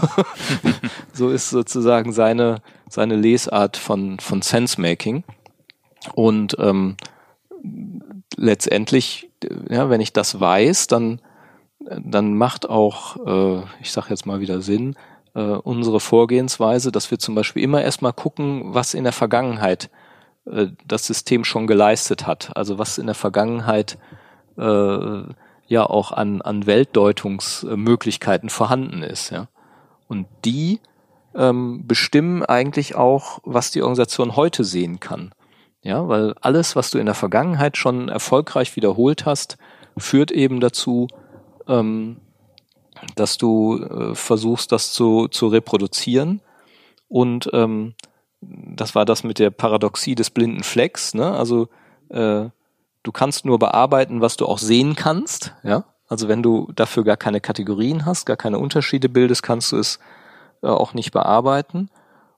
so 1.12 1.30
ist 1.30 1.50
sozusagen 1.50 2.12
seine, 2.12 2.60
seine 2.88 3.16
Lesart 3.16 3.76
von, 3.76 4.18
von 4.20 4.42
Sense-Making. 4.42 5.24
Und 6.14 6.56
ähm, 6.58 6.96
letztendlich, 8.36 9.30
ja, 9.70 9.88
wenn 9.88 10.00
ich 10.00 10.12
das 10.12 10.38
weiß, 10.38 10.86
dann, 10.86 11.20
dann 11.80 12.36
macht 12.36 12.68
auch, 12.68 13.16
äh, 13.26 13.62
ich 13.80 13.90
sage 13.90 14.08
jetzt 14.10 14.26
mal 14.26 14.40
wieder 14.40 14.60
Sinn, 14.60 14.96
äh, 15.34 15.40
unsere 15.40 16.00
Vorgehensweise, 16.00 16.92
dass 16.92 17.10
wir 17.10 17.18
zum 17.18 17.34
Beispiel 17.34 17.62
immer 17.62 17.82
erstmal 17.82 18.12
gucken, 18.12 18.74
was 18.74 18.94
in 18.94 19.04
der 19.04 19.12
Vergangenheit 19.12 19.90
äh, 20.46 20.68
das 20.86 21.06
System 21.06 21.44
schon 21.44 21.66
geleistet 21.66 22.26
hat. 22.26 22.56
Also 22.56 22.78
was 22.78 22.98
in 22.98 23.06
der 23.06 23.14
Vergangenheit 23.14 23.98
äh, 24.58 25.22
ja 25.66 25.84
auch 25.84 26.12
an, 26.12 26.42
an 26.42 26.66
Weltdeutungsmöglichkeiten 26.66 28.50
vorhanden 28.50 29.02
ist. 29.02 29.30
Ja. 29.30 29.48
Und 30.08 30.26
die 30.44 30.80
ähm, 31.34 31.86
bestimmen 31.86 32.44
eigentlich 32.44 32.94
auch, 32.94 33.40
was 33.44 33.70
die 33.70 33.82
Organisation 33.82 34.36
heute 34.36 34.64
sehen 34.64 35.00
kann. 35.00 35.32
Ja, 35.82 36.08
weil 36.08 36.34
alles, 36.40 36.76
was 36.76 36.90
du 36.90 36.98
in 36.98 37.06
der 37.06 37.14
Vergangenheit 37.14 37.76
schon 37.76 38.08
erfolgreich 38.08 38.74
wiederholt 38.76 39.26
hast, 39.26 39.58
führt 39.98 40.30
eben 40.30 40.60
dazu, 40.60 41.08
ähm, 41.68 42.16
dass 43.16 43.36
du 43.36 43.78
äh, 43.78 44.14
versuchst, 44.14 44.72
das 44.72 44.92
zu, 44.92 45.28
zu 45.28 45.48
reproduzieren. 45.48 46.40
Und 47.08 47.50
ähm, 47.52 47.94
das 48.40 48.94
war 48.94 49.04
das 49.04 49.24
mit 49.24 49.38
der 49.38 49.50
Paradoxie 49.50 50.14
des 50.14 50.30
blinden 50.30 50.62
Flecks. 50.62 51.14
Ne? 51.14 51.30
Also 51.32 51.68
äh, 52.08 52.46
du 53.04 53.12
kannst 53.12 53.44
nur 53.44 53.60
bearbeiten, 53.60 54.20
was 54.20 54.36
du 54.36 54.46
auch 54.46 54.58
sehen 54.58 54.96
kannst. 54.96 55.54
Ja, 55.62 55.84
also 56.08 56.28
wenn 56.28 56.42
du 56.42 56.70
dafür 56.74 57.04
gar 57.04 57.16
keine 57.16 57.40
Kategorien 57.40 58.04
hast, 58.04 58.26
gar 58.26 58.36
keine 58.36 58.58
Unterschiede 58.58 59.08
bildest, 59.08 59.42
kannst 59.42 59.72
du 59.72 59.78
es 59.78 60.00
äh, 60.62 60.68
auch 60.68 60.94
nicht 60.94 61.12
bearbeiten. 61.12 61.90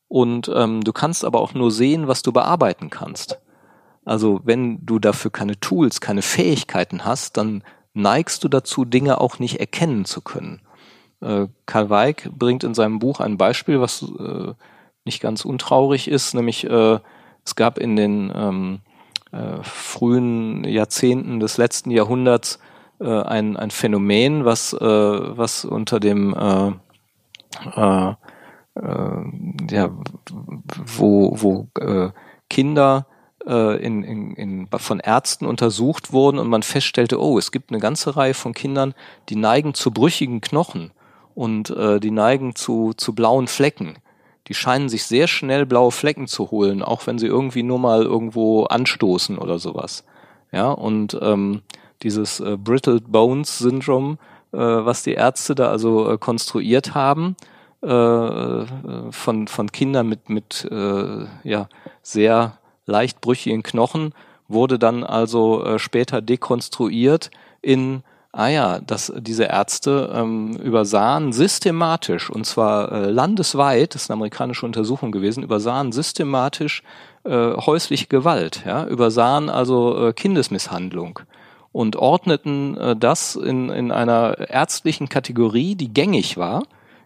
Und 0.08 0.50
ähm, 0.54 0.84
du 0.84 0.92
kannst 0.92 1.24
aber 1.24 1.40
auch 1.40 1.54
nur 1.54 1.70
sehen, 1.70 2.06
was 2.06 2.22
du 2.22 2.32
bearbeiten 2.32 2.90
kannst. 2.90 3.40
Also 4.04 4.40
wenn 4.44 4.86
du 4.86 5.00
dafür 5.00 5.32
keine 5.32 5.58
Tools, 5.58 6.00
keine 6.00 6.22
Fähigkeiten 6.22 7.04
hast, 7.04 7.36
dann 7.36 7.64
neigst 7.92 8.44
du 8.44 8.48
dazu, 8.48 8.84
Dinge 8.84 9.20
auch 9.20 9.40
nicht 9.40 9.58
erkennen 9.58 10.04
zu 10.04 10.20
können. 10.20 10.60
Äh, 11.20 11.48
Karl 11.66 11.90
Weig 11.90 12.30
bringt 12.32 12.62
in 12.62 12.74
seinem 12.74 13.00
Buch 13.00 13.18
ein 13.18 13.36
Beispiel, 13.36 13.80
was 13.80 14.02
äh, 14.02 14.52
nicht 15.04 15.20
ganz 15.20 15.44
untraurig 15.44 16.08
ist, 16.08 16.34
nämlich 16.34 16.64
äh, 16.64 17.00
es 17.44 17.56
gab 17.56 17.78
in 17.78 17.96
den 17.96 18.32
ähm, 18.34 18.80
äh, 19.37 19.62
frühen 19.62 20.64
Jahrzehnten 20.64 21.41
des 21.41 21.59
letzten 21.59 21.91
Jahrhunderts 21.91 22.59
äh, 23.01 23.22
ein, 23.22 23.57
ein 23.57 23.70
Phänomen, 23.70 24.45
was, 24.45 24.72
äh, 24.72 24.78
was 24.80 25.64
unter 25.64 26.01
dem 26.01 26.34
äh, 26.34 26.72
äh, 27.74 28.14
äh, 28.74 29.24
ja, 29.70 29.91
wo, 30.84 31.37
wo 31.41 31.68
äh, 31.80 32.11
Kinder 32.49 33.07
äh, 33.47 33.76
in, 33.84 34.03
in, 34.03 34.34
in, 34.34 34.68
von 34.76 35.01
Ärzten 35.01 35.47
untersucht 35.47 36.12
wurden 36.12 36.39
und 36.39 36.49
man 36.49 36.62
feststellte, 36.62 37.20
oh, 37.20 37.39
es 37.39 37.53
gibt 37.53 37.70
eine 37.70 37.80
ganze 37.80 38.16
Reihe 38.16 38.34
von 38.34 38.55
Kindern, 38.55 38.95
die 39.28 39.37
neigen 39.37 39.74
zu 39.74 39.91
brüchigen 39.91 40.41
Knochen 40.41 40.93
und 41.34 41.70
äh, 41.70 42.01
die 42.01 42.11
neigen 42.11 42.55
zu, 42.55 42.93
zu 42.97 43.14
blauen 43.14 43.47
Flecken. 43.47 43.99
Die 44.49 44.55
scheinen 44.55 44.88
sich 44.88 45.05
sehr 45.05 45.26
schnell 45.26 45.66
blaue 45.66 45.90
Flecken 45.90 46.26
zu 46.26 46.51
holen, 46.51 46.82
auch 46.82 47.07
wenn 47.07 47.18
sie 47.18 47.26
irgendwie 47.26 47.62
nur 47.62 47.78
mal 47.78 48.03
irgendwo 48.03 48.64
anstoßen 48.64 49.38
oder 49.38 49.59
sowas. 49.59 50.05
Ja, 50.53 50.70
und 50.70 51.18
ähm, 51.20 51.62
dieses 52.03 52.40
äh, 52.40 52.57
Brittle 52.57 53.01
Bones 53.01 53.59
Syndrome, 53.59 54.18
äh, 54.53 54.59
was 54.59 55.03
die 55.03 55.14
Ärzte 55.14 55.55
da 55.55 55.70
also 55.70 56.11
äh, 56.11 56.18
konstruiert 56.18 56.94
haben, 56.94 57.36
äh, 57.82 57.88
äh 57.88 58.66
von, 59.11 59.49
von 59.49 59.72
Kindern 59.72 60.09
mit, 60.09 60.30
mit 60.30 60.66
äh, 60.70 61.26
ja, 61.42 61.68
sehr 62.03 62.59
leicht 62.86 63.20
brüchigen 63.20 63.62
Knochen, 63.62 64.14
wurde 64.49 64.78
dann 64.78 65.03
also 65.03 65.76
später 65.76 66.22
dekonstruiert 66.22 67.30
in 67.62 68.05
ah 68.37 68.49
ja, 68.49 68.80
dass 68.80 69.11
diese 69.16 69.45
Ärzte 69.45 70.12
ähm, 70.14 70.57
übersahen 70.57 71.32
systematisch, 71.32 72.28
und 72.28 72.45
zwar 72.45 72.93
äh, 72.93 73.11
landesweit, 73.11 73.95
das 73.95 74.03
ist 74.03 74.11
eine 74.11 74.18
amerikanische 74.18 74.66
Untersuchung 74.66 75.11
gewesen, 75.11 75.43
übersahen 75.43 75.91
systematisch 75.91 76.82
äh, 77.24 77.30
häusliche 77.57 78.09
Gewalt, 78.09 78.62
ja, 78.66 78.87
übersahen 78.87 79.49
also 79.49 80.09
äh, 80.09 80.12
Kindesmisshandlung 80.12 81.20
und 81.72 81.97
ordneten 81.97 82.76
äh, 82.76 82.95
das 82.95 83.37
in, 83.37 83.70
in 83.70 83.91
einer 83.91 84.51
ärztlichen 84.51 85.09
Kategorie, 85.09 85.74
die 85.74 85.89
gängig 85.89 86.37
war, 86.37 86.64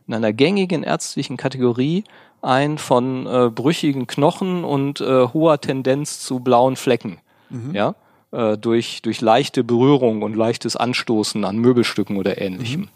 in 0.09 0.15
einer 0.15 0.33
gängigen 0.33 0.83
ärztlichen 0.83 1.37
Kategorie 1.37 2.03
ein 2.43 2.77
von 2.77 3.27
äh, 3.29 3.51
brüchigen 3.51 4.09
Knochen 4.09 4.65
und 4.65 5.01
äh, 5.01 5.29
hoher 5.29 5.61
Tendenz 5.61 6.19
zu 6.19 6.41
blauen 6.41 6.75
Flecken. 6.75 7.19
Mhm. 7.51 7.73
Ja, 7.73 7.95
äh, 8.33 8.57
durch, 8.57 9.03
durch 9.03 9.21
leichte 9.21 9.65
Berührung 9.65 10.23
und 10.23 10.37
leichtes 10.37 10.77
Anstoßen 10.77 11.45
an 11.45 11.59
Möbelstücken 11.59 12.17
oder 12.17 12.41
ähnlichem. 12.41 12.83
Mhm. 12.83 12.89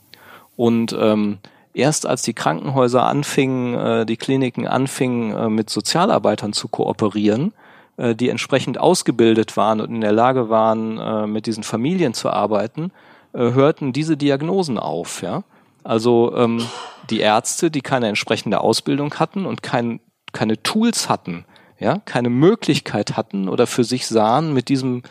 Und 0.57 0.97
ähm, 0.99 1.39
erst 1.73 2.07
als 2.07 2.23
die 2.23 2.35
Krankenhäuser 2.35 3.05
anfingen, 3.05 3.75
äh, 3.75 4.07
die 4.07 4.17
Kliniken 4.17 4.67
anfingen, 4.67 5.37
äh, 5.37 5.49
mit 5.49 5.71
Sozialarbeitern 5.71 6.53
zu 6.53 6.69
kooperieren, 6.69 7.53
äh, 7.97 8.15
die 8.15 8.29
entsprechend 8.29 8.79
ausgebildet 8.79 9.57
waren 9.57 9.81
und 9.81 9.91
in 9.91 10.01
der 10.01 10.13
Lage 10.13 10.49
waren, 10.49 10.99
äh, 10.99 11.27
mit 11.27 11.47
diesen 11.47 11.65
Familien 11.65 12.15
zu 12.15 12.31
arbeiten, 12.31 12.93
äh, 13.33 13.39
hörten 13.39 13.93
diese 13.93 14.17
Diagnosen 14.17 14.79
auf. 14.79 15.23
Ja? 15.23 15.43
Also 15.83 16.35
ähm, 16.37 16.65
die 17.11 17.21
Ärzte, 17.21 17.71
die 17.71 17.83
keine 17.83 18.09
entsprechende 18.09 18.61
Ausbildung 18.61 19.15
hatten 19.15 19.45
und 19.45 19.63
kein, 19.63 20.01
keine 20.33 20.63
Tools 20.63 21.09
hatten, 21.09 21.45
ja, 21.79 21.99
keine 22.05 22.31
Möglichkeit 22.31 23.17
hatten 23.17 23.49
oder 23.49 23.67
für 23.67 23.85
sich 23.85 24.07
sahen, 24.07 24.55
mit 24.55 24.69
diesem 24.69 25.03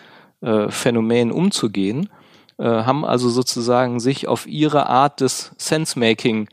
äh, 0.43 0.69
Phänomen 0.69 1.31
umzugehen, 1.31 2.09
äh, 2.57 2.65
haben 2.65 3.05
also 3.05 3.29
sozusagen 3.29 3.99
sich 3.99 4.27
auf 4.27 4.45
ihre 4.45 4.87
Art 4.87 5.21
des 5.21 5.53
Sense-Making 5.57 6.49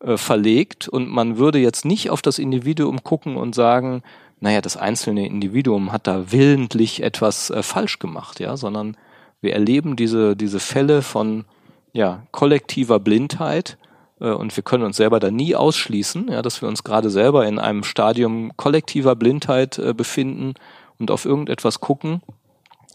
äh, 0.00 0.16
verlegt. 0.16 0.88
Und 0.88 1.08
man 1.08 1.38
würde 1.38 1.58
jetzt 1.58 1.84
nicht 1.84 2.10
auf 2.10 2.20
das 2.20 2.38
Individuum 2.38 3.02
gucken 3.02 3.36
und 3.36 3.54
sagen, 3.54 4.02
naja, 4.40 4.60
das 4.60 4.76
einzelne 4.76 5.26
Individuum 5.26 5.92
hat 5.92 6.08
da 6.08 6.32
willentlich 6.32 7.02
etwas 7.02 7.50
äh, 7.50 7.62
falsch 7.62 8.00
gemacht, 8.00 8.40
ja, 8.40 8.56
sondern 8.56 8.96
wir 9.40 9.52
erleben 9.52 9.94
diese, 9.94 10.34
diese 10.34 10.58
Fälle 10.58 11.02
von 11.02 11.44
ja, 11.92 12.26
kollektiver 12.32 12.98
Blindheit 12.98 13.78
äh, 14.20 14.30
und 14.30 14.56
wir 14.56 14.64
können 14.64 14.82
uns 14.82 14.96
selber 14.96 15.20
da 15.20 15.30
nie 15.30 15.54
ausschließen, 15.54 16.28
ja, 16.28 16.42
dass 16.42 16.60
wir 16.60 16.68
uns 16.68 16.82
gerade 16.82 17.10
selber 17.10 17.46
in 17.46 17.60
einem 17.60 17.84
Stadium 17.84 18.50
kollektiver 18.56 19.14
Blindheit 19.14 19.78
äh, 19.78 19.94
befinden 19.94 20.54
und 20.98 21.10
auf 21.12 21.24
irgendetwas 21.24 21.80
gucken, 21.80 22.20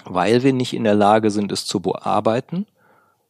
weil 0.08 0.44
wir 0.44 0.54
nicht 0.54 0.74
in 0.74 0.84
der 0.84 0.96
Lage 0.96 1.32
sind, 1.32 1.52
es 1.52 1.66
zu 1.66 1.80
bearbeiten. 1.80 2.66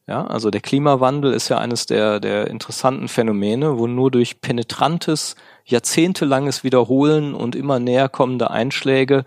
Ja, 0.07 0.25
also 0.25 0.51
der 0.51 0.61
Klimawandel 0.61 1.34
ist 1.34 1.49
ja 1.49 1.57
eines 1.57 1.86
der, 1.86 2.21
der 2.21 2.47
interessanten 2.47 3.09
Phänomene, 3.09 3.78
wo 3.78 3.88
nur 3.88 4.09
durch 4.09 4.39
penetrantes, 4.39 5.36
jahrzehntelanges 5.65 6.63
Wiederholen 6.63 7.34
und 7.34 7.55
immer 7.55 7.80
näher 7.80 8.07
kommende 8.07 8.49
Einschläge 8.49 9.25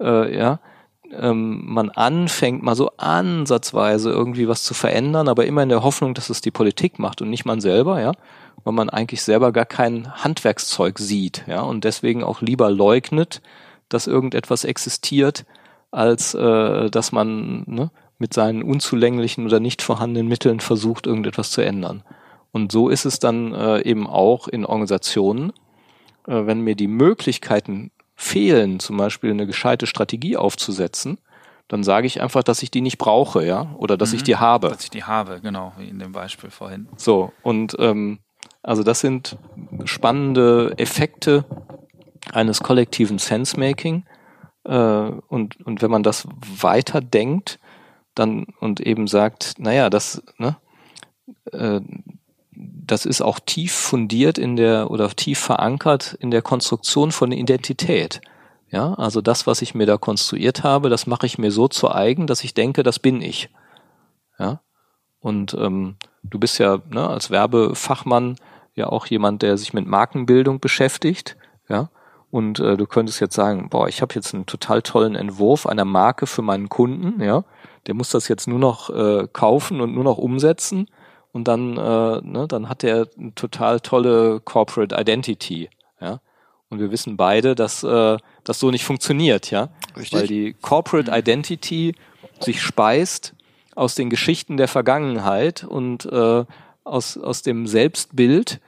äh, 0.00 0.36
ja, 0.36 0.58
ähm, 1.12 1.62
man 1.64 1.90
anfängt, 1.90 2.62
mal 2.62 2.74
so 2.74 2.90
ansatzweise 2.96 4.10
irgendwie 4.10 4.48
was 4.48 4.64
zu 4.64 4.74
verändern, 4.74 5.28
aber 5.28 5.46
immer 5.46 5.62
in 5.62 5.68
der 5.68 5.82
Hoffnung, 5.82 6.14
dass 6.14 6.30
es 6.30 6.40
die 6.40 6.50
Politik 6.50 6.98
macht 6.98 7.22
und 7.22 7.30
nicht 7.30 7.44
man 7.44 7.60
selber, 7.60 8.00
ja, 8.00 8.12
weil 8.64 8.72
man 8.72 8.90
eigentlich 8.90 9.22
selber 9.22 9.52
gar 9.52 9.66
kein 9.66 10.12
Handwerkszeug 10.24 10.98
sieht, 10.98 11.44
ja, 11.46 11.60
und 11.60 11.84
deswegen 11.84 12.24
auch 12.24 12.40
lieber 12.40 12.70
leugnet, 12.70 13.42
dass 13.88 14.06
irgendetwas 14.06 14.64
existiert, 14.64 15.44
als 15.90 16.34
äh, 16.34 16.90
dass 16.90 17.12
man 17.12 17.64
ne, 17.66 17.90
mit 18.18 18.34
seinen 18.34 18.62
unzulänglichen 18.62 19.44
oder 19.44 19.60
nicht 19.60 19.82
vorhandenen 19.82 20.28
Mitteln 20.28 20.60
versucht, 20.60 21.06
irgendetwas 21.06 21.50
zu 21.50 21.62
ändern. 21.62 22.02
Und 22.52 22.72
so 22.72 22.88
ist 22.88 23.04
es 23.04 23.18
dann 23.18 23.52
äh, 23.52 23.82
eben 23.82 24.06
auch 24.06 24.48
in 24.48 24.64
Organisationen, 24.64 25.52
äh, 26.26 26.46
wenn 26.46 26.60
mir 26.60 26.74
die 26.74 26.88
Möglichkeiten 26.88 27.90
fehlen, 28.14 28.80
zum 28.80 28.96
Beispiel 28.96 29.30
eine 29.30 29.46
gescheite 29.46 29.86
Strategie 29.86 30.36
aufzusetzen, 30.36 31.18
dann 31.68 31.82
sage 31.82 32.06
ich 32.06 32.22
einfach, 32.22 32.42
dass 32.42 32.62
ich 32.62 32.70
die 32.70 32.80
nicht 32.80 32.98
brauche, 32.98 33.44
ja, 33.44 33.74
oder 33.76 33.96
dass 33.96 34.12
mhm, 34.12 34.16
ich 34.16 34.22
die 34.22 34.36
habe. 34.36 34.68
Dass 34.68 34.84
ich 34.84 34.90
die 34.90 35.04
habe, 35.04 35.40
genau, 35.42 35.72
wie 35.76 35.88
in 35.88 35.98
dem 35.98 36.12
Beispiel 36.12 36.50
vorhin. 36.50 36.88
So, 36.96 37.32
und 37.42 37.76
ähm, 37.78 38.20
also 38.62 38.82
das 38.82 39.00
sind 39.00 39.36
spannende 39.84 40.74
Effekte 40.76 41.44
eines 42.32 42.60
kollektiven 42.60 43.18
Sensemaking. 43.18 44.04
Äh, 44.66 45.12
und, 45.28 45.64
und 45.64 45.82
wenn 45.82 45.90
man 45.90 46.02
das 46.02 46.26
weiter 46.60 47.00
denkt, 47.00 47.58
dann 48.14 48.46
und 48.60 48.80
eben 48.80 49.06
sagt, 49.06 49.54
naja, 49.58 49.90
das, 49.90 50.22
ne, 50.38 50.56
äh, 51.52 51.80
das 52.52 53.04
ist 53.04 53.20
auch 53.20 53.38
tief 53.38 53.72
fundiert 53.72 54.38
in 54.38 54.56
der 54.56 54.90
oder 54.90 55.08
tief 55.10 55.38
verankert 55.38 56.16
in 56.20 56.30
der 56.30 56.42
Konstruktion 56.42 57.12
von 57.12 57.32
Identität. 57.32 58.20
Ja, 58.70 58.94
also 58.94 59.20
das, 59.20 59.46
was 59.46 59.62
ich 59.62 59.74
mir 59.74 59.86
da 59.86 59.96
konstruiert 59.96 60.64
habe, 60.64 60.88
das 60.88 61.06
mache 61.06 61.26
ich 61.26 61.38
mir 61.38 61.52
so 61.52 61.68
zu 61.68 61.90
eigen, 61.90 62.26
dass 62.26 62.42
ich 62.42 62.54
denke, 62.54 62.82
das 62.82 62.98
bin 62.98 63.20
ich. 63.20 63.48
Ja, 64.38 64.60
und 65.20 65.54
ähm, 65.54 65.96
du 66.24 66.38
bist 66.38 66.58
ja 66.58 66.80
ne, 66.90 67.08
als 67.08 67.30
Werbefachmann 67.30 68.36
ja 68.74 68.88
auch 68.88 69.06
jemand, 69.06 69.42
der 69.42 69.56
sich 69.56 69.72
mit 69.72 69.86
Markenbildung 69.86 70.58
beschäftigt. 70.58 71.36
Ja, 71.68 71.90
und 72.36 72.60
äh, 72.60 72.76
du 72.76 72.84
könntest 72.86 73.18
jetzt 73.20 73.34
sagen, 73.34 73.70
boah, 73.70 73.88
ich 73.88 74.02
habe 74.02 74.14
jetzt 74.14 74.34
einen 74.34 74.44
total 74.44 74.82
tollen 74.82 75.14
Entwurf 75.14 75.66
einer 75.66 75.86
Marke 75.86 76.26
für 76.26 76.42
meinen 76.42 76.68
Kunden. 76.68 77.22
Ja, 77.22 77.44
der 77.86 77.94
muss 77.94 78.10
das 78.10 78.28
jetzt 78.28 78.46
nur 78.46 78.58
noch 78.58 78.90
äh, 78.90 79.26
kaufen 79.32 79.80
und 79.80 79.94
nur 79.94 80.04
noch 80.04 80.18
umsetzen 80.18 80.86
und 81.32 81.48
dann, 81.48 81.78
äh, 81.78 82.20
ne, 82.20 82.44
dann 82.46 82.68
hat 82.68 82.84
er 82.84 83.08
eine 83.18 83.34
total 83.34 83.80
tolle 83.80 84.40
Corporate 84.40 84.94
Identity, 84.94 85.70
ja. 85.98 86.20
Und 86.68 86.78
wir 86.78 86.90
wissen 86.90 87.16
beide, 87.16 87.54
dass 87.54 87.82
äh, 87.84 88.18
das 88.44 88.58
so 88.58 88.70
nicht 88.70 88.84
funktioniert, 88.84 89.50
ja. 89.50 89.70
Richtig. 89.96 90.12
Weil 90.12 90.26
die 90.26 90.52
Corporate. 90.60 91.10
Identity 91.10 91.94
sich 92.40 92.60
speist 92.60 93.34
aus 93.74 93.94
den 93.94 94.10
Geschichten 94.10 94.58
der 94.58 94.68
Vergangenheit 94.68 95.64
und 95.64 96.04
äh, 96.04 96.44
aus, 96.84 97.16
aus 97.16 97.40
dem 97.40 97.66
Selbstbild, 97.66 98.60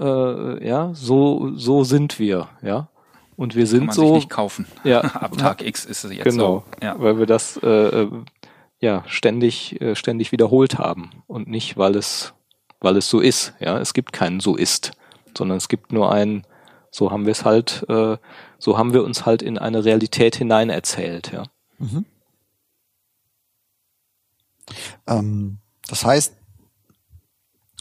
äh, 0.00 0.66
ja, 0.66 0.92
so, 0.94 1.52
so 1.54 1.84
sind 1.84 2.18
wir, 2.18 2.48
ja. 2.62 2.88
Und 3.36 3.54
wir 3.54 3.66
sind 3.66 3.80
Kann 3.80 3.86
man 3.86 3.96
so. 3.96 4.06
Sich 4.06 4.14
nicht 4.14 4.30
kaufen. 4.30 4.66
Ja. 4.84 5.00
Ab 5.00 5.36
Tag 5.38 5.62
X 5.62 5.84
ist 5.84 6.04
es 6.04 6.12
jetzt 6.12 6.24
genau, 6.24 6.64
so. 6.80 6.86
Ja. 6.86 6.98
Weil 6.98 7.18
wir 7.18 7.26
das 7.26 7.56
äh, 7.58 8.06
ja, 8.80 9.02
ständig, 9.06 9.80
äh, 9.80 9.94
ständig 9.96 10.30
wiederholt 10.32 10.78
haben 10.78 11.10
und 11.26 11.48
nicht, 11.48 11.76
weil 11.76 11.96
es, 11.96 12.34
weil 12.80 12.96
es 12.96 13.08
so 13.08 13.20
ist. 13.20 13.54
Ja, 13.60 13.78
es 13.78 13.94
gibt 13.94 14.12
keinen 14.12 14.40
so 14.40 14.56
ist, 14.56 14.92
sondern 15.36 15.56
es 15.56 15.68
gibt 15.68 15.92
nur 15.92 16.12
ein, 16.12 16.46
so 16.90 17.10
haben 17.10 17.24
wir 17.24 17.32
es 17.32 17.44
halt, 17.44 17.84
äh, 17.88 18.18
so 18.58 18.78
haben 18.78 18.92
wir 18.92 19.04
uns 19.04 19.26
halt 19.26 19.42
in 19.42 19.58
eine 19.58 19.84
Realität 19.84 20.36
hinein 20.36 20.70
erzählt. 20.70 21.32
Ja. 21.32 21.44
Mhm. 21.78 22.04
Ähm, 25.06 25.58
das 25.88 26.04
heißt, 26.04 26.34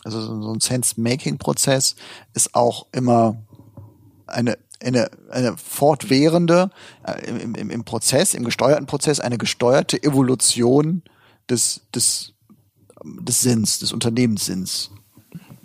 also 0.03 0.41
so 0.41 0.53
ein 0.53 0.59
Sense-Making-Prozess 0.59 1.95
ist 2.33 2.55
auch 2.55 2.87
immer 2.91 3.37
eine 4.27 4.57
eine, 4.83 5.09
eine 5.31 5.57
fortwährende 5.57 6.69
äh, 7.05 7.25
im, 7.25 7.55
im, 7.55 7.69
im 7.69 7.83
Prozess, 7.83 8.33
im 8.33 8.43
gesteuerten 8.43 8.85
Prozess, 8.85 9.19
eine 9.19 9.37
gesteuerte 9.37 10.01
Evolution 10.01 11.03
des, 11.49 11.81
des, 11.95 12.33
des 13.03 13.41
Sinns, 13.41 13.79
des 13.79 13.93
Unternehmenssinns. 13.93 14.91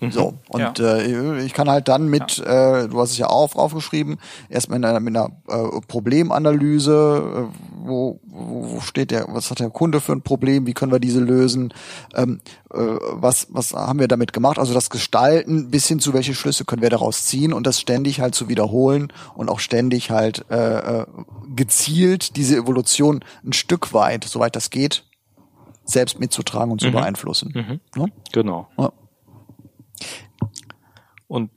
Mhm. 0.00 0.10
So, 0.12 0.34
und 0.48 0.78
ja. 0.78 0.96
äh, 0.96 1.44
ich 1.44 1.52
kann 1.52 1.68
halt 1.68 1.88
dann 1.88 2.08
mit, 2.08 2.38
ja. 2.38 2.82
äh, 2.82 2.88
du 2.88 3.00
hast 3.00 3.10
es 3.10 3.18
ja 3.18 3.28
auch 3.28 3.56
aufgeschrieben, 3.56 4.18
erstmal 4.48 4.78
mit 4.78 4.88
einer, 4.88 5.00
mit 5.00 5.16
einer 5.16 5.30
äh, 5.48 5.80
Problemanalyse, 5.88 7.48
äh, 7.50 7.86
wo, 7.86 8.20
wo 8.24 8.80
steht 8.80 9.10
der, 9.10 9.26
was 9.28 9.50
hat 9.50 9.58
der 9.58 9.70
Kunde 9.70 10.00
für 10.00 10.12
ein 10.12 10.22
Problem, 10.22 10.66
wie 10.66 10.74
können 10.74 10.92
wir 10.92 11.00
diese 11.00 11.20
lösen, 11.20 11.74
ähm, 12.14 12.40
äh, 12.72 12.78
was, 12.78 13.48
was 13.50 13.72
haben 13.72 13.98
wir 13.98 14.08
damit 14.08 14.32
gemacht, 14.32 14.58
also 14.58 14.72
das 14.72 14.88
Gestalten 14.88 15.70
bis 15.70 15.88
hin 15.88 15.98
zu 15.98 16.14
welche 16.14 16.34
Schlüsse 16.34 16.64
können 16.64 16.82
wir 16.82 16.90
daraus 16.90 17.24
ziehen 17.24 17.52
und 17.52 17.66
das 17.66 17.80
ständig 17.80 18.20
halt 18.20 18.36
zu 18.36 18.48
wiederholen 18.48 19.12
und 19.34 19.48
auch 19.48 19.60
ständig 19.60 20.10
halt 20.10 20.44
äh, 20.50 21.00
äh 21.00 21.06
gezielt 21.56 22.36
diese 22.36 22.56
Evolution 22.56 23.24
ein 23.44 23.52
Stück 23.52 23.92
weit, 23.92 24.22
soweit 24.22 24.54
das 24.54 24.70
geht, 24.70 25.02
selbst 25.84 26.20
mitzutragen 26.20 26.70
und 26.70 26.80
zu 26.80 26.88
mhm. 26.88 26.92
beeinflussen. 26.92 27.52
Mhm. 27.54 27.80
Ja? 28.00 28.06
Genau. 28.32 28.68
Ja. 28.78 28.92
Und 31.26 31.50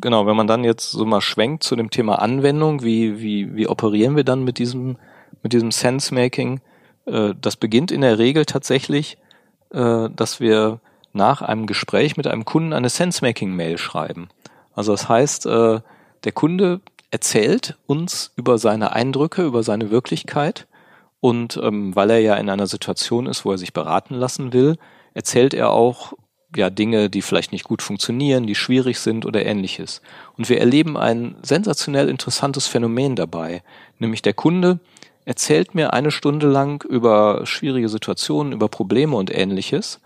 genau, 0.00 0.26
wenn 0.26 0.36
man 0.36 0.46
dann 0.46 0.64
jetzt 0.64 0.90
so 0.90 1.04
mal 1.04 1.20
schwenkt 1.20 1.62
zu 1.62 1.76
dem 1.76 1.90
Thema 1.90 2.16
Anwendung, 2.20 2.82
wie, 2.82 3.20
wie, 3.20 3.54
wie 3.54 3.68
operieren 3.68 4.16
wir 4.16 4.24
dann 4.24 4.44
mit 4.44 4.58
diesem, 4.58 4.96
mit 5.42 5.52
diesem 5.52 5.70
Sense-Making? 5.70 6.60
Äh, 7.06 7.34
das 7.40 7.56
beginnt 7.56 7.90
in 7.90 8.00
der 8.00 8.18
Regel 8.18 8.44
tatsächlich, 8.46 9.18
äh, 9.70 10.08
dass 10.10 10.40
wir 10.40 10.80
nach 11.12 11.42
einem 11.42 11.66
Gespräch 11.66 12.16
mit 12.16 12.26
einem 12.26 12.44
Kunden 12.44 12.72
eine 12.72 12.88
Sense-Making-Mail 12.88 13.78
schreiben. 13.78 14.28
Also 14.74 14.92
das 14.92 15.08
heißt, 15.08 15.46
äh, 15.46 15.80
der 16.24 16.32
Kunde 16.32 16.80
erzählt 17.10 17.76
uns 17.86 18.32
über 18.36 18.56
seine 18.58 18.92
Eindrücke, 18.92 19.44
über 19.44 19.62
seine 19.62 19.90
Wirklichkeit 19.90 20.66
und 21.20 21.60
ähm, 21.62 21.94
weil 21.94 22.10
er 22.10 22.20
ja 22.20 22.34
in 22.36 22.48
einer 22.48 22.66
Situation 22.66 23.26
ist, 23.26 23.44
wo 23.44 23.52
er 23.52 23.58
sich 23.58 23.72
beraten 23.72 24.14
lassen 24.14 24.52
will, 24.52 24.78
erzählt 25.14 25.52
er 25.52 25.70
auch 25.70 26.14
ja 26.56 26.70
Dinge, 26.70 27.10
die 27.10 27.22
vielleicht 27.22 27.52
nicht 27.52 27.64
gut 27.64 27.82
funktionieren, 27.82 28.46
die 28.46 28.54
schwierig 28.54 28.98
sind 28.98 29.26
oder 29.26 29.44
ähnliches. 29.44 30.02
Und 30.36 30.48
wir 30.48 30.60
erleben 30.60 30.96
ein 30.96 31.36
sensationell 31.42 32.08
interessantes 32.08 32.66
Phänomen 32.66 33.16
dabei, 33.16 33.62
nämlich 33.98 34.22
der 34.22 34.34
Kunde 34.34 34.78
erzählt 35.24 35.74
mir 35.74 35.92
eine 35.92 36.10
Stunde 36.10 36.48
lang 36.48 36.84
über 36.84 37.46
schwierige 37.46 37.88
Situationen, 37.88 38.52
über 38.52 38.68
Probleme 38.68 39.16
und 39.16 39.32
ähnliches 39.32 40.00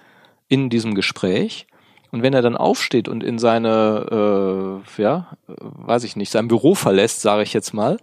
in 0.49 0.69
diesem 0.71 0.95
Gespräch. 0.95 1.67
Und 2.11 2.23
wenn 2.23 2.35
er 2.35 2.43
dann 2.43 2.57
aufsteht 2.57 3.09
und 3.09 3.25
in 3.25 3.39
seine, 3.39 4.83
äh, 4.99 5.03
ja, 5.03 5.37
weiß 5.47 6.05
ich 6.05 6.17
nicht, 6.17 6.31
sein 6.31 6.49
Büro 6.49 6.75
verlässt, 6.75 7.21
sage 7.21 7.43
ich 7.43 7.53
jetzt 7.53 7.75
mal, 7.75 7.99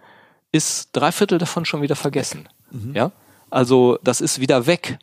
ist 0.52 0.89
drei 0.94 1.12
Viertel 1.12 1.38
davon 1.38 1.66
schon 1.66 1.82
wieder 1.82 1.96
vergessen. 1.96 2.50
Mhm. 2.72 2.94
Ja, 2.96 3.12
also 3.50 3.98
das 4.04 4.22
ist 4.22 4.39
wieder 4.39 4.66
weg 4.66 4.98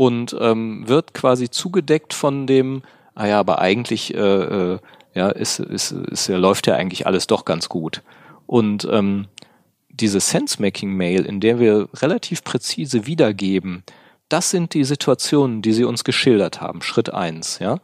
und 0.00 0.34
ähm, 0.40 0.88
wird 0.88 1.12
quasi 1.12 1.50
zugedeckt 1.50 2.14
von 2.14 2.46
dem, 2.46 2.80
ah 3.14 3.26
ja, 3.26 3.38
aber 3.38 3.58
eigentlich 3.58 4.14
äh, 4.14 4.18
äh, 4.18 4.78
ja, 5.12 5.28
ist, 5.28 5.58
ist, 5.58 5.92
ist, 5.92 6.28
läuft 6.28 6.66
ja 6.66 6.74
eigentlich 6.74 7.06
alles 7.06 7.26
doch 7.26 7.44
ganz 7.44 7.68
gut. 7.68 8.02
Und 8.46 8.88
ähm, 8.90 9.28
diese 9.90 10.18
Sense-Making-Mail, 10.18 11.26
in 11.26 11.40
der 11.40 11.60
wir 11.60 11.90
relativ 11.96 12.44
präzise 12.44 13.04
wiedergeben, 13.04 13.82
das 14.30 14.48
sind 14.48 14.72
die 14.72 14.84
Situationen, 14.84 15.60
die 15.60 15.74
sie 15.74 15.84
uns 15.84 16.02
geschildert 16.02 16.62
haben. 16.62 16.80
Schritt 16.80 17.12
eins, 17.12 17.58
ja. 17.58 17.76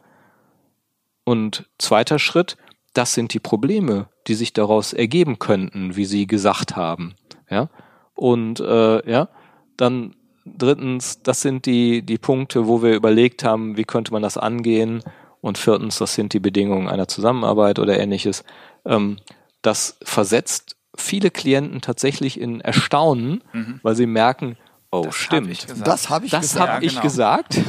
Und 1.23 1.69
zweiter 1.77 2.17
Schritt, 2.17 2.57
das 2.95 3.13
sind 3.13 3.31
die 3.35 3.39
Probleme, 3.39 4.09
die 4.25 4.33
sich 4.33 4.53
daraus 4.53 4.91
ergeben 4.91 5.37
könnten, 5.37 5.95
wie 5.95 6.05
sie 6.05 6.25
gesagt 6.25 6.75
haben, 6.75 7.13
ja. 7.47 7.69
Und 8.15 8.59
äh, 8.59 9.07
ja, 9.07 9.29
dann 9.77 10.15
drittens, 10.57 11.21
das 11.23 11.41
sind 11.41 11.65
die, 11.65 12.01
die 12.01 12.17
Punkte, 12.17 12.67
wo 12.67 12.81
wir 12.81 12.95
überlegt 12.95 13.43
haben, 13.43 13.77
wie 13.77 13.83
könnte 13.83 14.11
man 14.11 14.21
das 14.21 14.37
angehen. 14.37 15.03
Und 15.41 15.57
viertens, 15.57 15.97
das 15.97 16.13
sind 16.13 16.33
die 16.33 16.39
Bedingungen 16.39 16.87
einer 16.87 17.07
Zusammenarbeit 17.07 17.79
oder 17.79 17.99
ähnliches. 17.99 18.43
Ähm, 18.85 19.17
das 19.61 19.97
versetzt 20.03 20.75
viele 20.95 21.31
Klienten 21.31 21.81
tatsächlich 21.81 22.39
in 22.39 22.61
Erstaunen, 22.61 23.43
mhm. 23.53 23.79
weil 23.83 23.95
sie 23.95 24.07
merken, 24.07 24.57
oh 24.91 25.03
das 25.03 25.15
stimmt, 25.15 25.67
hab 25.69 25.83
das 25.83 26.09
habe 26.09 26.25
ich 26.25 26.31
das 26.31 26.41
gesagt. 26.41 26.73
Hab 26.73 26.83
ich 26.83 26.91
genau. 26.91 27.01
gesagt. 27.01 27.59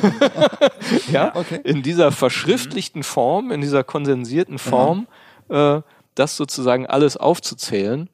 ja, 1.12 1.37
okay. 1.37 1.61
in 1.64 1.83
dieser 1.83 2.11
verschriftlichten 2.12 3.03
Form, 3.03 3.51
in 3.51 3.61
dieser 3.61 3.85
konsensierten 3.85 4.59
Form, 4.59 5.07
mhm. 5.49 5.55
äh, 5.55 5.83
das 6.14 6.37
sozusagen 6.37 6.87
alles 6.87 7.16
aufzuzählen, 7.16 8.09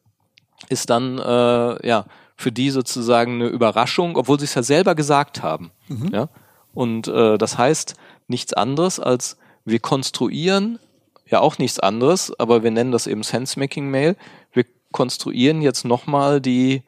ist 0.68 0.90
dann 0.90 1.18
äh, 1.18 1.86
ja 1.86 2.04
für 2.36 2.52
die 2.52 2.70
sozusagen 2.70 3.34
eine 3.34 3.46
Überraschung, 3.46 4.16
obwohl 4.16 4.38
sie 4.38 4.46
es 4.46 4.54
ja 4.54 4.62
selber 4.62 4.94
gesagt 4.94 5.42
haben. 5.42 5.70
Mhm. 5.88 6.10
Ja? 6.12 6.28
Und 6.72 7.08
äh, 7.08 7.38
das 7.38 7.58
heißt 7.58 7.94
nichts 8.26 8.52
anderes 8.52 8.98
als 8.98 9.36
wir 9.64 9.78
konstruieren 9.80 10.78
ja 11.26 11.40
auch 11.40 11.58
nichts 11.58 11.80
anderes, 11.80 12.38
aber 12.38 12.62
wir 12.62 12.70
nennen 12.70 12.92
das 12.92 13.06
eben 13.06 13.22
Sense-Making-Mail. 13.22 14.16
Wir 14.52 14.64
konstruieren 14.92 15.62
jetzt 15.62 15.84
nochmal 15.84 16.40
die, 16.40 16.82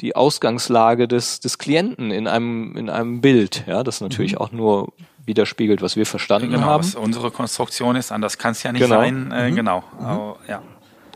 die 0.00 0.16
Ausgangslage 0.16 1.08
des, 1.08 1.40
des 1.40 1.58
Klienten 1.58 2.10
in 2.10 2.26
einem, 2.26 2.76
in 2.76 2.90
einem 2.90 3.20
Bild, 3.20 3.64
ja, 3.66 3.82
das 3.82 4.00
natürlich 4.00 4.32
mhm. 4.32 4.38
auch 4.38 4.52
nur 4.52 4.92
widerspiegelt, 5.24 5.82
was 5.82 5.96
wir 5.96 6.06
verstanden 6.06 6.50
genau, 6.50 6.66
haben. 6.66 6.84
Was 6.84 6.94
unsere 6.94 7.30
Konstruktion 7.30 7.96
ist, 7.96 8.12
anders 8.12 8.38
kann 8.38 8.52
es 8.52 8.62
ja 8.62 8.72
nicht 8.72 8.82
genau. 8.82 9.00
sein. 9.00 9.32
Äh, 9.32 9.50
mhm. 9.50 9.56
Genau. 9.56 9.84
Mhm. 9.98 10.06
Aber, 10.06 10.36
ja. 10.48 10.62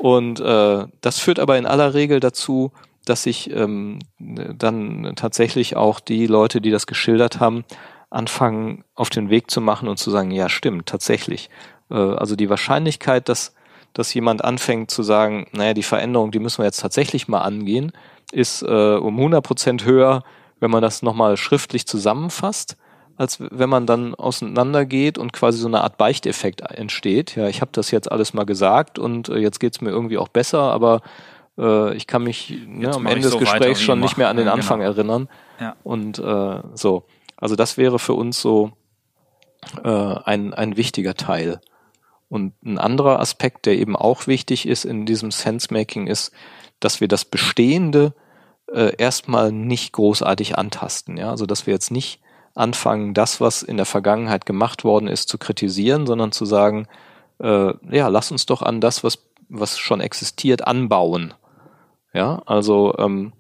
Und 0.00 0.40
äh, 0.40 0.86
das 1.00 1.18
führt 1.18 1.38
aber 1.38 1.58
in 1.58 1.66
aller 1.66 1.92
Regel 1.94 2.20
dazu, 2.20 2.72
dass 3.04 3.22
sich 3.22 3.50
ähm, 3.50 3.98
dann 4.18 5.12
tatsächlich 5.16 5.76
auch 5.76 6.00
die 6.00 6.26
Leute, 6.26 6.60
die 6.60 6.70
das 6.70 6.86
geschildert 6.86 7.40
haben, 7.40 7.64
anfangen 8.10 8.84
auf 8.94 9.10
den 9.10 9.30
Weg 9.30 9.50
zu 9.50 9.60
machen 9.60 9.88
und 9.88 9.98
zu 9.98 10.10
sagen, 10.10 10.30
ja 10.30 10.48
stimmt, 10.48 10.86
tatsächlich. 10.86 11.48
Äh, 11.90 11.94
also 11.94 12.36
die 12.36 12.50
Wahrscheinlichkeit, 12.50 13.28
dass, 13.28 13.54
dass 13.92 14.12
jemand 14.12 14.44
anfängt 14.44 14.90
zu 14.90 15.02
sagen, 15.02 15.46
naja, 15.52 15.74
die 15.74 15.82
Veränderung, 15.82 16.30
die 16.30 16.40
müssen 16.40 16.58
wir 16.58 16.66
jetzt 16.66 16.80
tatsächlich 16.80 17.28
mal 17.28 17.40
angehen, 17.40 17.92
ist 18.32 18.62
äh, 18.62 18.96
um 18.96 19.16
100 19.16 19.44
Prozent 19.44 19.84
höher, 19.84 20.22
wenn 20.58 20.70
man 20.70 20.82
das 20.82 21.02
nochmal 21.02 21.36
schriftlich 21.36 21.86
zusammenfasst, 21.86 22.76
als 23.16 23.38
wenn 23.40 23.68
man 23.68 23.86
dann 23.86 24.14
auseinandergeht 24.14 25.18
und 25.18 25.32
quasi 25.32 25.58
so 25.58 25.68
eine 25.68 25.82
Art 25.82 25.98
Beichteffekt 25.98 26.62
entsteht. 26.62 27.36
Ja, 27.36 27.48
ich 27.48 27.60
habe 27.60 27.70
das 27.72 27.90
jetzt 27.90 28.10
alles 28.10 28.34
mal 28.34 28.44
gesagt 28.44 28.98
und 28.98 29.28
äh, 29.28 29.38
jetzt 29.38 29.60
geht's 29.60 29.80
mir 29.80 29.90
irgendwie 29.90 30.18
auch 30.18 30.28
besser, 30.28 30.60
aber 30.60 31.00
äh, 31.60 31.94
ich 31.94 32.06
kann 32.06 32.24
mich 32.24 32.54
ne, 32.66 32.92
am 32.92 33.06
Ende 33.06 33.22
des 33.22 33.32
so 33.32 33.38
Gesprächs 33.38 33.80
schon 33.80 34.00
nicht 34.00 34.16
mehr 34.16 34.28
an 34.28 34.36
den 34.36 34.46
ja, 34.46 34.52
Anfang 34.52 34.80
genau. 34.80 34.92
erinnern. 34.92 35.28
Ja. 35.60 35.76
Und 35.84 36.18
äh, 36.18 36.60
so. 36.74 37.04
Also 37.36 37.56
das 37.56 37.76
wäre 37.76 37.98
für 37.98 38.14
uns 38.14 38.40
so 38.40 38.72
äh, 39.84 39.88
ein, 39.88 40.52
ein 40.54 40.76
wichtiger 40.76 41.14
Teil. 41.14 41.60
Und 42.28 42.54
ein 42.64 42.78
anderer 42.78 43.18
Aspekt, 43.18 43.66
der 43.66 43.74
eben 43.74 43.96
auch 43.96 44.26
wichtig 44.26 44.66
ist 44.66 44.84
in 44.84 45.04
diesem 45.04 45.30
Sensemaking, 45.30 46.06
ist, 46.06 46.32
dass 46.78 47.00
wir 47.00 47.08
das 47.08 47.24
Bestehende 47.24 48.14
äh, 48.72 48.94
erstmal 48.96 49.52
nicht 49.52 49.92
großartig 49.92 50.56
antasten. 50.56 51.16
Ja? 51.16 51.30
Also 51.30 51.46
dass 51.46 51.66
wir 51.66 51.74
jetzt 51.74 51.90
nicht 51.90 52.20
anfangen, 52.54 53.14
das, 53.14 53.40
was 53.40 53.62
in 53.62 53.76
der 53.76 53.86
Vergangenheit 53.86 54.46
gemacht 54.46 54.84
worden 54.84 55.08
ist, 55.08 55.28
zu 55.28 55.38
kritisieren, 55.38 56.06
sondern 56.06 56.32
zu 56.32 56.44
sagen, 56.44 56.86
äh, 57.38 57.72
ja, 57.90 58.08
lass 58.08 58.30
uns 58.30 58.46
doch 58.46 58.62
an 58.62 58.80
das, 58.80 59.02
was, 59.02 59.18
was 59.48 59.78
schon 59.78 60.00
existiert, 60.00 60.66
anbauen. 60.66 61.34
Ja, 62.12 62.42
also 62.46 62.94
ähm, 62.98 63.32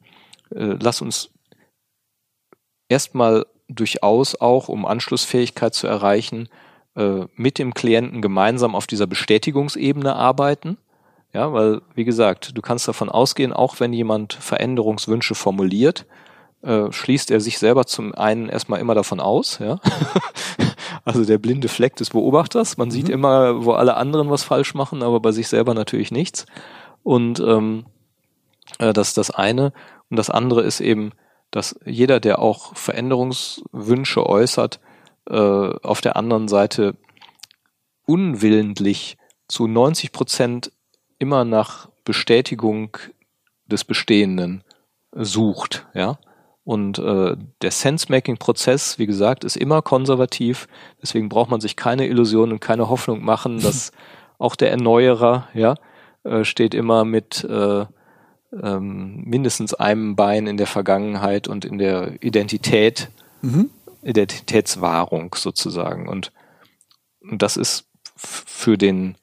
äh, 0.54 0.76
lass 0.80 1.02
uns 1.02 1.30
erstmal 2.88 3.46
durchaus 3.68 4.40
auch, 4.40 4.68
um 4.68 4.86
Anschlussfähigkeit 4.86 5.74
zu 5.74 5.86
erreichen, 5.86 6.48
äh, 6.96 7.26
mit 7.34 7.58
dem 7.58 7.74
Klienten 7.74 8.20
gemeinsam 8.22 8.74
auf 8.74 8.86
dieser 8.86 9.06
Bestätigungsebene 9.06 10.14
arbeiten. 10.14 10.76
Ja, 11.32 11.52
weil, 11.52 11.80
wie 11.94 12.04
gesagt, 12.04 12.56
du 12.56 12.60
kannst 12.60 12.88
davon 12.88 13.08
ausgehen, 13.08 13.52
auch 13.52 13.78
wenn 13.78 13.92
jemand 13.92 14.32
Veränderungswünsche 14.32 15.36
formuliert, 15.36 16.06
äh, 16.62 16.90
schließt 16.90 17.30
er 17.30 17.40
sich 17.40 17.58
selber 17.58 17.86
zum 17.86 18.14
einen 18.14 18.48
erstmal 18.48 18.80
immer 18.80 18.96
davon 18.96 19.20
aus, 19.20 19.60
ja. 19.60 19.78
also 21.04 21.24
der 21.24 21.38
blinde 21.38 21.68
Fleck 21.68 21.94
des 21.96 22.10
Beobachters. 22.10 22.76
Man 22.76 22.88
mhm. 22.88 22.92
sieht 22.92 23.08
immer, 23.08 23.64
wo 23.64 23.72
alle 23.72 23.96
anderen 23.96 24.28
was 24.28 24.42
falsch 24.42 24.74
machen, 24.74 25.04
aber 25.04 25.20
bei 25.20 25.30
sich 25.30 25.46
selber 25.46 25.72
natürlich 25.72 26.10
nichts. 26.10 26.46
Und 27.04 27.38
ähm, 27.40 27.86
äh, 28.78 28.92
das 28.92 29.08
ist 29.08 29.18
das 29.18 29.30
eine. 29.30 29.72
Und 30.08 30.16
das 30.16 30.30
andere 30.30 30.62
ist 30.62 30.80
eben, 30.80 31.12
dass 31.50 31.78
jeder, 31.84 32.20
der 32.20 32.38
auch 32.38 32.76
Veränderungswünsche 32.76 34.26
äußert, 34.26 34.80
äh, 35.28 35.34
auf 35.34 36.00
der 36.00 36.16
anderen 36.16 36.48
Seite 36.48 36.96
unwillentlich 38.06 39.16
zu 39.48 39.66
90 39.66 40.12
Prozent 40.12 40.72
immer 41.18 41.44
nach 41.44 41.88
Bestätigung 42.04 42.96
des 43.66 43.84
Bestehenden 43.84 44.64
sucht, 45.12 45.86
ja. 45.94 46.18
Und 46.62 46.98
äh, 46.98 47.36
der 47.62 47.70
Sense-Making-Prozess, 47.70 48.98
wie 48.98 49.06
gesagt, 49.06 49.44
ist 49.44 49.56
immer 49.56 49.82
konservativ. 49.82 50.68
Deswegen 51.02 51.28
braucht 51.28 51.50
man 51.50 51.60
sich 51.60 51.74
keine 51.74 52.06
Illusionen 52.06 52.52
und 52.52 52.60
keine 52.60 52.88
Hoffnung 52.88 53.24
machen, 53.24 53.60
dass 53.60 53.92
auch 54.38 54.54
der 54.56 54.70
Erneuerer, 54.70 55.48
ja, 55.54 55.74
äh, 56.22 56.44
steht 56.44 56.74
immer 56.74 57.04
mit 57.04 57.42
äh, 57.44 57.86
ähm, 58.52 59.22
mindestens 59.24 59.74
einem 59.74 60.16
Bein 60.16 60.46
in 60.46 60.56
der 60.56 60.66
Vergangenheit 60.66 61.48
und 61.48 61.64
in 61.64 61.78
der 61.78 62.22
Identität, 62.22 63.08
mhm. 63.42 63.70
Identitätswahrung 64.02 65.34
sozusagen. 65.34 66.08
Und, 66.08 66.32
und 67.20 67.42
das 67.42 67.56
ist 67.56 67.86
für 68.16 68.76
den 68.76 69.16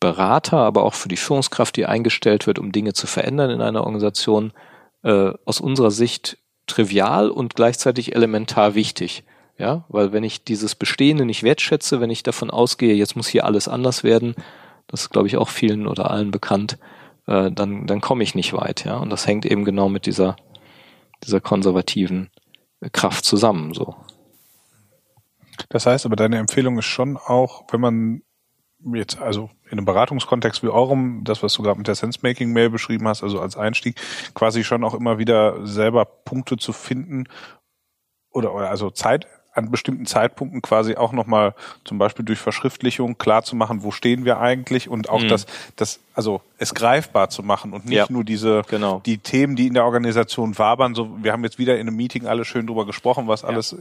Berater, 0.00 0.58
aber 0.58 0.82
auch 0.82 0.94
für 0.94 1.08
die 1.08 1.16
Führungskraft, 1.16 1.76
die 1.76 1.86
eingestellt 1.86 2.46
wird, 2.46 2.58
um 2.58 2.72
Dinge 2.72 2.92
zu 2.92 3.06
verändern 3.06 3.50
in 3.50 3.60
einer 3.60 3.84
Organisation, 3.84 4.52
äh, 5.02 5.32
aus 5.44 5.60
unserer 5.60 5.90
Sicht 5.90 6.38
trivial 6.66 7.30
und 7.30 7.54
gleichzeitig 7.54 8.14
elementar 8.14 8.74
wichtig. 8.74 9.24
Ja, 9.56 9.84
weil 9.88 10.12
wenn 10.12 10.24
ich 10.24 10.42
dieses 10.42 10.74
Bestehende 10.74 11.24
nicht 11.24 11.44
wertschätze, 11.44 12.00
wenn 12.00 12.10
ich 12.10 12.24
davon 12.24 12.50
ausgehe, 12.50 12.94
jetzt 12.94 13.14
muss 13.14 13.28
hier 13.28 13.44
alles 13.44 13.68
anders 13.68 14.02
werden, 14.02 14.34
das 14.88 15.02
ist, 15.02 15.10
glaube 15.10 15.28
ich, 15.28 15.36
auch 15.36 15.48
vielen 15.48 15.86
oder 15.86 16.10
allen 16.10 16.32
bekannt, 16.32 16.76
äh, 17.26 17.50
dann, 17.50 17.86
dann 17.86 18.00
komme 18.00 18.22
ich 18.22 18.34
nicht 18.34 18.52
weit, 18.52 18.84
ja. 18.84 18.96
Und 18.96 19.10
das 19.10 19.26
hängt 19.26 19.46
eben 19.46 19.64
genau 19.64 19.88
mit 19.88 20.06
dieser, 20.06 20.36
dieser 21.24 21.40
konservativen 21.40 22.30
Kraft 22.92 23.24
zusammen, 23.24 23.74
so. 23.74 23.96
Das 25.68 25.86
heißt 25.86 26.04
aber, 26.06 26.16
deine 26.16 26.38
Empfehlung 26.38 26.78
ist 26.78 26.86
schon 26.86 27.16
auch, 27.16 27.64
wenn 27.70 27.80
man 27.80 28.22
jetzt, 28.92 29.20
also 29.20 29.50
in 29.66 29.78
einem 29.78 29.84
Beratungskontext 29.84 30.62
wie 30.62 30.68
eurem, 30.68 31.22
das, 31.24 31.42
was 31.42 31.54
du 31.54 31.62
gerade 31.62 31.78
mit 31.78 31.88
der 31.88 31.94
Sense-Making-Mail 31.94 32.70
beschrieben 32.70 33.08
hast, 33.08 33.22
also 33.22 33.40
als 33.40 33.56
Einstieg, 33.56 34.00
quasi 34.34 34.64
schon 34.64 34.84
auch 34.84 34.94
immer 34.94 35.18
wieder 35.18 35.66
selber 35.66 36.04
Punkte 36.04 36.56
zu 36.56 36.72
finden 36.72 37.24
oder, 38.30 38.54
oder 38.54 38.68
also 38.68 38.90
Zeit 38.90 39.26
an 39.54 39.70
bestimmten 39.70 40.06
Zeitpunkten 40.06 40.62
quasi 40.62 40.96
auch 40.96 41.12
nochmal 41.12 41.54
zum 41.84 41.98
Beispiel 41.98 42.24
durch 42.24 42.38
Verschriftlichung 42.38 43.18
klar 43.18 43.44
zu 43.44 43.56
machen, 43.56 43.82
wo 43.82 43.90
stehen 43.90 44.24
wir 44.24 44.40
eigentlich 44.40 44.88
und 44.88 45.08
auch 45.08 45.22
mhm. 45.22 45.28
das, 45.28 45.46
das, 45.76 46.00
also 46.14 46.40
es 46.58 46.74
greifbar 46.74 47.30
zu 47.30 47.42
machen 47.42 47.72
und 47.72 47.86
nicht 47.86 47.96
ja. 47.96 48.06
nur 48.08 48.24
diese, 48.24 48.62
genau. 48.68 49.00
die 49.06 49.18
Themen, 49.18 49.56
die 49.56 49.68
in 49.68 49.74
der 49.74 49.84
Organisation 49.84 50.58
wabern, 50.58 50.94
so, 50.94 51.22
wir 51.22 51.32
haben 51.32 51.44
jetzt 51.44 51.58
wieder 51.58 51.74
in 51.74 51.86
einem 51.86 51.96
Meeting 51.96 52.26
alle 52.26 52.44
schön 52.44 52.66
drüber 52.66 52.84
gesprochen, 52.84 53.28
was 53.28 53.42
ja. 53.42 53.48
alles 53.48 53.76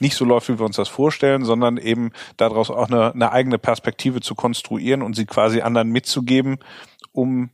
nicht 0.00 0.16
so 0.16 0.24
läuft, 0.24 0.48
wie 0.48 0.58
wir 0.58 0.66
uns 0.66 0.76
das 0.76 0.88
vorstellen, 0.88 1.44
sondern 1.44 1.78
eben 1.78 2.12
daraus 2.36 2.70
auch 2.70 2.88
eine, 2.88 3.12
eine 3.12 3.32
eigene 3.32 3.58
Perspektive 3.58 4.20
zu 4.20 4.34
konstruieren 4.34 5.02
und 5.02 5.16
sie 5.16 5.26
quasi 5.26 5.62
anderen 5.62 5.90
mitzugeben, 5.90 6.58
um 7.12 7.50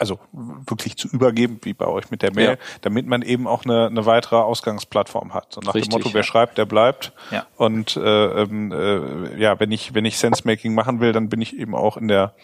also 0.00 0.18
wirklich 0.32 0.96
zu 0.96 1.08
übergeben, 1.08 1.58
wie 1.62 1.74
bei 1.74 1.86
euch 1.86 2.10
mit 2.10 2.22
der 2.22 2.34
Mail, 2.34 2.50
ja. 2.50 2.56
damit 2.80 3.06
man 3.06 3.22
eben 3.22 3.46
auch 3.46 3.64
eine, 3.64 3.86
eine 3.86 4.06
weitere 4.06 4.36
Ausgangsplattform 4.36 5.34
hat. 5.34 5.52
So 5.52 5.60
nach 5.60 5.74
Richtig, 5.74 5.90
dem 5.90 5.98
Motto, 5.98 6.14
wer 6.14 6.20
ja. 6.20 6.26
schreibt, 6.26 6.56
der 6.56 6.64
bleibt. 6.64 7.12
Ja. 7.30 7.46
Und 7.56 7.96
äh, 7.96 8.42
ähm, 8.42 8.72
äh, 8.72 9.38
ja, 9.38 9.60
wenn 9.60 9.70
ich 9.70 9.94
wenn 9.94 10.06
ich 10.06 10.18
Sense-Making 10.18 10.74
machen 10.74 11.00
will, 11.00 11.12
dann 11.12 11.28
bin 11.28 11.42
ich 11.42 11.56
eben 11.56 11.74
auch 11.74 11.96
in 11.96 12.08
der 12.08 12.34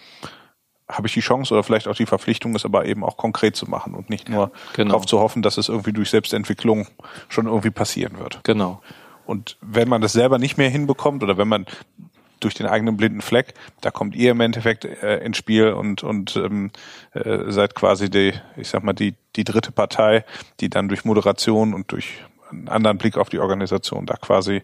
habe 0.88 1.08
ich 1.08 1.14
die 1.14 1.20
Chance 1.20 1.52
oder 1.52 1.64
vielleicht 1.64 1.88
auch 1.88 1.96
die 1.96 2.06
Verpflichtung, 2.06 2.54
es 2.54 2.64
aber 2.64 2.84
eben 2.84 3.02
auch 3.02 3.16
konkret 3.16 3.56
zu 3.56 3.68
machen 3.68 3.94
und 3.94 4.08
nicht 4.08 4.28
nur 4.28 4.52
genau. 4.74 4.90
darauf 4.90 5.06
zu 5.06 5.18
hoffen, 5.18 5.42
dass 5.42 5.58
es 5.58 5.68
irgendwie 5.68 5.92
durch 5.92 6.10
Selbstentwicklung 6.10 6.86
schon 7.28 7.46
irgendwie 7.46 7.70
passieren 7.70 8.18
wird. 8.18 8.38
Genau. 8.44 8.80
Und 9.24 9.56
wenn 9.60 9.88
man 9.88 10.00
das 10.00 10.12
selber 10.12 10.38
nicht 10.38 10.58
mehr 10.58 10.70
hinbekommt 10.70 11.24
oder 11.24 11.36
wenn 11.36 11.48
man 11.48 11.66
durch 12.40 12.54
den 12.54 12.66
eigenen 12.66 12.96
blinden 12.96 13.20
Fleck. 13.20 13.54
Da 13.80 13.90
kommt 13.90 14.14
ihr 14.14 14.32
im 14.32 14.40
Endeffekt 14.40 14.84
äh, 14.84 15.18
ins 15.18 15.36
Spiel 15.36 15.72
und 15.72 16.02
und 16.02 16.36
ähm, 16.36 16.70
äh, 17.12 17.50
seid 17.50 17.74
quasi 17.74 18.10
die, 18.10 18.34
ich 18.56 18.68
sag 18.68 18.82
mal 18.82 18.92
die 18.92 19.14
die 19.36 19.44
dritte 19.44 19.72
Partei, 19.72 20.24
die 20.60 20.70
dann 20.70 20.88
durch 20.88 21.04
Moderation 21.04 21.74
und 21.74 21.92
durch 21.92 22.18
einen 22.50 22.68
anderen 22.68 22.98
Blick 22.98 23.16
auf 23.16 23.28
die 23.28 23.38
Organisation 23.38 24.06
da 24.06 24.14
quasi 24.14 24.62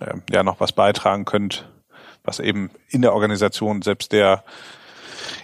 äh, 0.00 0.14
ja 0.30 0.42
noch 0.42 0.60
was 0.60 0.72
beitragen 0.72 1.24
könnt, 1.24 1.68
was 2.24 2.40
eben 2.40 2.70
in 2.88 3.02
der 3.02 3.14
Organisation 3.14 3.82
selbst 3.82 4.12
der 4.12 4.44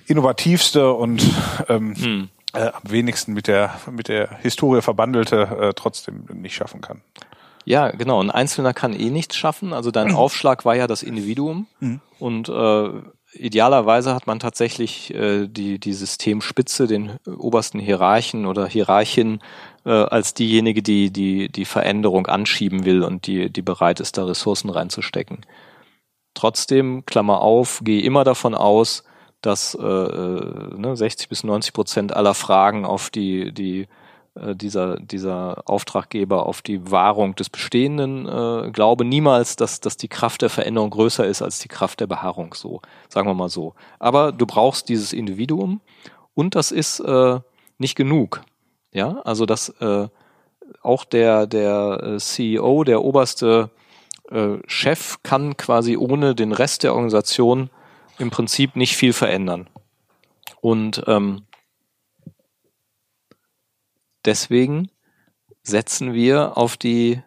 innovativste 0.07 0.93
und 0.93 1.23
ähm, 1.69 1.95
hm. 1.95 2.29
äh, 2.53 2.69
am 2.69 2.91
wenigsten 2.91 3.33
mit 3.33 3.49
der 3.49 3.81
mit 3.91 4.09
der 4.09 4.39
Historie 4.39 4.83
verbandelte 4.83 5.43
äh, 5.43 5.73
trotzdem 5.75 6.25
nicht 6.33 6.55
schaffen 6.55 6.81
kann. 6.81 7.03
Ja, 7.65 7.91
genau. 7.91 8.21
Ein 8.23 8.31
Einzelner 8.31 8.75
kann 8.75 8.93
eh 8.93 9.11
nichts 9.11 9.37
schaffen. 9.37 9.73
Also 9.73 9.91
dein 9.91 10.09
mhm. 10.09 10.17
Aufschlag 10.17 10.65
war 10.65 10.77
ja 10.77 10.87
das 10.87 11.03
Individuum. 11.03 11.67
Mhm. 11.81 12.01
Und 12.19 12.49
äh, 12.49 12.91
idealerweise 13.35 14.15
hat 14.15 14.27
man 14.27 14.39
tatsächlich 14.39 15.13
äh, 15.15 15.47
die, 15.49 15.79
die 15.79 15.93
Systemspitze, 15.93 16.87
den 16.87 17.19
obersten 17.27 17.79
Hierarchen 17.79 18.47
oder 18.47 18.67
Hierarchin, 18.67 19.41
äh, 19.85 19.91
als 19.91 20.35
diejenige, 20.35 20.83
die, 20.83 21.11
die 21.11 21.51
die 21.51 21.65
Veränderung 21.65 22.27
anschieben 22.27 22.85
will 22.85 23.03
und 23.03 23.27
die, 23.27 23.51
die 23.51 23.63
bereit 23.63 24.01
ist, 24.01 24.17
da 24.19 24.25
Ressourcen 24.25 24.71
reinzustecken. 24.71 25.45
Trotzdem, 26.35 27.07
Klammer 27.07 27.41
auf, 27.41 27.81
gehe 27.85 28.03
immer 28.03 28.25
davon 28.25 28.55
aus, 28.55 29.05
dass 29.41 29.75
äh, 29.75 29.83
äh 29.83 30.77
ne, 30.77 30.97
60 30.97 31.29
bis 31.29 31.45
90 31.45 31.73
Prozent 31.73 32.17
aller 32.17 32.35
Fragen 32.35 32.85
auf 32.85 33.11
die, 33.11 33.53
die 33.53 33.87
dieser, 34.37 34.99
dieser 34.99 35.63
Auftraggeber 35.67 36.47
auf 36.47 36.61
die 36.61 36.91
Wahrung 36.91 37.37
des 37.37 37.51
Bestehenden 37.51 38.27
äh, 38.27 38.71
glaube 38.73 39.05
niemals, 39.05 39.57
dass, 39.57 39.81
dass 39.81 39.97
die 39.97 40.09
Kraft 40.09 40.43
der 40.43 40.51
Veränderung 40.51 40.91
größer 40.91 41.25
ist 41.25 41.41
als 41.41 41.61
die 41.61 41.69
Kraft 41.69 42.01
der 42.01 42.09
Beharrung, 42.09 42.55
so, 42.55 42.81
sagen 43.09 43.29
wir 43.29 43.35
mal 43.35 43.49
so. 43.49 43.75
Aber 44.01 44.33
du 44.33 44.45
brauchst 44.45 44.89
dieses 44.89 45.13
Individuum 45.13 45.81
und 46.35 46.57
das 46.57 46.73
ist 46.73 47.01
äh, 47.01 47.39
nicht 47.79 47.95
genug. 47.95 48.43
Ja, 48.93 49.21
also 49.25 49.47
dass 49.47 49.69
äh, 49.81 50.09
auch 50.83 51.05
der, 51.05 51.47
der 51.47 52.01
äh, 52.03 52.19
CEO, 52.19 52.85
der 52.85 53.03
oberste 53.03 53.71
äh, 54.31 54.59
Chef 54.67 55.19
kann 55.23 55.57
quasi 55.57 55.97
ohne 55.97 56.35
den 56.35 56.53
Rest 56.53 56.83
der 56.83 56.95
Organisation 56.95 57.71
im 58.19 58.31
Prinzip 58.31 58.77
nicht 58.77 58.97
viel 58.97 59.13
verändern. 59.13 59.69
Und 60.61 61.03
ähm, 61.07 61.43
deswegen 64.25 64.91
setzen 65.63 66.13
wir 66.13 66.57
auf 66.57 66.77
die 66.77 67.23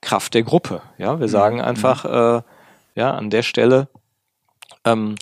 Kraft 0.00 0.34
der 0.34 0.42
Gruppe. 0.42 0.82
Ja, 0.98 1.18
wir 1.18 1.26
mhm. 1.26 1.30
sagen 1.30 1.60
einfach, 1.60 2.04
äh, 2.04 2.42
ja, 2.94 3.10
an 3.12 3.30
der 3.30 3.42
Stelle 3.42 3.88
ähm, 4.84 5.14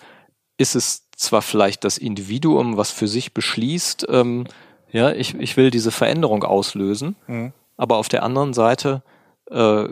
ist 0.56 0.74
es 0.74 1.08
zwar 1.16 1.42
vielleicht 1.42 1.84
das 1.84 1.98
Individuum, 1.98 2.76
was 2.76 2.90
für 2.90 3.06
sich 3.06 3.34
beschließt, 3.34 4.06
ähm, 4.08 4.46
ja, 4.92 5.12
ich, 5.12 5.34
ich 5.34 5.56
will 5.56 5.70
diese 5.70 5.92
Veränderung 5.92 6.42
auslösen, 6.42 7.14
mhm. 7.26 7.52
aber 7.76 7.96
auf 7.96 8.08
der 8.08 8.22
anderen 8.24 8.54
Seite 8.54 9.02
äh, 9.50 9.84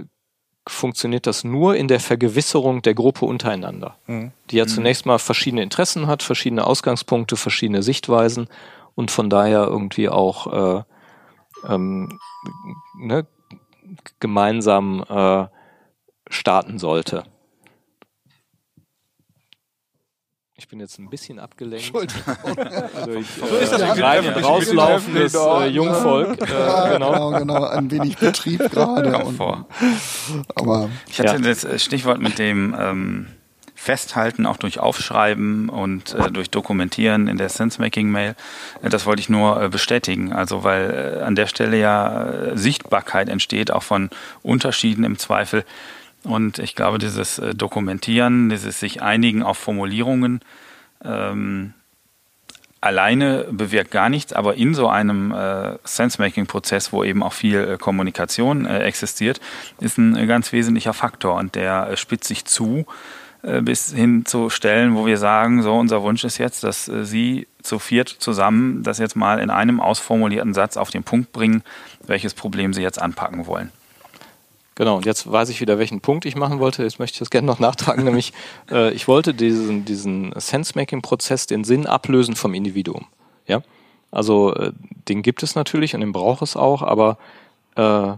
funktioniert 0.67 1.27
das 1.27 1.45
nur 1.45 1.77
in 1.77 1.89
der 1.89 2.01
Vergewisserung 2.01 2.83
der 2.83 2.95
Gruppe 2.95 3.27
untereinander, 3.27 3.97
mhm. 4.07 4.33
die 4.51 4.57
ja 4.57 4.65
mhm. 4.65 4.69
zunächst 4.69 5.07
mal 5.07 5.19
verschiedene 5.19 5.63
Interessen 5.63 6.07
hat, 6.07 6.23
verschiedene 6.23 6.67
Ausgangspunkte, 6.67 7.37
verschiedene 7.37 7.83
Sichtweisen 7.83 8.49
und 8.95 9.11
von 9.11 9.31
daher 9.31 9.67
irgendwie 9.67 10.09
auch 10.09 10.79
äh, 10.79 10.83
ähm, 11.67 12.19
ne, 12.99 13.27
gemeinsam 14.21 15.05
äh, 15.09 15.47
starten 16.31 16.79
sollte. 16.79 17.25
Ich 20.61 20.67
bin 20.67 20.81
jetzt 20.81 20.99
ein 20.99 21.09
bisschen 21.09 21.39
abgelenkt. 21.39 21.93
Also 22.95 23.13
ich, 23.13 23.29
so 23.29 23.57
ist 23.57 23.73
das 23.73 23.81
äh, 23.81 24.03
rein 24.03 24.27
rauslaufendes 24.27 25.33
äh, 25.33 25.67
Jungvolk. 25.69 26.43
Äh, 26.43 26.53
ja, 26.53 26.93
genau. 26.93 27.31
genau, 27.31 27.39
genau, 27.39 27.65
ein 27.65 27.91
wenig 27.93 28.19
Betrieb 28.19 28.59
gerade. 28.71 29.15
Aber 30.57 30.91
ich 31.07 31.21
hatte 31.21 31.35
ja. 31.35 31.39
das 31.39 31.83
Stichwort 31.83 32.21
mit 32.21 32.41
dem 32.41 32.75
ähm, 32.77 33.27
festhalten, 33.89 34.45
auch 34.45 34.59
durch 34.59 34.79
Aufschreiben 34.81 35.71
und 35.71 36.15
äh, 36.15 36.31
durch 36.31 36.51
Dokumentieren 36.51 37.27
in 37.27 37.39
der 37.39 37.49
Sense-Making-Mail. 37.49 38.35
Äh, 38.83 38.91
das 38.91 39.07
wollte 39.07 39.21
ich 39.21 39.31
nur 39.31 39.63
äh, 39.63 39.71
bestätigen. 39.71 40.35
Also 40.35 40.63
weil 40.63 41.17
äh, 41.21 41.23
an 41.23 41.35
der 41.35 41.47
Stelle 41.47 41.79
ja 41.79 42.27
äh, 42.27 42.59
Sichtbarkeit 42.59 43.31
entsteht, 43.31 43.71
auch 43.71 43.83
von 43.83 44.11
Unterschieden 44.43 45.05
im 45.05 45.17
Zweifel. 45.17 45.65
Und 46.23 46.59
ich 46.59 46.75
glaube, 46.75 46.99
dieses 46.99 47.39
äh, 47.39 47.55
Dokumentieren, 47.55 48.51
dieses 48.51 48.79
sich 48.79 49.01
einigen 49.01 49.43
auf 49.43 49.57
Formulierungen, 49.57 50.41
ähm, 51.03 51.73
alleine 52.83 53.47
bewirkt 53.51 53.91
gar 53.91 54.11
nichts, 54.11 54.35
aber 54.35 54.57
in 54.57 54.75
so 54.75 54.87
einem 54.89 55.33
äh, 55.33 55.79
Sense-Making-Prozess, 55.83 56.93
wo 56.93 57.05
eben 57.05 57.23
auch 57.23 57.33
viel 57.33 57.59
äh, 57.59 57.79
Kommunikation 57.79 58.67
äh, 58.67 58.81
existiert, 58.81 59.41
ist 59.81 59.97
ein 59.97 60.29
ganz 60.29 60.53
wesentlicher 60.53 60.93
Faktor 60.93 61.37
und 61.37 61.55
der 61.55 61.97
spitzt 61.97 62.29
sich 62.29 62.45
zu 62.45 62.85
bis 63.63 63.93
hin 63.93 64.27
zu 64.27 64.51
Stellen, 64.51 64.95
wo 64.95 65.07
wir 65.07 65.19
sagen, 65.19 65.63
so 65.63 65.75
unser 65.75 66.03
Wunsch 66.03 66.25
ist 66.25 66.39
jetzt, 66.39 66.65
dass 66.65 66.89
äh, 66.89 67.05
Sie 67.05 67.47
zu 67.63 67.79
viert 67.79 68.09
zusammen 68.09 68.83
das 68.83 68.99
jetzt 68.99 69.17
mal 69.17 69.39
in 69.41 69.51
einem 69.51 69.81
ausformulierten 69.81 70.55
Satz 70.55 70.77
auf 70.77 70.91
den 70.91 71.03
Punkt 71.03 71.33
bringen, 71.33 71.63
welches 72.07 72.35
Problem 72.35 72.73
Sie 72.73 72.83
jetzt 72.83 73.01
anpacken 73.01 73.47
wollen. 73.47 73.73
Genau, 74.75 74.97
und 74.97 75.07
jetzt 75.07 75.31
weiß 75.31 75.49
ich 75.49 75.61
wieder, 75.61 75.79
welchen 75.79 76.01
Punkt 76.01 76.25
ich 76.25 76.37
machen 76.37 76.61
wollte. 76.61 76.85
Jetzt 76.85 77.01
möchte 77.01 77.17
ich 77.17 77.19
das 77.19 77.31
gerne 77.31 77.47
noch 77.47 77.59
nachtragen, 77.59 78.05
nämlich 78.05 78.33
äh, 78.71 78.93
ich 78.93 79.09
wollte 79.09 79.35
diesen, 79.35 79.85
diesen 79.85 80.33
Sense-Making-Prozess, 80.37 81.47
den 81.47 81.65
Sinn 81.65 81.87
ablösen 81.87 82.37
vom 82.37 82.55
Individuum. 82.55 83.07
Ja, 83.47 83.63
also 84.11 84.55
äh, 84.55 84.73
den 85.09 85.23
gibt 85.23 85.43
es 85.43 85.55
natürlich 85.55 85.95
und 85.95 86.01
den 86.01 86.13
braucht 86.13 86.43
es 86.43 86.57
auch, 86.57 86.83
aber 86.83 87.19
äh, 87.75 88.13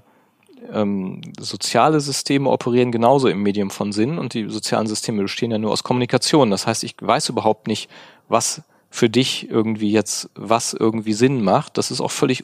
ähm, 0.73 1.21
soziale 1.39 2.01
Systeme 2.01 2.49
operieren 2.49 2.93
genauso 2.93 3.29
im 3.29 3.43
Medium 3.43 3.71
von 3.71 3.93
Sinn 3.93 4.19
und 4.19 4.35
die 4.35 4.49
sozialen 4.49 4.87
Systeme 4.87 5.23
bestehen 5.23 5.51
ja 5.51 5.59
nur 5.59 5.73
aus 5.73 5.85
Kommunikation. 5.85 6.51
Das 6.51 6.67
heißt, 6.67 6.85
ich 6.85 6.97
weiß 7.01 7.29
überhaupt 7.29 7.67
nicht, 7.67 7.91
was 8.29 8.63
für 8.91 9.09
dich 9.09 9.49
irgendwie 9.49 9.91
jetzt, 9.91 10.31
was 10.35 10.75
irgendwie 10.75 11.13
Sinn 11.13 11.43
macht. 11.43 11.79
Das 11.79 11.91
ist 11.91 12.01
auch 12.01 12.11
völlig 12.11 12.43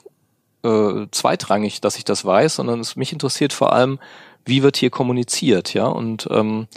äh, 0.62 1.06
zweitrangig, 1.10 1.80
dass 1.80 1.96
ich 1.96 2.04
das 2.04 2.24
weiß, 2.24 2.56
sondern 2.56 2.80
es 2.80 2.96
mich 2.96 3.12
interessiert 3.12 3.52
vor 3.52 3.72
allem, 3.72 3.98
wie 4.44 4.62
wird 4.62 4.76
hier 4.76 4.90
kommuniziert, 4.90 5.74
ja 5.74 5.86
und 5.86 6.28
ähm, 6.30 6.68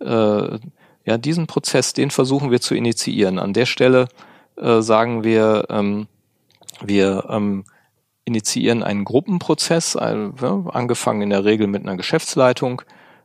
äh, 0.00 0.58
ja 1.04 1.18
diesen 1.18 1.46
Prozess, 1.46 1.92
den 1.92 2.10
versuchen 2.10 2.50
wir 2.50 2.60
zu 2.60 2.74
initiieren. 2.74 3.38
An 3.38 3.52
der 3.52 3.66
Stelle 3.66 4.08
äh, 4.56 4.80
sagen 4.82 5.24
wir, 5.24 5.66
ähm, 5.68 6.06
wir 6.80 7.26
ähm, 7.28 7.64
initiieren 8.28 8.82
einen 8.82 9.04
Gruppenprozess, 9.04 9.96
äh, 9.96 10.28
angefangen 10.38 11.22
in 11.22 11.30
der 11.30 11.44
Regel 11.44 11.66
mit 11.66 11.82
einer 11.82 11.96
Geschäftsleitung, 11.96 12.82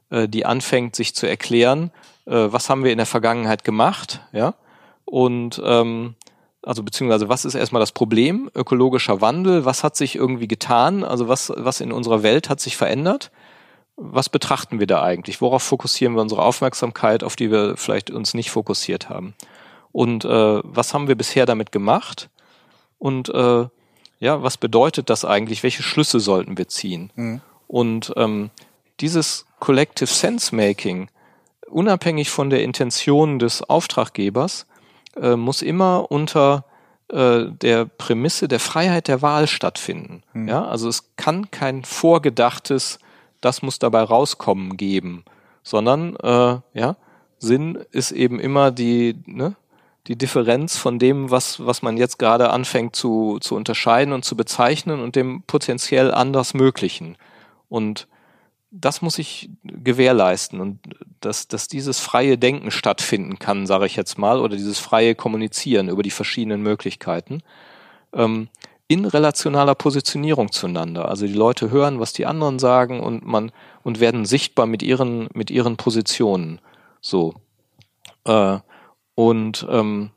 äh, 0.10 0.28
die 0.28 0.46
anfängt, 0.46 0.96
sich 0.96 1.14
zu 1.14 1.28
erklären, 1.28 1.92
äh, 2.26 2.48
was 2.50 2.70
haben 2.70 2.84
wir 2.84 2.92
in 2.92 2.98
der 2.98 3.06
Vergangenheit 3.06 3.64
gemacht, 3.64 4.22
ja, 4.32 4.56
und 5.06 5.62
ähm, 5.64 6.16
also 6.64 6.82
beziehungsweise 6.82 7.28
was 7.28 7.44
ist 7.44 7.56
erstmal 7.56 7.82
das 7.82 7.92
Problem? 7.92 8.50
Ökologischer 8.56 9.20
Wandel, 9.20 9.66
was 9.66 9.84
hat 9.84 9.98
sich 9.98 10.16
irgendwie 10.16 10.48
getan? 10.48 11.04
Also 11.04 11.28
was, 11.28 11.52
was 11.56 11.82
in 11.82 11.92
unserer 11.92 12.24
Welt 12.24 12.50
hat 12.50 12.62
sich 12.62 12.78
verändert? 12.78 13.32
Was 13.98 14.30
betrachten 14.30 14.80
wir 14.80 14.88
da 14.88 15.04
eigentlich? 15.04 15.42
Worauf 15.42 15.62
fokussieren 15.62 16.16
wir 16.16 16.22
unsere 16.22 16.42
Aufmerksamkeit, 16.42 17.22
auf 17.24 17.36
die 17.36 17.52
wir 17.52 17.76
vielleicht 17.76 18.12
uns 18.12 18.34
nicht 18.34 18.50
fokussiert 18.50 19.10
haben? 19.10 19.34
Und 19.92 20.24
was 20.24 20.94
haben 20.94 21.10
wir 21.10 21.16
bisher 21.16 21.46
damit 21.46 21.74
gemacht? 21.74 22.30
Und 22.98 23.28
äh, 23.28 23.66
ja, 24.24 24.42
was 24.42 24.56
bedeutet 24.56 25.10
das 25.10 25.26
eigentlich? 25.26 25.64
Welche 25.64 25.84
Schlüsse 25.84 26.22
sollten 26.22 26.58
wir 26.58 26.70
ziehen? 26.70 27.12
Mhm. 27.16 27.42
Und 27.68 28.14
ähm, 28.16 28.52
dieses 29.02 29.46
Collective 29.60 30.08
Sense 30.08 30.56
Making, 30.56 31.10
unabhängig 31.68 32.30
von 32.30 32.50
der 32.50 32.64
Intention 32.64 33.38
des 33.38 33.62
Auftraggebers, 33.64 34.66
äh, 35.18 35.36
muss 35.36 35.62
immer 35.62 36.10
unter 36.10 36.64
äh, 37.10 37.48
der 37.48 37.84
Prämisse 37.84 38.48
der 38.48 38.62
Freiheit 38.62 39.10
der 39.10 39.22
Wahl 39.22 39.46
stattfinden. 39.46 40.24
Mhm. 40.32 40.48
Ja, 40.48 40.64
also 40.64 40.88
es 40.88 41.18
kann 41.18 41.52
kein 41.52 41.84
vorgedachtes, 41.84 43.00
das 43.42 43.62
muss 43.62 43.78
dabei 43.78 44.04
rauskommen 44.04 44.78
geben, 44.78 45.26
sondern 45.64 46.16
äh, 46.16 46.60
ja, 46.74 46.96
Sinn 47.40 47.78
ist 47.92 48.14
eben 48.14 48.40
immer 48.40 48.72
die, 48.72 49.18
ne, 49.26 49.58
die 50.08 50.18
Differenz 50.18 50.78
von 50.78 51.00
dem, 51.00 51.32
was, 51.32 51.66
was 51.66 51.82
man 51.82 51.98
jetzt 51.98 52.20
gerade 52.20 52.50
anfängt 52.50 52.96
zu, 52.96 53.40
zu 53.40 53.56
unterscheiden 53.56 54.14
und 54.14 54.26
zu 54.26 54.36
bezeichnen 54.36 55.00
und 55.00 55.16
dem 55.16 55.44
potenziell 55.44 56.14
anders 56.14 56.54
Möglichen. 56.54 57.18
Und 57.70 58.08
das 58.70 59.02
muss 59.02 59.20
ich 59.20 59.50
gewährleisten 59.64 60.60
und 60.60 60.80
dass, 61.22 61.48
dass 61.48 61.68
dieses 61.68 62.00
freie 62.00 62.38
Denken 62.38 62.72
stattfinden 62.72 63.40
kann, 63.40 63.68
sage 63.68 63.86
ich 63.86 63.96
jetzt 63.96 64.18
mal, 64.18 64.42
oder 64.42 64.58
dieses 64.58 64.80
freie 64.80 65.16
Kommunizieren 65.16 65.90
über 65.90 66.04
die 66.04 66.12
verschiedenen 66.12 66.62
Möglichkeiten. 66.64 67.42
Ähm, 68.14 68.50
in 68.88 69.06
relationaler 69.06 69.76
Positionierung 69.76 70.52
zueinander. 70.52 71.08
Also 71.08 71.26
die 71.26 71.34
Leute 71.34 71.72
hören, 71.72 72.00
was 72.00 72.14
die 72.14 72.26
anderen 72.26 72.60
sagen 72.60 73.00
und 73.00 73.26
man 73.26 73.52
und 73.84 74.00
werden 74.00 74.26
sichtbar 74.26 74.66
mit 74.66 74.84
ihren 74.84 75.30
mit 75.34 75.50
ihren 75.50 75.78
Positionen. 75.78 76.60
So 77.00 77.36
äh, 78.26 78.58
und, 79.16 79.66
ähm, 79.70 80.12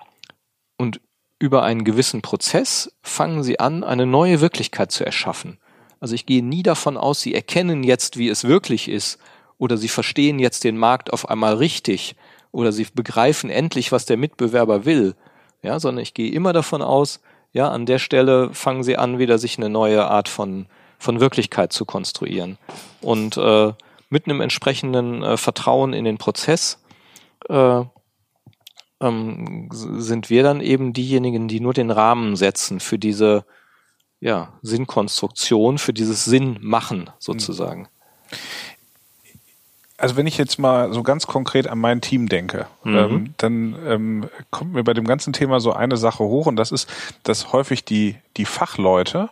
und 0.77 1.01
über 1.39 1.63
einen 1.63 1.85
gewissen 1.85 2.23
Prozess 2.23 2.97
fangen 3.03 3.43
sie 3.43 3.61
an, 3.61 3.85
eine 3.85 4.07
neue 4.07 4.41
Wirklichkeit 4.41 4.91
zu 4.91 5.05
erschaffen. 5.05 5.59
Also 6.01 6.15
ich 6.15 6.27
gehe 6.27 6.45
nie 6.45 6.63
davon 6.63 6.97
aus, 6.97 7.21
sie 7.21 7.35
erkennen 7.35 7.83
jetzt, 7.83 8.17
wie 8.17 8.29
es 8.29 8.45
wirklich 8.45 8.89
ist, 8.89 9.19
oder 9.59 9.77
sie 9.77 9.89
verstehen 9.89 10.39
jetzt 10.39 10.65
den 10.65 10.77
Markt 10.77 11.13
auf 11.13 11.29
einmal 11.29 11.55
richtig, 11.55 12.17
oder 12.53 12.73
sie 12.73 12.87
begreifen 12.95 13.51
endlich, 13.51 13.93
was 13.93 14.07
der 14.07 14.17
Mitbewerber 14.17 14.85
will, 14.85 15.15
ja, 15.63 15.79
sondern 15.79 16.03
ich 16.03 16.15
gehe 16.15 16.33
immer 16.33 16.53
davon 16.53 16.81
aus, 16.81 17.21
ja, 17.53 17.71
an 17.71 17.87
der 17.87 17.99
Stelle 17.99 18.53
fangen 18.53 18.83
sie 18.83 18.97
an, 18.97 19.19
wieder 19.19 19.39
sich 19.39 19.57
eine 19.59 19.69
neue 19.69 20.07
Art 20.07 20.29
von, 20.29 20.67
von 20.99 21.21
Wirklichkeit 21.21 21.73
zu 21.73 21.85
konstruieren. 21.85 22.59
Und 23.01 23.37
äh, 23.37 23.73
mit 24.11 24.27
einem 24.27 24.41
entsprechenden 24.41 25.23
äh, 25.23 25.37
Vertrauen 25.37 25.93
in 25.93 26.05
den 26.05 26.19
Prozess 26.19 26.79
äh, 27.49 27.83
ähm, 29.01 29.69
sind 29.73 30.31
wir 30.31 30.43
dann 30.43 30.61
eben 30.61 30.93
diejenigen, 30.93 31.49
die 31.49 31.61
nur 31.61 31.75
den 31.75 31.91
Rahmen 31.91 32.37
setzen 32.37 32.81
für 32.81 32.99
diese 32.99 33.45
ja, 34.21 34.55
Sinnkonstruktion, 34.63 35.79
für 35.79 35.93
dieses 35.93 36.25
Sinn 36.25 36.59
machen 36.61 37.11
sozusagen. 37.19 37.89
Also 39.99 40.17
wenn 40.17 40.27
ich 40.27 40.37
jetzt 40.37 40.59
mal 40.59 40.93
so 40.93 41.03
ganz 41.03 41.27
konkret 41.27 41.69
an 41.69 41.79
mein 41.79 42.01
Team 42.01 42.29
denke, 42.29 42.67
mhm. 42.85 42.97
ähm, 42.97 43.35
dann 43.39 43.77
ähm, 43.87 44.31
kommt 44.51 44.73
mir 44.73 44.85
bei 44.85 44.95
dem 44.95 45.07
ganzen 45.07 45.33
Thema 45.33 45.59
so 45.61 45.73
eine 45.73 45.97
Sache 45.97 46.25
hoch 46.25 46.47
und 46.47 46.57
das 46.57 46.71
ist, 46.71 46.89
dass 47.23 47.53
häufig 47.53 47.85
die, 47.85 48.17
die 48.37 48.45
Fachleute 48.45 49.31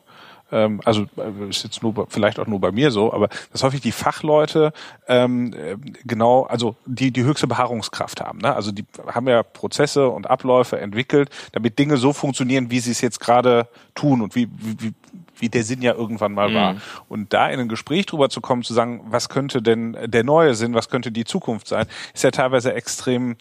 ähm, 0.55 0.81
also 0.85 1.07
äh, 1.17 1.49
ist 1.51 1.65
jetzt 1.65 1.83
nur 1.83 2.07
vielleicht 2.09 2.39
auch 2.39 2.47
nur 2.47 2.61
bei 2.61 2.71
mir 2.71 2.91
so, 2.91 3.13
aber 3.13 3.29
dass 3.51 3.63
häufig 3.63 3.81
die 3.81 3.93
Fachleute 3.93 4.73
ähm, 5.09 5.53
äh, 5.53 5.77
genau, 6.05 6.45
also 6.45 6.77
die 6.87 7.11
die 7.11 7.25
höchste 7.25 7.47
Beharrungskraft 7.47 8.21
haben. 8.21 8.39
Ne? 8.39 8.55
Also 8.55 8.71
die 8.71 8.85
haben 9.07 9.29
ja 9.29 9.43
Prozesse 9.43 10.09
und 10.09 10.31
Abläufe 10.31 10.81
entwickelt, 10.81 11.31
damit 11.53 11.79
Dinge 11.79 11.97
so 11.97 12.13
funktionieren, 12.13 12.71
wie 12.71 12.81
sie 12.81 12.93
es 12.93 13.01
jetzt 13.01 13.19
gerade 13.19 13.69
tun 13.95 14.23
und 14.23 14.37
wie, 14.37 14.49
wie, 14.53 14.95
wie 15.37 15.49
der 15.49 15.65
Sinn 15.65 15.83
ja 15.83 15.95
irgendwann 15.95 16.33
mal 16.33 16.51
mhm. 16.51 16.55
war. 16.55 16.77
Und 17.09 17.33
da 17.33 17.49
in 17.49 17.59
ein 17.59 17.69
Gespräch 17.69 18.07
drüber 18.07 18.31
zu 18.31 18.41
kommen, 18.41 18.63
zu 18.63 18.75
sagen, 18.75 19.03
was 19.07 19.29
könnte 19.29 19.61
denn 19.61 19.97
der 20.05 20.23
neue 20.23 20.55
Sinn, 20.55 20.75
was 20.75 20.89
könnte 20.89 21.11
die 21.11 21.25
Zukunft 21.25 21.67
sein, 21.67 21.87
ist 22.15 22.23
ja 22.23 22.31
teilweise 22.31 22.75
extrem 22.75 23.37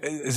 äh, 0.00 0.32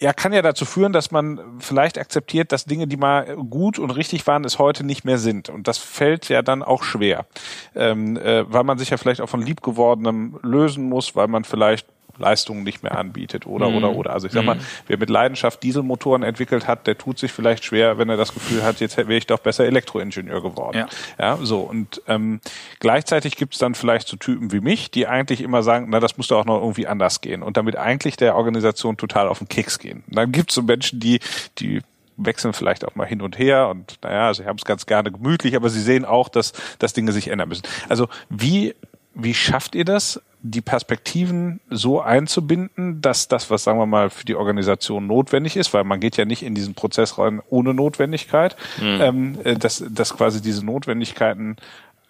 ja, 0.00 0.12
kann 0.12 0.32
ja 0.32 0.42
dazu 0.42 0.64
führen, 0.64 0.92
dass 0.92 1.10
man 1.10 1.40
vielleicht 1.58 1.98
akzeptiert, 1.98 2.52
dass 2.52 2.64
Dinge, 2.64 2.86
die 2.86 2.96
mal 2.96 3.36
gut 3.36 3.80
und 3.80 3.90
richtig 3.90 4.26
waren, 4.28 4.44
es 4.44 4.58
heute 4.58 4.84
nicht 4.84 5.04
mehr 5.04 5.18
sind. 5.18 5.48
Und 5.48 5.66
das 5.66 5.78
fällt 5.78 6.28
ja 6.28 6.42
dann 6.42 6.62
auch 6.62 6.84
schwer, 6.84 7.26
ähm, 7.74 8.16
äh, 8.16 8.50
weil 8.50 8.62
man 8.62 8.78
sich 8.78 8.90
ja 8.90 8.96
vielleicht 8.96 9.20
auch 9.20 9.28
von 9.28 9.42
liebgewordenem 9.42 10.38
lösen 10.42 10.88
muss, 10.88 11.16
weil 11.16 11.26
man 11.26 11.42
vielleicht 11.42 11.86
Leistungen 12.18 12.62
nicht 12.62 12.82
mehr 12.82 12.96
anbietet 12.96 13.46
oder, 13.46 13.70
mhm. 13.70 13.76
oder, 13.76 13.92
oder. 13.94 14.12
Also 14.12 14.26
ich 14.26 14.32
sag 14.32 14.44
mal, 14.44 14.56
mhm. 14.56 14.60
wer 14.86 14.98
mit 14.98 15.10
Leidenschaft 15.10 15.62
Dieselmotoren 15.62 16.22
entwickelt 16.22 16.66
hat, 16.66 16.86
der 16.86 16.98
tut 16.98 17.18
sich 17.18 17.32
vielleicht 17.32 17.64
schwer, 17.64 17.98
wenn 17.98 18.08
er 18.08 18.16
das 18.16 18.34
Gefühl 18.34 18.62
hat, 18.62 18.80
jetzt 18.80 18.96
wäre 18.96 19.14
ich 19.14 19.26
doch 19.26 19.38
besser 19.38 19.64
Elektroingenieur 19.66 20.42
geworden. 20.42 20.78
Ja, 20.78 20.88
ja 21.18 21.38
so. 21.40 21.60
Und 21.60 22.02
ähm, 22.06 22.40
gleichzeitig 22.80 23.36
gibt 23.36 23.54
es 23.54 23.60
dann 23.60 23.74
vielleicht 23.74 24.08
so 24.08 24.16
Typen 24.16 24.52
wie 24.52 24.60
mich, 24.60 24.90
die 24.90 25.06
eigentlich 25.06 25.40
immer 25.40 25.62
sagen, 25.62 25.86
na, 25.90 26.00
das 26.00 26.16
muss 26.16 26.28
doch 26.28 26.40
auch 26.40 26.44
noch 26.44 26.60
irgendwie 26.60 26.86
anders 26.86 27.20
gehen 27.20 27.42
und 27.42 27.56
damit 27.56 27.76
eigentlich 27.76 28.16
der 28.16 28.36
Organisation 28.36 28.96
total 28.96 29.28
auf 29.28 29.38
den 29.38 29.48
Keks 29.48 29.78
gehen. 29.78 30.04
Und 30.08 30.16
dann 30.16 30.32
gibt 30.32 30.50
es 30.50 30.54
so 30.54 30.62
Menschen, 30.62 31.00
die, 31.00 31.20
die 31.58 31.80
wechseln 32.18 32.52
vielleicht 32.52 32.84
auch 32.84 32.94
mal 32.94 33.06
hin 33.06 33.22
und 33.22 33.38
her 33.38 33.68
und 33.68 33.98
naja, 34.02 34.34
sie 34.34 34.44
haben 34.44 34.56
es 34.56 34.64
ganz 34.64 34.86
gerne 34.86 35.10
gemütlich, 35.10 35.56
aber 35.56 35.70
sie 35.70 35.80
sehen 35.80 36.04
auch, 36.04 36.28
dass, 36.28 36.52
dass 36.78 36.92
Dinge 36.92 37.12
sich 37.12 37.28
ändern 37.28 37.48
müssen. 37.48 37.62
Also 37.88 38.08
wie, 38.28 38.74
wie 39.14 39.34
schafft 39.34 39.74
ihr 39.74 39.84
das, 39.84 40.20
die 40.40 40.60
Perspektiven 40.60 41.60
so 41.68 42.00
einzubinden, 42.00 43.00
dass 43.02 43.26
das, 43.26 43.50
was 43.50 43.64
sagen 43.64 43.78
wir 43.78 43.86
mal 43.86 44.08
für 44.08 44.24
die 44.24 44.36
Organisation 44.36 45.06
notwendig 45.06 45.56
ist, 45.56 45.74
weil 45.74 45.84
man 45.84 45.98
geht 45.98 46.16
ja 46.16 46.24
nicht 46.24 46.42
in 46.42 46.54
diesen 46.54 46.74
Prozess 46.74 47.18
rein 47.18 47.42
ohne 47.48 47.74
Notwendigkeit, 47.74 48.56
mhm. 48.80 49.00
ähm, 49.00 49.38
äh, 49.44 49.56
dass, 49.56 49.84
dass 49.88 50.16
quasi 50.16 50.40
diese 50.40 50.64
Notwendigkeiten 50.64 51.56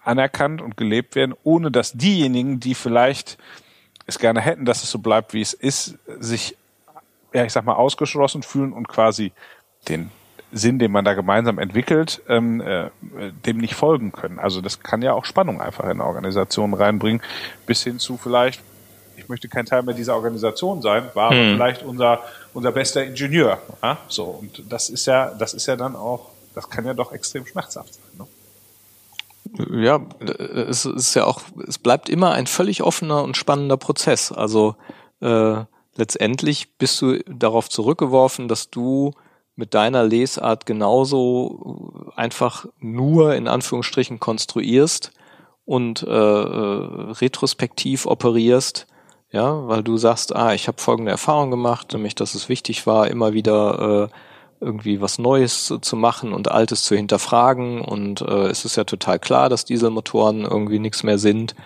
anerkannt 0.04 0.60
und 0.60 0.76
gelebt 0.76 1.14
werden, 1.14 1.34
ohne 1.42 1.70
dass 1.70 1.92
diejenigen, 1.92 2.60
die 2.60 2.74
vielleicht 2.74 3.38
es 4.06 4.18
gerne 4.18 4.40
hätten, 4.40 4.64
dass 4.64 4.82
es 4.82 4.90
so 4.90 4.98
bleibt, 4.98 5.34
wie 5.34 5.42
es 5.42 5.52
ist, 5.52 5.98
sich, 6.18 6.56
ja, 7.32 7.44
ich 7.44 7.52
sag 7.52 7.64
mal, 7.64 7.74
ausgeschlossen 7.74 8.42
fühlen 8.42 8.72
und 8.72 8.88
quasi 8.88 9.32
den 9.88 10.10
Sinn, 10.52 10.78
den 10.78 10.92
man 10.92 11.04
da 11.04 11.14
gemeinsam 11.14 11.58
entwickelt, 11.58 12.22
ähm, 12.28 12.60
äh, 12.60 12.90
dem 13.46 13.58
nicht 13.58 13.74
folgen 13.74 14.12
können. 14.12 14.38
Also 14.38 14.60
das 14.60 14.80
kann 14.80 15.02
ja 15.02 15.12
auch 15.12 15.24
Spannung 15.24 15.60
einfach 15.60 15.84
in 15.84 15.90
eine 15.90 16.04
Organisation 16.04 16.74
reinbringen, 16.74 17.22
bis 17.66 17.82
hin 17.82 17.98
zu 17.98 18.16
vielleicht, 18.16 18.62
ich 19.16 19.28
möchte 19.28 19.48
kein 19.48 19.66
Teil 19.66 19.82
mehr 19.82 19.94
dieser 19.94 20.14
Organisation 20.14 20.80
sein, 20.80 21.04
war 21.14 21.30
hm. 21.30 21.38
aber 21.38 21.48
vielleicht 21.54 21.82
unser 21.82 22.20
unser 22.58 22.72
bester 22.72 23.04
Ingenieur. 23.04 23.60
Ja? 23.82 23.98
So 24.08 24.24
und 24.24 24.64
das 24.68 24.90
ist 24.90 25.06
ja, 25.06 25.30
das 25.38 25.54
ist 25.54 25.66
ja 25.66 25.76
dann 25.76 25.96
auch, 25.96 26.30
das 26.54 26.68
kann 26.68 26.84
ja 26.84 26.94
doch 26.94 27.12
extrem 27.12 27.46
schmerzhaft 27.46 27.94
sein. 27.94 28.04
Ne? 28.18 28.26
Ja, 29.82 30.00
es 30.68 30.84
ist 30.84 31.14
ja 31.14 31.24
auch, 31.24 31.40
es 31.66 31.78
bleibt 31.78 32.08
immer 32.08 32.32
ein 32.32 32.46
völlig 32.46 32.82
offener 32.82 33.22
und 33.22 33.36
spannender 33.36 33.76
Prozess. 33.76 34.32
Also 34.32 34.76
äh, 35.20 35.62
letztendlich 35.96 36.76
bist 36.76 37.00
du 37.00 37.18
darauf 37.24 37.70
zurückgeworfen, 37.70 38.48
dass 38.48 38.70
du 38.70 39.14
mit 39.58 39.74
deiner 39.74 40.04
Lesart 40.04 40.66
genauso 40.66 42.12
einfach 42.14 42.66
nur 42.78 43.34
in 43.34 43.48
Anführungsstrichen 43.48 44.20
konstruierst 44.20 45.10
und 45.64 46.04
äh, 46.04 46.08
äh, 46.08 47.10
retrospektiv 47.20 48.06
operierst, 48.06 48.86
ja, 49.32 49.66
weil 49.66 49.82
du 49.82 49.96
sagst, 49.96 50.34
ah, 50.34 50.54
ich 50.54 50.68
habe 50.68 50.80
folgende 50.80 51.10
Erfahrung 51.10 51.50
gemacht, 51.50 51.92
nämlich 51.92 52.14
dass 52.14 52.36
es 52.36 52.48
wichtig 52.48 52.86
war, 52.86 53.08
immer 53.08 53.32
wieder 53.32 54.08
äh, 54.60 54.64
irgendwie 54.64 55.00
was 55.00 55.18
Neues 55.18 55.74
zu, 55.80 55.96
machen 55.96 56.32
und 56.32 56.52
Altes 56.52 56.84
zu 56.84 56.94
hinterfragen 56.94 57.80
und 57.80 58.20
äh, 58.20 58.46
es 58.46 58.64
ist 58.64 58.76
ja 58.76 58.84
total 58.84 59.18
klar, 59.18 59.48
dass 59.48 59.64
Dieselmotoren 59.64 60.42
irgendwie 60.44 60.78
nichts 60.78 61.02
mehr 61.02 61.18
sind. 61.18 61.56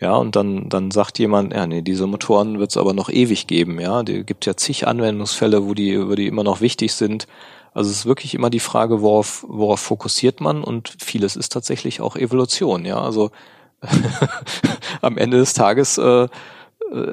Ja, 0.00 0.14
und 0.14 0.36
dann, 0.36 0.68
dann 0.68 0.92
sagt 0.92 1.18
jemand, 1.18 1.52
ja, 1.52 1.66
nee, 1.66 1.82
diese 1.82 2.06
Motoren 2.06 2.60
wird 2.60 2.70
es 2.70 2.76
aber 2.76 2.92
noch 2.92 3.08
ewig 3.10 3.48
geben, 3.48 3.80
ja. 3.80 4.04
Die 4.04 4.24
gibt 4.24 4.46
ja 4.46 4.56
zig 4.56 4.86
Anwendungsfälle, 4.86 5.66
wo 5.66 5.74
die, 5.74 6.08
wo 6.08 6.14
die 6.14 6.28
immer 6.28 6.44
noch 6.44 6.60
wichtig 6.60 6.94
sind. 6.94 7.26
Also 7.74 7.90
es 7.90 7.98
ist 7.98 8.06
wirklich 8.06 8.34
immer 8.34 8.50
die 8.50 8.60
Frage, 8.60 9.02
worauf, 9.02 9.44
worauf 9.48 9.80
fokussiert 9.80 10.40
man 10.40 10.62
und 10.62 10.96
vieles 11.00 11.36
ist 11.36 11.52
tatsächlich 11.52 12.00
auch 12.00 12.16
Evolution, 12.16 12.84
ja. 12.84 13.00
Also 13.00 13.30
am 15.00 15.18
Ende 15.18 15.38
des 15.38 15.54
Tages, 15.54 15.98
äh, 15.98 16.22
äh 16.22 16.28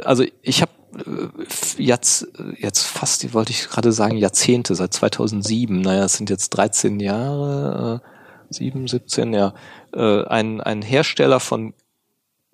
also 0.03 0.23
ich 0.43 0.61
habe 0.61 0.71
äh, 0.95 1.81
jetzt, 1.81 2.27
jetzt 2.59 2.83
fast, 2.83 3.33
wollte 3.33 3.51
ich 3.51 3.67
gerade 3.67 3.91
sagen, 3.91 4.17
Jahrzehnte, 4.17 4.75
seit 4.75 4.93
2007, 4.93 5.81
naja, 5.81 6.05
es 6.05 6.13
sind 6.13 6.29
jetzt 6.29 6.51
13 6.51 6.99
Jahre, 6.99 8.01
äh, 8.03 8.53
7, 8.53 8.87
17, 8.87 9.33
ja, 9.33 9.53
äh, 9.93 10.23
ein, 10.25 10.61
ein 10.61 10.83
Hersteller 10.83 11.39
von 11.39 11.73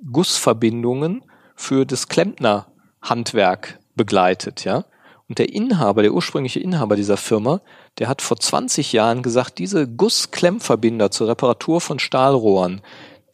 Gussverbindungen 0.09 1.23
für 1.55 1.85
das 1.85 2.07
Klempnerhandwerk 2.07 3.79
begleitet, 3.95 4.63
ja. 4.63 4.85
Und 5.27 5.39
der 5.39 5.53
Inhaber, 5.53 6.01
der 6.01 6.13
ursprüngliche 6.13 6.59
Inhaber 6.59 6.97
dieser 6.97 7.15
Firma, 7.15 7.61
der 7.99 8.09
hat 8.09 8.21
vor 8.21 8.37
20 8.37 8.91
Jahren 8.91 9.23
gesagt, 9.23 9.59
diese 9.59 9.87
Gussklemmverbinder 9.87 11.09
zur 11.09 11.29
Reparatur 11.29 11.79
von 11.79 11.99
Stahlrohren, 11.99 12.81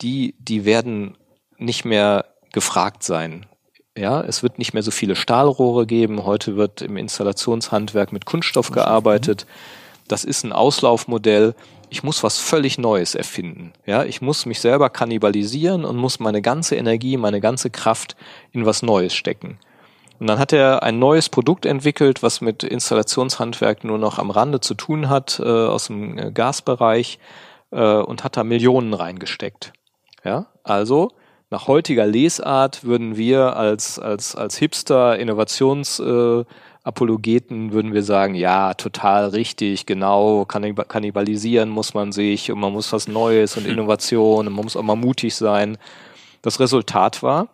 die, 0.02 0.36
die 0.38 0.64
werden 0.64 1.18
nicht 1.58 1.86
mehr 1.86 2.26
gefragt 2.54 3.02
sein. 3.02 3.48
Ja, 3.98 4.22
es 4.22 4.44
wird 4.44 4.60
nicht 4.60 4.76
mehr 4.76 4.84
so 4.84 4.92
viele 4.92 5.16
Stahlrohre 5.16 5.88
geben. 5.88 6.24
Heute 6.24 6.56
wird 6.56 6.84
im 6.84 6.98
Installationshandwerk 6.98 8.14
mit 8.14 8.26
Kunststoff 8.26 8.70
gearbeitet. 8.70 9.48
Das 10.08 10.24
ist 10.24 10.44
ein 10.44 10.54
Auslaufmodell. 10.54 11.56
Ich 11.90 12.04
muss 12.04 12.24
was 12.24 12.38
völlig 12.38 12.78
Neues 12.78 13.16
erfinden. 13.16 13.74
Ja, 13.86 14.04
ich 14.04 14.22
muss 14.22 14.46
mich 14.46 14.60
selber 14.60 14.90
kannibalisieren 14.90 15.86
und 15.86 15.98
muss 15.98 16.20
meine 16.20 16.42
ganze 16.42 16.76
Energie, 16.76 17.18
meine 17.18 17.40
ganze 17.40 17.70
Kraft 17.70 18.16
in 18.52 18.66
was 18.66 18.84
Neues 18.84 19.14
stecken. 19.14 19.60
Und 20.20 20.28
dann 20.28 20.40
hat 20.40 20.52
er 20.52 20.84
ein 20.84 21.00
neues 21.00 21.30
Produkt 21.30 21.66
entwickelt, 21.66 22.24
was 22.24 22.42
mit 22.42 22.64
Installationshandwerk 22.64 23.84
nur 23.84 24.00
noch 24.00 24.18
am 24.18 24.32
Rande 24.32 24.60
zu 24.60 24.74
tun 24.74 25.10
hat, 25.10 25.40
äh, 25.40 25.44
aus 25.44 25.88
dem 25.88 26.18
äh, 26.18 26.32
Gasbereich, 26.32 27.20
äh, 27.72 27.98
und 27.98 28.24
hat 28.24 28.36
da 28.38 28.44
Millionen 28.44 28.94
reingesteckt. 28.94 29.74
Ja, 30.24 30.48
also 30.64 31.12
nach 31.50 31.68
heutiger 31.68 32.06
Lesart 32.06 32.84
würden 32.84 33.16
wir 33.16 33.56
als, 33.56 34.00
als, 34.00 34.36
als 34.36 34.58
Hipster, 34.58 35.18
Innovationsapologeten, 35.18 36.46
äh, 36.46 36.46
würden 37.74 37.94
wir 37.94 38.04
sagen, 38.04 38.36
ja, 38.36 38.74
total 38.74 39.30
richtig, 39.30 39.86
genau, 39.86 40.46
kannibalisieren 40.46 41.70
muss 41.70 41.94
man 41.94 42.12
sich 42.12 42.52
und 42.52 42.60
man 42.60 42.74
muss 42.74 42.94
was 42.94 43.08
Neues 43.08 43.58
und 43.58 43.68
Innovation 43.68 44.48
und 44.48 44.54
man 44.54 44.64
muss 44.64 44.78
auch 44.78 44.84
mal 44.84 44.96
mutig 44.96 45.36
sein. 45.36 45.78
Das 46.42 46.60
Resultat 46.60 47.24
war, 47.24 47.50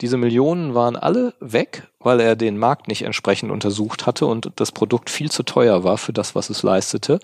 diese 0.00 0.16
Millionen 0.16 0.74
waren 0.74 0.96
alle 0.96 1.34
weg, 1.38 1.88
weil 2.00 2.18
er 2.18 2.34
den 2.34 2.58
Markt 2.58 2.88
nicht 2.88 3.02
entsprechend 3.02 3.52
untersucht 3.52 4.06
hatte 4.06 4.26
und 4.26 4.50
das 4.56 4.72
Produkt 4.72 5.10
viel 5.10 5.30
zu 5.30 5.44
teuer 5.44 5.84
war 5.84 5.96
für 5.96 6.12
das, 6.12 6.34
was 6.34 6.50
es 6.50 6.64
leistete. 6.64 7.20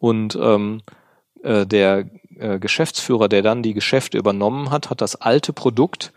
Und 0.00 0.36
ähm, 0.40 0.82
äh, 1.44 1.64
der 1.64 2.06
äh, 2.36 2.58
Geschäftsführer, 2.58 3.28
der 3.28 3.42
dann 3.42 3.62
die 3.62 3.74
Geschäfte 3.74 4.18
übernommen 4.18 4.70
hat, 4.70 4.90
hat 4.90 5.00
das 5.00 5.16
alte 5.16 5.52
Produkt 5.52 6.12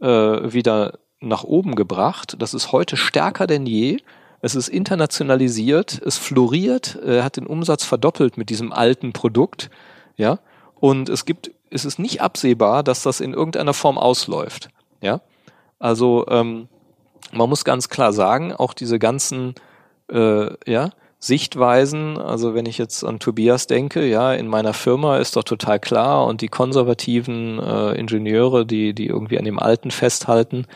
äh, 0.00 0.06
wieder 0.06 0.98
nach 1.20 1.44
oben 1.44 1.74
gebracht. 1.74 2.36
Das 2.38 2.54
ist 2.54 2.72
heute 2.72 2.96
stärker 2.96 3.46
denn 3.46 3.66
je. 3.66 3.98
Es 4.44 4.56
ist 4.56 4.68
internationalisiert, 4.68 6.02
es 6.04 6.18
floriert, 6.18 6.96
er 6.96 7.22
hat 7.22 7.36
den 7.36 7.46
Umsatz 7.46 7.84
verdoppelt 7.84 8.36
mit 8.36 8.50
diesem 8.50 8.72
alten 8.72 9.12
Produkt, 9.12 9.70
ja. 10.16 10.40
Und 10.74 11.08
es 11.08 11.24
gibt, 11.24 11.52
es 11.70 11.84
ist 11.84 12.00
nicht 12.00 12.20
absehbar, 12.20 12.82
dass 12.82 13.04
das 13.04 13.20
in 13.20 13.34
irgendeiner 13.34 13.72
Form 13.72 13.98
ausläuft, 13.98 14.68
ja. 15.00 15.20
Also 15.78 16.26
ähm, 16.28 16.68
man 17.32 17.48
muss 17.48 17.64
ganz 17.64 17.88
klar 17.88 18.12
sagen, 18.12 18.52
auch 18.52 18.74
diese 18.74 18.98
ganzen 18.98 19.54
äh, 20.10 20.48
ja, 20.68 20.90
Sichtweisen, 21.20 22.18
also 22.18 22.52
wenn 22.52 22.66
ich 22.66 22.78
jetzt 22.78 23.04
an 23.04 23.20
Tobias 23.20 23.68
denke, 23.68 24.04
ja, 24.04 24.34
in 24.34 24.48
meiner 24.48 24.74
Firma 24.74 25.18
ist 25.18 25.36
doch 25.36 25.44
total 25.44 25.78
klar 25.78 26.26
und 26.26 26.40
die 26.40 26.48
konservativen 26.48 27.60
äh, 27.60 27.92
Ingenieure, 27.92 28.66
die, 28.66 28.92
die 28.92 29.06
irgendwie 29.06 29.38
an 29.38 29.44
dem 29.44 29.60
Alten 29.60 29.92
festhalten, 29.92 30.66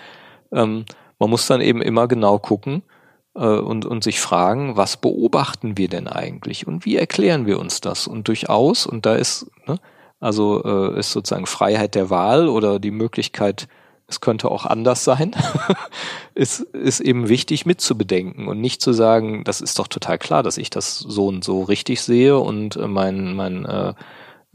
ähm, 0.53 0.85
man 1.19 1.31
muss 1.31 1.49
dann 1.49 1.61
eben 1.61 1.83
immer 1.83 2.07
genau 2.07 2.39
gucken 2.39 2.85
äh, 2.85 2.95
und, 3.41 3.84
und 3.84 4.03
sich 4.03 4.20
fragen, 4.20 4.76
was 4.76 4.97
beobachten 4.97 5.76
wir 5.76 5.89
denn 5.89 6.09
eigentlich 6.09 6.66
und 6.66 6.84
wie 6.84 6.97
erklären 6.97 7.47
wir 7.47 7.59
uns 7.59 7.80
das? 7.80 8.07
Und 8.07 8.28
durchaus, 8.28 8.87
und 8.87 9.05
da 9.05 9.14
ist, 9.14 9.51
ne, 9.66 9.78
also 10.20 10.62
äh, 10.64 10.99
ist 10.99 11.12
sozusagen 11.12 11.47
Freiheit 11.47 11.95
der 11.95 12.11
Wahl 12.11 12.49
oder 12.49 12.78
die 12.78 12.91
Möglichkeit, 12.91 13.68
es 14.09 14.20
könnte 14.20 14.51
auch 14.51 14.64
anders 14.64 15.05
sein, 15.05 15.34
ist, 16.34 16.61
ist 16.61 17.01
eben 17.01 17.28
wichtig 17.28 17.66
mitzubedenken 17.66 18.49
und 18.49 18.61
nicht 18.61 18.80
zu 18.80 18.93
sagen, 18.93 19.45
das 19.45 19.61
ist 19.61 19.78
doch 19.78 19.89
total 19.89 20.18
klar, 20.18 20.43
dass 20.43 20.59
ich 20.59 20.70
das 20.70 20.99
so 20.99 21.26
und 21.26 21.45
so 21.45 21.62
richtig 21.62 22.01
sehe 22.01 22.39
und 22.39 22.76
äh, 22.76 22.87
mein, 22.87 23.34
mein 23.34 23.64
äh, 23.64 23.95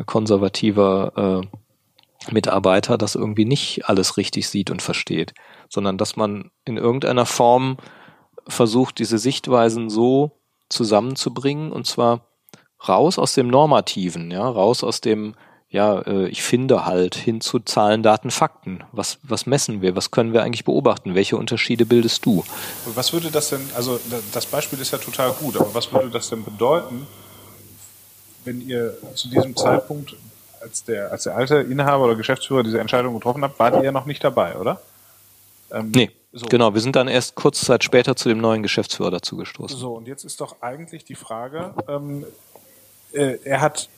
konservativer 0.05 1.41
äh, 1.43 2.32
Mitarbeiter 2.32 2.97
das 2.97 3.15
irgendwie 3.15 3.45
nicht 3.45 3.89
alles 3.89 4.17
richtig 4.17 4.47
sieht 4.47 4.71
und 4.71 4.82
versteht, 4.82 5.34
sondern 5.69 5.97
dass 5.97 6.15
man 6.15 6.51
in 6.65 6.77
irgendeiner 6.77 7.25
Form 7.25 7.77
versucht, 8.47 8.99
diese 8.99 9.17
Sichtweisen 9.17 9.89
so 9.89 10.31
zusammenzubringen 10.69 11.71
und 11.71 11.85
zwar 11.87 12.21
raus 12.87 13.19
aus 13.19 13.33
dem 13.33 13.47
Normativen, 13.47 14.31
ja, 14.31 14.47
raus 14.47 14.83
aus 14.83 15.01
dem 15.01 15.35
ja, 15.71 16.01
äh, 16.01 16.27
ich 16.27 16.43
finde 16.43 16.85
halt 16.85 17.15
hin 17.15 17.39
zu 17.39 17.59
Zahlen, 17.59 18.03
Daten, 18.03 18.29
Fakten. 18.29 18.83
Was, 18.91 19.19
was 19.23 19.45
messen 19.45 19.81
wir? 19.81 19.95
Was 19.95 20.11
können 20.11 20.33
wir 20.33 20.43
eigentlich 20.43 20.65
beobachten? 20.65 21.15
Welche 21.15 21.37
Unterschiede 21.37 21.85
bildest 21.85 22.25
du? 22.25 22.43
Was 22.93 23.13
würde 23.13 23.31
das 23.31 23.49
denn, 23.49 23.61
also 23.73 23.97
das 24.33 24.45
Beispiel 24.45 24.79
ist 24.81 24.91
ja 24.91 24.97
total 24.97 25.31
gut, 25.31 25.55
aber 25.55 25.73
was 25.73 25.91
würde 25.93 26.09
das 26.09 26.29
denn 26.29 26.43
bedeuten, 26.43 27.07
wenn 28.43 28.59
ihr 28.67 28.97
zu 29.15 29.29
diesem 29.29 29.55
Zeitpunkt 29.55 30.15
als 30.61 30.83
der, 30.83 31.09
als 31.09 31.23
der 31.23 31.37
alte 31.37 31.55
Inhaber 31.55 32.03
oder 32.03 32.15
Geschäftsführer 32.15 32.63
diese 32.63 32.79
Entscheidung 32.79 33.13
getroffen 33.13 33.41
habt, 33.41 33.57
wart 33.57 33.75
ihr 33.75 33.83
ja 33.83 33.91
noch 33.93 34.05
nicht 34.05 34.23
dabei, 34.23 34.57
oder? 34.57 34.81
Ähm, 35.71 35.91
nee. 35.95 36.11
So. 36.34 36.45
Genau, 36.45 36.73
wir 36.73 36.82
sind 36.82 36.95
dann 36.95 37.07
erst 37.07 37.36
kurze 37.36 37.65
Zeit 37.65 37.84
später 37.84 38.15
zu 38.15 38.29
dem 38.29 38.39
neuen 38.39 38.63
Geschäftsführer 38.63 39.11
dazugestoßen. 39.11 39.77
So, 39.77 39.95
und 39.95 40.07
jetzt 40.07 40.23
ist 40.23 40.39
doch 40.39 40.61
eigentlich 40.61 41.03
die 41.03 41.15
Frage, 41.15 41.73
ähm, 41.88 42.25
äh, 43.11 43.38
er 43.43 43.61
hat 43.61 43.89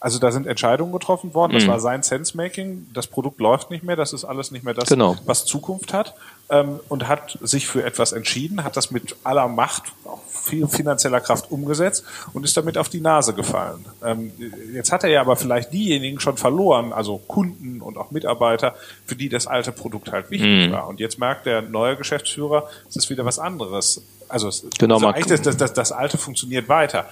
also 0.00 0.18
da 0.18 0.32
sind 0.32 0.46
Entscheidungen 0.46 0.92
getroffen 0.92 1.34
worden, 1.34 1.52
das 1.52 1.64
mhm. 1.64 1.68
war 1.68 1.80
sein 1.80 2.02
Sensemaking, 2.02 2.88
das 2.94 3.06
Produkt 3.06 3.38
läuft 3.38 3.70
nicht 3.70 3.84
mehr, 3.84 3.96
das 3.96 4.14
ist 4.14 4.24
alles 4.24 4.50
nicht 4.50 4.64
mehr 4.64 4.72
das, 4.72 4.88
genau. 4.88 5.16
was 5.26 5.44
Zukunft 5.44 5.92
hat 5.92 6.14
ähm, 6.50 6.80
und 6.88 7.08
hat 7.08 7.38
sich 7.40 7.66
für 7.66 7.84
etwas 7.84 8.12
entschieden, 8.12 8.64
hat 8.64 8.76
das 8.76 8.90
mit 8.90 9.16
aller 9.24 9.48
Macht, 9.48 9.84
auch 10.04 10.20
viel 10.28 10.66
finanzieller 10.66 11.20
Kraft 11.20 11.50
umgesetzt 11.50 12.04
und 12.32 12.44
ist 12.44 12.56
damit 12.56 12.76
auf 12.76 12.88
die 12.88 13.00
Nase 13.00 13.34
gefallen. 13.34 13.84
Ähm, 14.04 14.32
jetzt 14.72 14.90
hat 14.90 15.04
er 15.04 15.10
ja 15.10 15.20
aber 15.20 15.36
vielleicht 15.36 15.72
diejenigen 15.72 16.18
schon 16.18 16.36
verloren, 16.36 16.92
also 16.92 17.18
Kunden 17.18 17.80
und 17.80 17.96
auch 17.96 18.10
Mitarbeiter, 18.10 18.74
für 19.06 19.14
die 19.14 19.28
das 19.28 19.46
alte 19.46 19.72
Produkt 19.72 20.10
halt 20.12 20.30
wichtig 20.30 20.68
mhm. 20.68 20.72
war. 20.72 20.88
Und 20.88 21.00
jetzt 21.00 21.18
merkt 21.18 21.46
der 21.46 21.62
neue 21.62 21.96
Geschäftsführer, 21.96 22.68
es 22.88 22.96
ist 22.96 23.10
wieder 23.10 23.24
was 23.24 23.38
anderes. 23.38 24.02
Also, 24.28 24.48
es, 24.48 24.64
genau, 24.78 24.96
also 24.96 25.08
eigentlich 25.08 25.40
das, 25.40 25.56
das, 25.56 25.72
das 25.72 25.92
alte 25.92 26.18
funktioniert 26.18 26.68
weiter. 26.68 27.08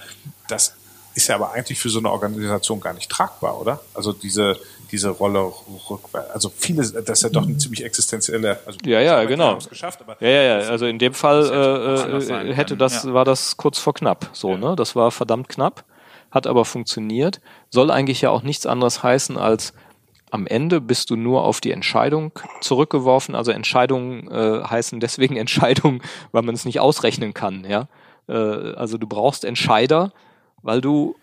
Das 0.47 0.73
ist 1.15 1.27
ja 1.27 1.35
aber 1.35 1.53
eigentlich 1.53 1.79
für 1.79 1.89
so 1.89 1.99
eine 1.99 2.11
Organisation 2.11 2.79
gar 2.79 2.93
nicht 2.93 3.09
tragbar, 3.09 3.59
oder? 3.59 3.81
Also 3.93 4.13
diese 4.13 4.57
diese 4.91 5.09
Rolle 5.09 5.51
rückwärts. 5.89 6.31
Also 6.31 6.51
viele, 6.55 6.81
das 6.81 7.19
ist 7.19 7.23
ja 7.23 7.29
doch 7.29 7.43
eine 7.43 7.57
ziemlich 7.57 7.83
existenzielle. 7.83 8.59
Also 8.65 8.79
ja, 8.85 9.01
ja, 9.01 9.23
genau. 9.25 9.57
Geschafft, 9.57 10.01
aber 10.01 10.17
ja, 10.19 10.29
ja, 10.29 10.61
ja. 10.61 10.69
Also 10.69 10.85
in 10.85 10.99
dem 10.99 11.13
Fall 11.13 12.19
äh, 12.19 12.53
hätte 12.53 12.77
das 12.77 13.03
ja. 13.03 13.13
war 13.13 13.25
das 13.25 13.57
kurz 13.57 13.79
vor 13.79 13.93
knapp. 13.93 14.29
So, 14.33 14.51
ja. 14.51 14.57
ne? 14.57 14.75
Das 14.75 14.95
war 14.95 15.11
verdammt 15.11 15.49
knapp, 15.49 15.83
hat 16.31 16.47
aber 16.47 16.65
funktioniert. 16.65 17.41
Soll 17.69 17.91
eigentlich 17.91 18.21
ja 18.21 18.29
auch 18.29 18.43
nichts 18.43 18.65
anderes 18.65 19.03
heißen 19.03 19.37
als 19.37 19.73
am 20.31 20.45
Ende 20.45 20.79
bist 20.79 21.09
du 21.09 21.15
nur 21.15 21.43
auf 21.43 21.59
die 21.59 21.71
Entscheidung 21.71 22.31
zurückgeworfen. 22.61 23.33
Also 23.33 23.51
Entscheidungen 23.51 24.29
äh, 24.29 24.63
heißen 24.63 24.99
deswegen 24.99 25.35
Entscheidungen, 25.37 26.01
weil 26.31 26.43
man 26.43 26.53
es 26.53 26.65
nicht 26.65 26.79
ausrechnen 26.79 27.33
kann. 27.33 27.65
Ja, 27.67 27.87
äh, 28.27 28.73
also 28.73 28.97
du 28.97 29.07
brauchst 29.07 29.43
Entscheider 29.43 30.11
weil 30.61 30.81
du 30.81 31.15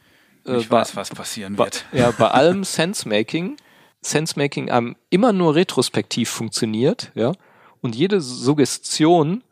äh, 0.47 0.59
ich 0.59 0.71
weiß, 0.71 0.97
was 0.97 1.11
passieren 1.11 1.59
wird. 1.59 1.85
ja, 1.93 2.11
bei 2.11 2.29
allem 2.31 2.65
Sensemaking, 2.65 3.57
Sensemaking 4.01 4.69
ähm, 4.71 4.97
immer 5.11 5.33
nur 5.33 5.55
retrospektiv 5.55 6.31
funktioniert, 6.31 7.13
ja, 7.15 7.33
und 7.81 7.95
jede 7.95 8.21
Suggestion, 8.21 9.43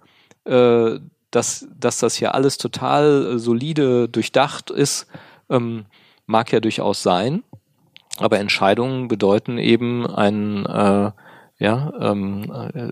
äh, 0.44 0.98
dass, 1.30 1.66
dass 1.78 1.98
das 1.98 2.20
ja 2.20 2.30
alles 2.30 2.58
total 2.58 3.34
äh, 3.34 3.38
solide 3.38 4.08
durchdacht 4.08 4.70
ist, 4.70 5.06
ähm, 5.50 5.86
mag 6.26 6.52
ja 6.52 6.60
durchaus 6.60 7.02
sein. 7.02 7.42
Aber 8.18 8.38
Entscheidungen 8.38 9.08
bedeuten 9.08 9.58
eben 9.58 10.06
ein 10.06 10.64
äh, 10.66 11.10
ja, 11.58 11.92
ähm, 12.00 12.50
äh, 12.74 12.90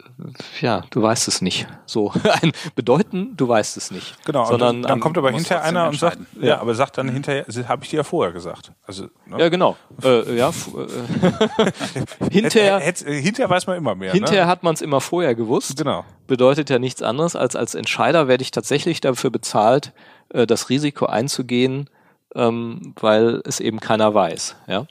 ja, 0.60 0.84
du 0.90 1.02
weißt 1.02 1.26
es 1.26 1.42
nicht. 1.42 1.66
So 1.84 2.12
ein 2.42 2.52
bedeuten, 2.76 3.36
du 3.36 3.48
weißt 3.48 3.76
es 3.76 3.90
nicht. 3.90 4.24
Genau, 4.24 4.44
sondern 4.46 4.82
dann, 4.82 4.88
dann 4.88 5.00
kommt 5.00 5.18
aber 5.18 5.32
hinterher 5.32 5.64
einer 5.64 5.88
und 5.88 5.98
sagt, 5.98 6.18
entscheiden. 6.18 6.46
ja, 6.46 6.60
aber 6.60 6.74
sagt 6.76 6.96
dann 6.96 7.08
hinterher, 7.08 7.44
habe 7.68 7.82
ich 7.84 7.90
dir 7.90 7.96
ja 7.96 8.04
vorher 8.04 8.32
gesagt. 8.32 8.72
Also 8.84 9.04
ne? 9.26 9.38
ja 9.38 9.48
genau. 9.48 9.76
Äh, 10.04 10.36
ja, 10.36 10.50
äh, 10.50 12.30
hinterher, 12.30 12.78
Hätt- 12.80 13.04
hätt- 13.04 13.22
hinterher 13.22 13.50
weiß 13.50 13.66
man 13.66 13.76
immer 13.76 13.94
mehr. 13.94 14.12
hinterher 14.12 14.44
ne? 14.44 14.50
hat 14.50 14.62
man 14.62 14.74
es 14.74 14.80
immer 14.80 15.00
vorher 15.00 15.34
gewusst. 15.34 15.76
Genau. 15.76 16.04
bedeutet 16.26 16.70
ja 16.70 16.78
nichts 16.78 17.02
anderes 17.02 17.34
als 17.36 17.56
als 17.56 17.74
Entscheider 17.74 18.28
werde 18.28 18.42
ich 18.42 18.52
tatsächlich 18.52 19.00
dafür 19.00 19.30
bezahlt, 19.30 19.92
äh, 20.30 20.46
das 20.46 20.70
Risiko 20.70 21.06
einzugehen, 21.06 21.90
ähm, 22.34 22.94
weil 23.00 23.42
es 23.44 23.60
eben 23.60 23.80
keiner 23.80 24.14
weiß. 24.14 24.56
Ja. 24.68 24.86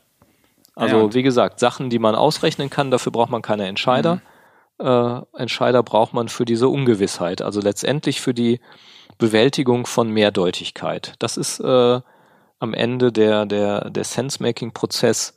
Also 0.75 1.07
Ja, 1.07 1.13
wie 1.13 1.23
gesagt, 1.23 1.59
Sachen, 1.59 1.89
die 1.89 1.99
man 1.99 2.15
ausrechnen 2.15 2.69
kann, 2.69 2.91
dafür 2.91 3.11
braucht 3.11 3.29
man 3.29 3.41
keine 3.41 3.67
Entscheider. 3.67 4.21
Äh, 4.79 5.21
Entscheider 5.37 5.83
braucht 5.83 6.13
man 6.13 6.27
für 6.29 6.45
diese 6.45 6.69
Ungewissheit, 6.69 7.41
also 7.41 7.59
letztendlich 7.61 8.21
für 8.21 8.33
die 8.33 8.59
Bewältigung 9.17 9.85
von 9.85 10.09
Mehrdeutigkeit. 10.09 11.13
Das 11.19 11.37
ist 11.37 11.59
äh, 11.59 11.99
am 12.59 12.73
Ende 12.73 13.11
der 13.11 13.45
der 13.45 13.89
der 13.89 14.03
Sense-Making-Prozess, 14.03 15.35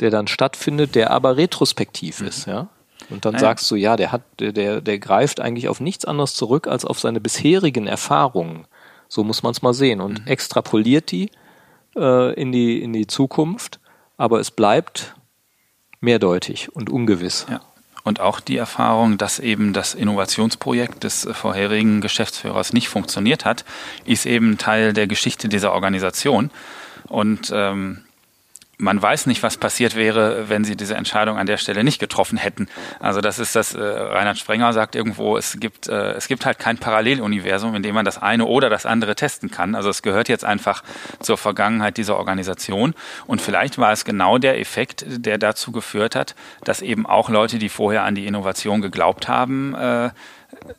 der 0.00 0.10
dann 0.10 0.26
stattfindet, 0.26 0.94
der 0.94 1.10
aber 1.12 1.36
retrospektiv 1.36 2.20
ist, 2.20 2.46
ja. 2.46 2.68
Und 3.10 3.24
dann 3.24 3.34
Naja. 3.34 3.46
sagst 3.48 3.70
du, 3.70 3.76
ja, 3.76 3.96
der 3.96 4.12
hat, 4.12 4.22
der, 4.38 4.52
der, 4.52 4.80
der 4.80 4.98
greift 4.98 5.38
eigentlich 5.40 5.68
auf 5.68 5.80
nichts 5.80 6.04
anderes 6.04 6.34
zurück 6.34 6.66
als 6.66 6.84
auf 6.84 6.98
seine 7.00 7.20
bisherigen 7.20 7.86
Erfahrungen. 7.86 8.66
So 9.08 9.24
muss 9.24 9.42
man 9.42 9.52
es 9.52 9.62
mal 9.62 9.74
sehen 9.74 10.00
und 10.00 10.26
extrapoliert 10.26 11.10
die 11.10 11.30
äh, 11.96 12.32
in 12.34 12.50
die 12.50 12.82
in 12.82 12.92
die 12.92 13.06
Zukunft, 13.06 13.78
aber 14.16 14.40
es 14.40 14.50
bleibt 14.50 15.14
mehrdeutig 16.00 16.74
und 16.74 16.90
ungewiss. 16.90 17.46
Ja. 17.50 17.60
Und 18.04 18.20
auch 18.20 18.40
die 18.40 18.58
Erfahrung, 18.58 19.16
dass 19.16 19.38
eben 19.38 19.72
das 19.72 19.94
Innovationsprojekt 19.94 21.04
des 21.04 21.24
äh, 21.24 21.32
vorherigen 21.32 22.02
Geschäftsführers 22.02 22.74
nicht 22.74 22.88
funktioniert 22.88 23.46
hat, 23.46 23.64
ist 24.04 24.26
eben 24.26 24.58
Teil 24.58 24.92
der 24.92 25.06
Geschichte 25.06 25.48
dieser 25.48 25.72
Organisation. 25.72 26.50
Und 27.08 27.50
ähm, 27.54 28.04
man 28.78 29.00
weiß 29.00 29.26
nicht, 29.26 29.42
was 29.42 29.56
passiert 29.56 29.94
wäre, 29.94 30.48
wenn 30.48 30.64
sie 30.64 30.76
diese 30.76 30.94
Entscheidung 30.94 31.38
an 31.38 31.46
der 31.46 31.58
Stelle 31.58 31.84
nicht 31.84 32.00
getroffen 32.00 32.38
hätten. 32.38 32.68
Also 33.00 33.20
das 33.20 33.38
ist 33.38 33.54
das, 33.54 33.74
äh, 33.74 33.80
Reinhard 33.80 34.38
Sprenger 34.38 34.72
sagt 34.72 34.94
irgendwo, 34.96 35.36
es 35.36 35.58
gibt, 35.60 35.88
äh, 35.88 36.12
es 36.12 36.28
gibt 36.28 36.44
halt 36.44 36.58
kein 36.58 36.78
Paralleluniversum, 36.78 37.74
in 37.74 37.82
dem 37.82 37.94
man 37.94 38.04
das 38.04 38.20
eine 38.20 38.46
oder 38.46 38.70
das 38.70 38.86
andere 38.86 39.14
testen 39.14 39.50
kann. 39.50 39.74
Also 39.74 39.90
es 39.90 40.02
gehört 40.02 40.28
jetzt 40.28 40.44
einfach 40.44 40.82
zur 41.20 41.38
Vergangenheit 41.38 41.96
dieser 41.96 42.16
Organisation. 42.16 42.94
Und 43.26 43.40
vielleicht 43.40 43.78
war 43.78 43.92
es 43.92 44.04
genau 44.04 44.38
der 44.38 44.58
Effekt, 44.58 45.04
der 45.06 45.38
dazu 45.38 45.72
geführt 45.72 46.16
hat, 46.16 46.34
dass 46.64 46.82
eben 46.82 47.06
auch 47.06 47.30
Leute, 47.30 47.58
die 47.58 47.68
vorher 47.68 48.02
an 48.04 48.14
die 48.14 48.26
Innovation 48.26 48.80
geglaubt 48.80 49.28
haben, 49.28 49.74
äh, 49.74 50.10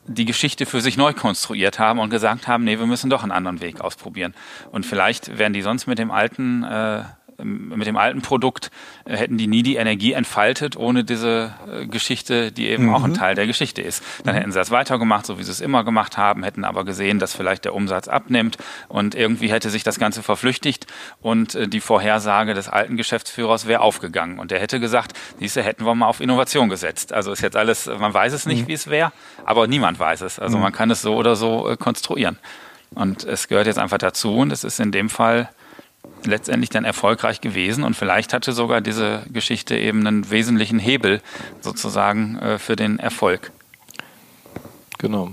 die 0.06 0.24
Geschichte 0.24 0.66
für 0.66 0.80
sich 0.80 0.96
neu 0.96 1.12
konstruiert 1.12 1.78
haben 1.78 1.98
und 1.98 2.10
gesagt 2.10 2.48
haben, 2.48 2.64
nee, 2.64 2.78
wir 2.78 2.86
müssen 2.86 3.10
doch 3.10 3.22
einen 3.22 3.32
anderen 3.32 3.60
Weg 3.60 3.80
ausprobieren. 3.80 4.34
Und 4.72 4.86
vielleicht 4.86 5.38
wären 5.38 5.52
die 5.52 5.62
sonst 5.62 5.86
mit 5.86 5.98
dem 5.98 6.10
alten 6.10 6.64
äh, 6.64 7.02
mit 7.42 7.86
dem 7.86 7.96
alten 7.96 8.22
Produkt 8.22 8.70
äh, 9.04 9.16
hätten 9.16 9.36
die 9.36 9.46
nie 9.46 9.62
die 9.62 9.76
Energie 9.76 10.12
entfaltet 10.12 10.76
ohne 10.76 11.04
diese 11.04 11.54
äh, 11.70 11.86
Geschichte, 11.86 12.52
die 12.52 12.68
eben 12.68 12.94
auch 12.94 13.04
ein 13.04 13.14
Teil 13.14 13.34
der 13.34 13.46
Geschichte 13.46 13.82
ist. 13.82 14.02
Dann 14.24 14.34
hätten 14.34 14.52
sie 14.52 14.58
das 14.58 14.70
weitergemacht, 14.70 15.26
so 15.26 15.38
wie 15.38 15.42
sie 15.42 15.50
es 15.50 15.60
immer 15.60 15.84
gemacht 15.84 16.16
haben, 16.16 16.42
hätten 16.42 16.64
aber 16.64 16.84
gesehen, 16.84 17.18
dass 17.18 17.34
vielleicht 17.34 17.64
der 17.64 17.74
Umsatz 17.74 18.08
abnimmt 18.08 18.56
und 18.88 19.14
irgendwie 19.14 19.50
hätte 19.50 19.70
sich 19.70 19.82
das 19.82 19.98
Ganze 19.98 20.22
verflüchtigt 20.22 20.86
und 21.20 21.54
äh, 21.54 21.68
die 21.68 21.80
Vorhersage 21.80 22.54
des 22.54 22.68
alten 22.68 22.96
Geschäftsführers 22.96 23.66
wäre 23.66 23.80
aufgegangen 23.80 24.38
und 24.38 24.50
der 24.50 24.60
hätte 24.60 24.80
gesagt, 24.80 25.12
diese 25.40 25.62
hätten 25.62 25.84
wir 25.84 25.94
mal 25.94 26.06
auf 26.06 26.20
Innovation 26.20 26.68
gesetzt. 26.68 27.12
Also 27.12 27.32
ist 27.32 27.42
jetzt 27.42 27.56
alles, 27.56 27.86
man 27.86 28.12
weiß 28.12 28.32
es 28.32 28.46
nicht, 28.46 28.68
wie 28.68 28.72
es 28.72 28.88
wäre, 28.88 29.12
aber 29.44 29.66
niemand 29.66 29.98
weiß 29.98 30.22
es. 30.22 30.38
Also 30.38 30.58
man 30.58 30.72
kann 30.72 30.90
es 30.90 31.02
so 31.02 31.16
oder 31.16 31.36
so 31.36 31.74
konstruieren. 31.78 32.38
Und 32.94 33.24
es 33.24 33.48
gehört 33.48 33.66
jetzt 33.66 33.78
einfach 33.78 33.98
dazu 33.98 34.36
und 34.36 34.52
es 34.52 34.64
ist 34.64 34.80
in 34.80 34.92
dem 34.92 35.10
Fall 35.10 35.50
letztendlich 36.24 36.70
dann 36.70 36.84
erfolgreich 36.84 37.40
gewesen 37.40 37.84
und 37.84 37.94
vielleicht 37.94 38.32
hatte 38.32 38.52
sogar 38.52 38.80
diese 38.80 39.22
Geschichte 39.32 39.76
eben 39.76 40.06
einen 40.06 40.30
wesentlichen 40.30 40.78
Hebel 40.78 41.20
sozusagen 41.60 42.38
äh, 42.38 42.58
für 42.58 42.76
den 42.76 42.98
Erfolg. 42.98 43.52
Genau. 44.98 45.32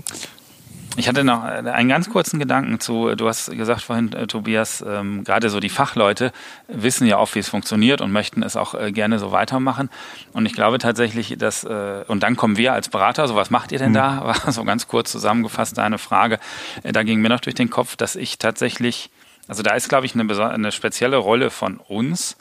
Ich 0.96 1.08
hatte 1.08 1.24
noch 1.24 1.44
äh, 1.44 1.68
einen 1.70 1.88
ganz 1.88 2.08
kurzen 2.08 2.38
Gedanken 2.38 2.78
zu, 2.78 3.14
du 3.16 3.26
hast 3.26 3.50
gesagt 3.50 3.82
vorhin, 3.82 4.12
äh, 4.12 4.26
Tobias, 4.26 4.84
ähm, 4.86 5.24
gerade 5.24 5.50
so 5.50 5.58
die 5.58 5.68
Fachleute 5.68 6.32
wissen 6.68 7.06
ja 7.06 7.16
auch, 7.16 7.34
wie 7.34 7.40
es 7.40 7.48
funktioniert 7.48 8.00
und 8.00 8.12
möchten 8.12 8.42
es 8.42 8.56
auch 8.56 8.74
äh, 8.74 8.92
gerne 8.92 9.18
so 9.18 9.32
weitermachen. 9.32 9.90
Und 10.32 10.46
ich 10.46 10.52
glaube 10.52 10.78
tatsächlich, 10.78 11.36
dass, 11.38 11.64
äh, 11.64 12.04
und 12.06 12.22
dann 12.22 12.36
kommen 12.36 12.56
wir 12.56 12.72
als 12.72 12.88
Berater, 12.88 13.26
so 13.26 13.34
was 13.34 13.50
macht 13.50 13.72
ihr 13.72 13.78
denn 13.78 13.92
da? 13.92 14.24
War 14.24 14.52
so 14.52 14.64
ganz 14.64 14.86
kurz 14.86 15.10
zusammengefasst 15.10 15.76
deine 15.76 15.98
Frage. 15.98 16.38
Äh, 16.82 16.92
da 16.92 17.02
ging 17.02 17.20
mir 17.20 17.28
noch 17.28 17.40
durch 17.40 17.56
den 17.56 17.70
Kopf, 17.70 17.96
dass 17.96 18.14
ich 18.14 18.38
tatsächlich, 18.38 19.10
also 19.48 19.62
da 19.62 19.74
ist, 19.74 19.88
glaube 19.88 20.06
ich, 20.06 20.14
eine, 20.14 20.50
eine 20.50 20.72
spezielle 20.72 21.16
Rolle 21.16 21.50
von 21.50 21.78
uns, 21.78 22.36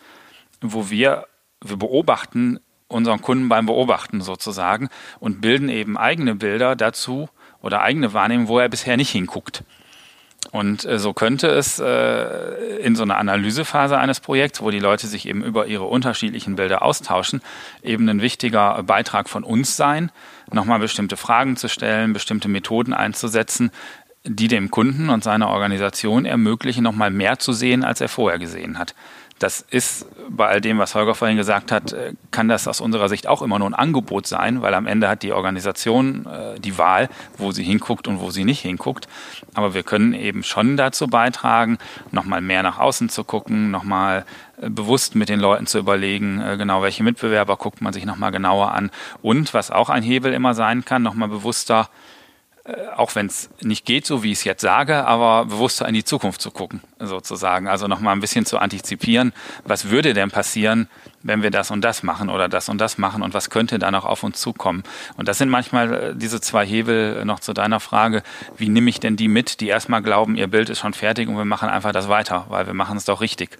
wo 0.61 0.89
wir, 0.89 1.27
wir 1.63 1.77
beobachten 1.77 2.59
unseren 2.87 3.21
Kunden 3.21 3.49
beim 3.49 3.65
Beobachten 3.65 4.21
sozusagen 4.21 4.89
und 5.19 5.41
bilden 5.41 5.69
eben 5.69 5.97
eigene 5.97 6.35
Bilder 6.35 6.75
dazu 6.75 7.29
oder 7.61 7.81
eigene 7.81 8.13
Wahrnehmung, 8.13 8.47
wo 8.47 8.59
er 8.59 8.69
bisher 8.69 8.97
nicht 8.97 9.09
hinguckt. 9.09 9.63
Und 10.51 10.85
äh, 10.85 10.99
so 10.99 11.13
könnte 11.13 11.47
es 11.47 11.79
äh, 11.79 12.77
in 12.77 12.95
so 12.95 13.03
einer 13.03 13.17
Analysephase 13.17 13.97
eines 13.97 14.19
Projekts, 14.19 14.61
wo 14.61 14.69
die 14.71 14.79
Leute 14.79 15.07
sich 15.07 15.27
eben 15.27 15.43
über 15.43 15.67
ihre 15.67 15.85
unterschiedlichen 15.85 16.55
Bilder 16.55 16.81
austauschen, 16.83 17.41
eben 17.81 18.07
ein 18.09 18.21
wichtiger 18.21 18.83
Beitrag 18.83 19.29
von 19.29 19.43
uns 19.43 19.77
sein, 19.77 20.11
nochmal 20.51 20.79
bestimmte 20.79 21.17
Fragen 21.17 21.55
zu 21.55 21.69
stellen, 21.69 22.13
bestimmte 22.13 22.49
Methoden 22.49 22.93
einzusetzen, 22.93 23.71
die 24.25 24.47
dem 24.47 24.71
Kunden 24.71 25.09
und 25.09 25.23
seiner 25.23 25.49
Organisation 25.49 26.25
ermöglichen, 26.25 26.83
nochmal 26.83 27.11
mehr 27.11 27.39
zu 27.39 27.51
sehen, 27.51 27.83
als 27.83 27.99
er 27.99 28.09
vorher 28.09 28.39
gesehen 28.39 28.79
hat. 28.79 28.95
Das 29.39 29.59
ist 29.59 30.05
bei 30.29 30.47
all 30.47 30.61
dem, 30.61 30.77
was 30.77 30.95
Holger 30.95 31.15
vorhin 31.15 31.35
gesagt 31.35 31.71
hat, 31.71 31.91
äh, 31.91 32.13
kann 32.31 32.47
das 32.47 32.65
aus 32.65 32.79
unserer 32.79 33.09
Sicht 33.09 33.27
auch 33.27 33.41
immer 33.41 33.59
nur 33.59 33.69
ein 33.69 33.73
Angebot 33.73 34.25
sein, 34.25 34.61
weil 34.61 34.73
am 34.73 34.87
Ende 34.87 35.09
hat 35.09 35.21
die 35.21 35.33
Organisation 35.33 36.25
äh, 36.25 36.59
die 36.59 36.77
Wahl, 36.77 37.09
wo 37.37 37.51
sie 37.51 37.63
hinguckt 37.63 38.07
und 38.07 38.21
wo 38.21 38.29
sie 38.29 38.45
nicht 38.45 38.61
hinguckt. 38.61 39.09
Aber 39.53 39.73
wir 39.73 39.83
können 39.83 40.13
eben 40.13 40.43
schon 40.43 40.77
dazu 40.77 41.07
beitragen, 41.07 41.77
nochmal 42.11 42.39
mehr 42.39 42.63
nach 42.63 42.79
außen 42.79 43.09
zu 43.09 43.25
gucken, 43.25 43.69
nochmal 43.69 44.23
äh, 44.61 44.69
bewusst 44.69 45.15
mit 45.15 45.27
den 45.27 45.41
Leuten 45.41 45.65
zu 45.65 45.77
überlegen, 45.77 46.41
genau 46.57 46.81
welche 46.81 47.03
Mitbewerber 47.03 47.57
guckt 47.57 47.81
man 47.81 47.91
sich 47.91 48.05
nochmal 48.05 48.31
genauer 48.31 48.71
an. 48.71 48.91
Und 49.21 49.53
was 49.53 49.71
auch 49.71 49.89
ein 49.89 50.03
Hebel 50.03 50.31
immer 50.31 50.53
sein 50.53 50.85
kann, 50.85 51.01
nochmal 51.01 51.27
bewusster 51.27 51.89
auch 52.95 53.13
wenn 53.15 53.25
es 53.25 53.49
nicht 53.61 53.85
geht, 53.85 54.05
so 54.05 54.23
wie 54.23 54.31
ich 54.31 54.37
es 54.37 54.43
jetzt 54.45 54.61
sage, 54.61 55.05
aber 55.05 55.45
bewusster 55.45 55.85
in 55.85 55.93
die 55.93 56.05
Zukunft 56.05 56.41
zu 56.41 56.49
gucken, 56.49 56.79
sozusagen. 56.97 57.67
Also 57.67 57.87
nochmal 57.87 58.15
ein 58.15 58.21
bisschen 58.21 58.45
zu 58.45 58.57
antizipieren, 58.57 59.33
was 59.65 59.89
würde 59.89 60.13
denn 60.13 60.31
passieren, 60.31 60.87
wenn 61.23 61.43
wir 61.43 61.51
das 61.51 61.71
und 61.71 61.81
das 61.81 62.03
machen 62.03 62.29
oder 62.29 62.47
das 62.47 62.69
und 62.69 62.79
das 62.79 62.97
machen 62.97 63.21
und 63.21 63.33
was 63.33 63.49
könnte 63.49 63.79
da 63.79 63.91
noch 63.91 64.05
auf 64.05 64.23
uns 64.23 64.39
zukommen. 64.39 64.83
Und 65.17 65.27
das 65.27 65.39
sind 65.39 65.49
manchmal 65.49 65.93
äh, 65.93 66.15
diese 66.15 66.39
zwei 66.39 66.65
Hebel 66.65 67.17
äh, 67.21 67.25
noch 67.25 67.41
zu 67.41 67.51
deiner 67.51 67.81
Frage, 67.81 68.23
wie 68.55 68.69
nehme 68.69 68.89
ich 68.89 69.01
denn 69.01 69.17
die 69.17 69.27
mit, 69.27 69.59
die 69.59 69.67
erstmal 69.67 70.01
glauben, 70.01 70.37
ihr 70.37 70.47
Bild 70.47 70.69
ist 70.69 70.79
schon 70.79 70.93
fertig 70.93 71.27
und 71.27 71.35
wir 71.35 71.45
machen 71.45 71.67
einfach 71.67 71.91
das 71.91 72.07
weiter, 72.07 72.45
weil 72.47 72.65
wir 72.65 72.73
machen 72.73 72.95
es 72.95 73.03
doch 73.03 73.19
richtig. 73.19 73.57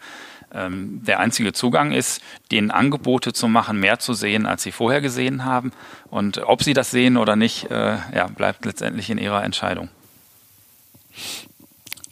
Ähm, 0.54 1.01
der 1.04 1.20
einzige 1.20 1.54
Zugang 1.54 1.91
ist, 1.91 2.22
denen 2.51 2.72
Angebote 2.72 3.34
zu 3.34 3.47
machen, 3.47 3.80
mehr 3.80 3.99
zu 3.99 4.14
sehen, 4.14 4.45
als 4.45 4.64
sie 4.64 4.72
vorher 4.72 5.01
gesehen 5.01 5.45
haben. 5.45 5.72
Und 6.10 6.39
ob 6.39 6.64
sie 6.64 6.74
das 6.74 6.91
sehen 6.91 7.18
oder 7.18 7.36
nicht, 7.36 7.72
äh, 7.72 7.97
ja, 8.14 8.28
bleibt 8.28 8.66
letztendlich 8.66 9.10
in 9.10 9.18
ihrer 9.18 9.43
Entscheidung. 9.43 9.89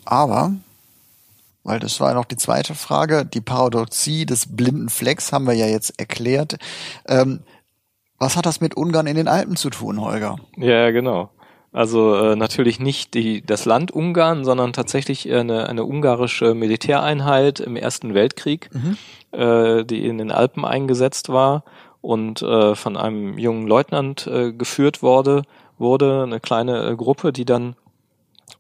Aber, 0.05 0.53
weil 1.63 1.79
das 1.79 1.99
war 1.99 2.13
noch 2.13 2.25
die 2.25 2.37
zweite 2.37 2.75
Frage, 2.75 3.25
die 3.25 3.41
Paradoxie 3.41 4.25
des 4.25 4.55
blinden 4.55 4.89
Flecks 4.89 5.31
haben 5.31 5.45
wir 5.45 5.53
ja 5.53 5.67
jetzt 5.67 5.99
erklärt. 5.99 6.57
Ähm, 7.07 7.41
was 8.17 8.37
hat 8.37 8.45
das 8.45 8.61
mit 8.61 8.75
Ungarn 8.75 9.07
in 9.07 9.15
den 9.15 9.27
Alpen 9.27 9.55
zu 9.55 9.69
tun, 9.69 9.99
Holger? 9.99 10.37
Ja, 10.57 10.91
genau. 10.91 11.31
Also 11.73 12.15
äh, 12.15 12.35
natürlich 12.35 12.79
nicht 12.79 13.13
die, 13.13 13.41
das 13.45 13.65
Land 13.65 13.91
Ungarn, 13.91 14.43
sondern 14.43 14.73
tatsächlich 14.73 15.31
eine, 15.31 15.69
eine 15.69 15.85
ungarische 15.85 16.53
Militäreinheit 16.53 17.61
im 17.61 17.77
Ersten 17.77 18.13
Weltkrieg, 18.13 18.69
äh, 19.31 19.85
die 19.85 20.05
in 20.05 20.17
den 20.17 20.31
Alpen 20.31 20.65
eingesetzt 20.65 21.29
war 21.29 21.63
und 22.01 22.41
äh, 22.41 22.75
von 22.75 22.97
einem 22.97 23.37
jungen 23.37 23.67
Leutnant 23.67 24.27
äh, 24.27 24.51
geführt 24.51 25.01
wurde, 25.01 25.43
wurde 25.77 26.23
eine 26.23 26.39
kleine 26.39 26.89
äh, 26.89 26.95
Gruppe, 26.95 27.31
die 27.31 27.45
dann 27.45 27.75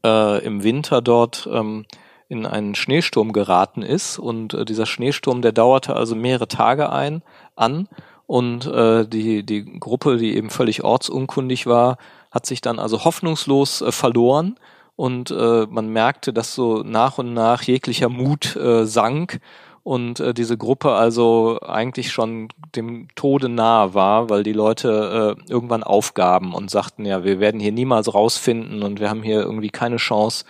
äh, 0.05 0.43
im 0.45 0.63
Winter 0.63 1.01
dort 1.01 1.49
ähm, 1.51 1.85
in 2.29 2.45
einen 2.45 2.75
Schneesturm 2.75 3.33
geraten 3.33 3.81
ist 3.81 4.19
und 4.19 4.53
äh, 4.53 4.63
dieser 4.63 4.85
Schneesturm, 4.85 5.41
der 5.41 5.51
dauerte 5.51 5.95
also 5.97 6.15
mehrere 6.15 6.47
Tage 6.47 6.91
ein 6.91 7.23
an 7.57 7.89
und 8.25 8.65
äh, 8.67 9.05
die 9.05 9.43
die 9.43 9.79
Gruppe, 9.79 10.15
die 10.15 10.37
eben 10.37 10.49
völlig 10.49 10.83
ortsunkundig 10.83 11.67
war, 11.67 11.97
hat 12.31 12.45
sich 12.45 12.61
dann 12.61 12.79
also 12.79 13.03
hoffnungslos 13.03 13.81
äh, 13.81 13.91
verloren 13.91 14.55
und 14.95 15.31
äh, 15.31 15.67
man 15.69 15.89
merkte, 15.89 16.33
dass 16.33 16.55
so 16.55 16.83
nach 16.83 17.17
und 17.17 17.33
nach 17.33 17.63
jeglicher 17.63 18.09
Mut 18.09 18.55
äh, 18.55 18.85
sank 18.85 19.39
und 19.83 20.19
äh, 20.19 20.33
diese 20.33 20.57
Gruppe 20.57 20.91
also 20.91 21.59
eigentlich 21.61 22.11
schon 22.11 22.49
dem 22.75 23.07
Tode 23.15 23.49
nahe 23.49 23.93
war, 23.93 24.29
weil 24.29 24.43
die 24.43 24.53
Leute 24.53 25.37
äh, 25.39 25.51
irgendwann 25.51 25.83
aufgaben 25.83 26.53
und 26.53 26.69
sagten, 26.69 27.05
ja, 27.05 27.23
wir 27.23 27.39
werden 27.39 27.59
hier 27.59 27.71
niemals 27.71 28.13
rausfinden 28.13 28.83
und 28.83 28.99
wir 28.99 29.09
haben 29.09 29.23
hier 29.23 29.41
irgendwie 29.41 29.69
keine 29.69 29.97
Chance. 29.97 30.45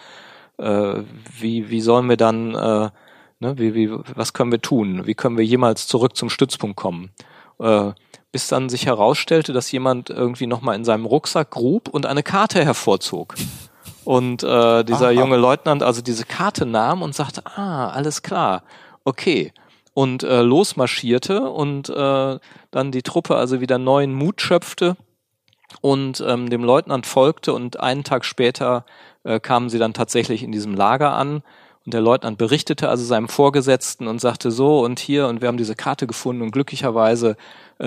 Äh, 0.58 1.04
wie, 1.40 1.70
wie 1.70 1.82
sollen 1.82 2.10
wir 2.10 2.18
dann, 2.18 2.54
äh, 2.56 2.90
ne, 3.40 3.58
wie, 3.58 3.74
wie, 3.74 3.92
was 4.16 4.34
können 4.34 4.52
wir 4.52 4.62
tun? 4.62 5.08
Wie 5.08 5.16
können 5.16 5.38
wir 5.38 5.46
jemals 5.46 5.88
zurück 5.88 6.18
zum 6.18 6.30
Stützpunkt 6.30 6.76
kommen? 6.76 7.12
Äh, 7.60 7.92
bis 8.32 8.48
dann 8.48 8.70
sich 8.70 8.86
herausstellte, 8.86 9.54
dass 9.54 9.72
jemand 9.72 10.10
irgendwie 10.10 10.48
nochmal 10.48 10.76
in 10.76 10.86
seinem 10.86 11.06
Rucksack 11.06 11.52
grub 11.52 11.90
und 11.90 12.06
eine 12.06 12.24
Karte 12.24 12.64
hervorzog. 12.64 13.36
Und 14.04 14.44
äh, 14.44 14.84
dieser 14.84 15.08
Aha. 15.08 15.12
junge 15.12 15.38
Leutnant 15.38 15.84
also 15.84 16.02
diese 16.02 16.26
Karte 16.26 16.66
nahm 16.66 17.02
und 17.02 17.14
sagte, 17.14 17.46
ah, 17.46 17.90
alles 17.90 18.22
klar, 18.24 18.64
okay. 19.04 19.54
Und 19.94 20.24
äh, 20.24 20.42
losmarschierte 20.42 21.50
und 21.50 21.90
äh, 21.90 22.40
dann 22.72 22.92
die 22.92 23.04
Truppe 23.04 23.36
also 23.36 23.60
wieder 23.60 23.78
neuen 23.78 24.14
Mut 24.14 24.42
schöpfte 24.42 24.96
und 25.82 26.24
ähm, 26.26 26.50
dem 26.50 26.64
Leutnant 26.64 27.06
folgte 27.06 27.54
und 27.54 27.80
einen 27.80 28.04
Tag 28.04 28.24
später 28.24 28.86
äh, 29.24 29.40
kamen 29.40 29.70
sie 29.70 29.80
dann 29.80 29.94
tatsächlich 29.94 30.44
in 30.44 30.52
diesem 30.52 30.74
Lager 30.74 31.14
an 31.14 31.44
und 31.86 31.94
der 31.94 32.02
Leutnant 32.02 32.38
berichtete 32.38 32.90
also 32.90 33.04
seinem 33.04 33.28
Vorgesetzten 33.28 34.08
und 34.08 34.22
sagte 34.22 34.52
so 34.52 34.82
und 34.82 35.00
hier 35.00 35.28
und 35.28 35.42
wir 35.42 35.48
haben 35.48 35.58
diese 35.58 35.76
Karte 35.76 36.08
gefunden 36.08 36.42
und 36.42 36.52
glücklicherweise 36.52 37.36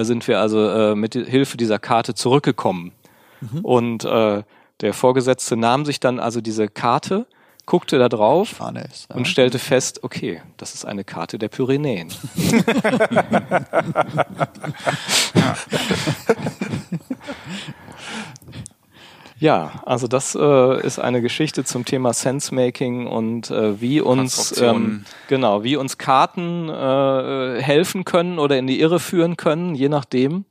sind 0.03 0.27
wir 0.27 0.41
also 0.41 0.69
äh, 0.69 0.95
mit 0.95 1.15
Hilfe 1.15 1.57
dieser 1.57 1.79
Karte 1.79 2.15
zurückgekommen. 2.15 2.93
Mhm. 3.41 3.61
Und 3.61 4.05
äh, 4.05 4.43
der 4.81 4.93
Vorgesetzte 4.93 5.57
nahm 5.57 5.85
sich 5.85 6.01
dann 6.01 6.19
also 6.19 6.41
diese 6.41 6.69
Karte, 6.69 7.27
guckte 7.67 7.99
da 7.99 8.09
drauf 8.09 8.61
es, 8.75 9.07
ja. 9.09 9.17
und 9.17 9.29
stellte 9.29 9.59
fest, 9.59 10.03
okay, 10.03 10.43
das 10.57 10.75
ist 10.75 10.85
eine 10.85 11.05
Karte 11.05 11.39
der 11.39 11.49
Pyrenäen. 11.49 12.09
ja. 19.39 19.83
also 19.85 20.07
das 20.07 20.35
äh, 20.35 20.87
ist 20.87 20.99
eine 20.99 21.23
Geschichte 21.23 21.65
zum 21.65 21.85
Thema 21.85 22.13
Sensemaking 22.13 23.07
und 23.07 23.51
äh, 23.51 23.81
wie 23.81 24.01
uns 24.01 24.61
ähm, 24.61 25.05
genau, 25.29 25.65
wie 25.65 25.77
uns 25.77 25.99
Karten 25.99 26.69
äh, 26.69 27.61
helfen 27.63 28.05
können 28.05 28.39
oder 28.39 28.59
in 28.59 28.67
die 28.67 28.81
Irre 28.81 29.01
führen 29.01 29.37
können, 29.37 29.75
je 29.75 29.89
nachdem. 29.89 30.45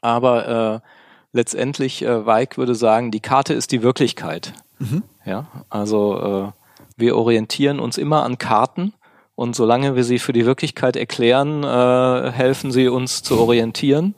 Aber 0.00 0.82
äh, 0.82 0.88
letztendlich, 1.32 2.02
äh, 2.02 2.26
Weig 2.26 2.58
würde 2.58 2.74
sagen, 2.74 3.10
die 3.10 3.20
Karte 3.20 3.54
ist 3.54 3.72
die 3.72 3.82
Wirklichkeit. 3.82 4.54
Mhm. 4.78 5.02
Ja, 5.24 5.46
also 5.68 6.52
äh, 6.56 6.60
wir 6.96 7.16
orientieren 7.16 7.80
uns 7.80 7.98
immer 7.98 8.24
an 8.24 8.38
Karten 8.38 8.92
und 9.34 9.56
solange 9.56 9.96
wir 9.96 10.04
sie 10.04 10.18
für 10.18 10.32
die 10.32 10.46
Wirklichkeit 10.46 10.96
erklären, 10.96 11.64
äh, 11.64 12.30
helfen 12.32 12.70
sie 12.72 12.88
uns 12.88 13.22
zu 13.22 13.38
orientieren. 13.38 14.14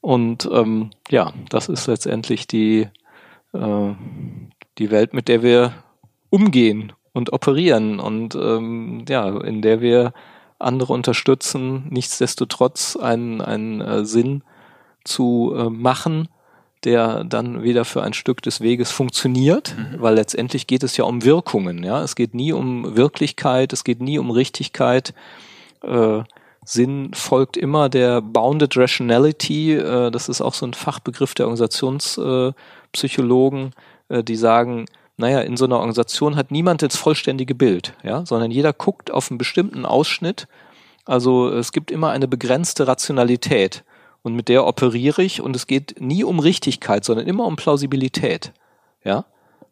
Und 0.00 0.48
ähm, 0.50 0.90
ja, 1.10 1.32
das 1.50 1.68
ist 1.68 1.86
letztendlich 1.86 2.46
die, 2.46 2.88
äh, 3.52 3.94
die 4.78 4.90
Welt, 4.90 5.14
mit 5.14 5.28
der 5.28 5.42
wir 5.42 5.72
umgehen 6.30 6.92
und 7.12 7.32
operieren 7.32 8.00
und 8.00 8.34
ähm, 8.34 9.04
ja, 9.08 9.40
in 9.40 9.62
der 9.62 9.80
wir 9.80 10.12
andere 10.58 10.92
unterstützen, 10.92 11.86
nichtsdestotrotz 11.90 12.96
einen, 12.96 13.40
einen 13.40 13.80
äh, 13.80 14.04
Sinn 14.04 14.42
zu 15.04 15.54
äh, 15.56 15.70
machen, 15.70 16.28
der 16.84 17.24
dann 17.24 17.62
wieder 17.62 17.84
für 17.84 18.02
ein 18.02 18.12
Stück 18.12 18.42
des 18.42 18.60
Weges 18.60 18.90
funktioniert, 18.90 19.74
mhm. 19.76 20.00
weil 20.00 20.14
letztendlich 20.14 20.66
geht 20.66 20.82
es 20.82 20.96
ja 20.96 21.04
um 21.04 21.24
Wirkungen, 21.24 21.82
ja. 21.82 22.02
Es 22.02 22.14
geht 22.14 22.34
nie 22.34 22.52
um 22.52 22.96
Wirklichkeit, 22.96 23.72
es 23.72 23.84
geht 23.84 24.00
nie 24.00 24.18
um 24.18 24.30
Richtigkeit. 24.30 25.14
Äh, 25.82 26.22
Sinn 26.64 27.12
folgt 27.14 27.56
immer 27.56 27.88
der 27.88 28.20
Bounded 28.20 28.76
Rationality, 28.76 29.74
äh, 29.74 30.10
das 30.10 30.28
ist 30.28 30.40
auch 30.40 30.54
so 30.54 30.66
ein 30.66 30.74
Fachbegriff 30.74 31.34
der 31.34 31.46
Organisationspsychologen, 31.46 32.52
äh, 32.52 32.54
die 34.10 34.36
sagen, 34.36 34.86
naja, 35.18 35.40
in 35.40 35.56
so 35.56 35.64
einer 35.64 35.76
Organisation 35.76 36.36
hat 36.36 36.52
niemand 36.52 36.80
das 36.80 36.96
vollständige 36.96 37.54
Bild, 37.54 37.92
ja, 38.04 38.24
sondern 38.24 38.50
jeder 38.50 38.72
guckt 38.72 39.10
auf 39.10 39.30
einen 39.30 39.38
bestimmten 39.38 39.84
Ausschnitt. 39.84 40.46
Also 41.04 41.50
es 41.50 41.72
gibt 41.72 41.90
immer 41.90 42.10
eine 42.10 42.28
begrenzte 42.28 42.86
Rationalität 42.86 43.84
und 44.22 44.34
mit 44.34 44.48
der 44.48 44.66
operiere 44.66 45.22
ich 45.22 45.40
und 45.40 45.56
es 45.56 45.66
geht 45.66 46.00
nie 46.00 46.22
um 46.22 46.38
Richtigkeit, 46.38 47.04
sondern 47.04 47.26
immer 47.26 47.46
um 47.46 47.56
Plausibilität. 47.56 48.52
Ja, 49.04 49.24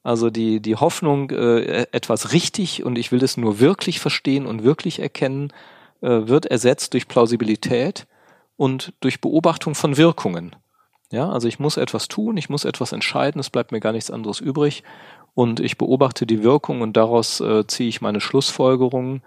also 0.02 0.30
die 0.30 0.60
die 0.60 0.76
Hoffnung, 0.76 1.30
äh, 1.30 1.86
etwas 1.92 2.32
richtig 2.32 2.84
und 2.84 2.98
ich 2.98 3.12
will 3.12 3.22
es 3.22 3.36
nur 3.36 3.60
wirklich 3.60 4.00
verstehen 4.00 4.46
und 4.46 4.64
wirklich 4.64 4.98
erkennen, 4.98 5.52
äh, 6.00 6.26
wird 6.26 6.46
ersetzt 6.46 6.92
durch 6.94 7.06
Plausibilität 7.06 8.06
und 8.56 8.94
durch 9.00 9.20
Beobachtung 9.20 9.76
von 9.76 9.96
Wirkungen. 9.96 10.56
Ja, 11.12 11.28
also 11.28 11.46
ich 11.46 11.58
muss 11.58 11.76
etwas 11.76 12.08
tun, 12.08 12.36
ich 12.36 12.48
muss 12.48 12.64
etwas 12.64 12.92
entscheiden, 12.92 13.38
es 13.40 13.50
bleibt 13.50 13.72
mir 13.72 13.80
gar 13.80 13.92
nichts 13.92 14.10
anderes 14.10 14.40
übrig. 14.40 14.82
Und 15.34 15.60
ich 15.60 15.76
beobachte 15.76 16.26
die 16.26 16.42
Wirkung 16.42 16.80
und 16.80 16.96
daraus 16.96 17.40
äh, 17.40 17.66
ziehe 17.66 17.88
ich 17.88 18.00
meine 18.00 18.20
Schlussfolgerungen. 18.20 19.22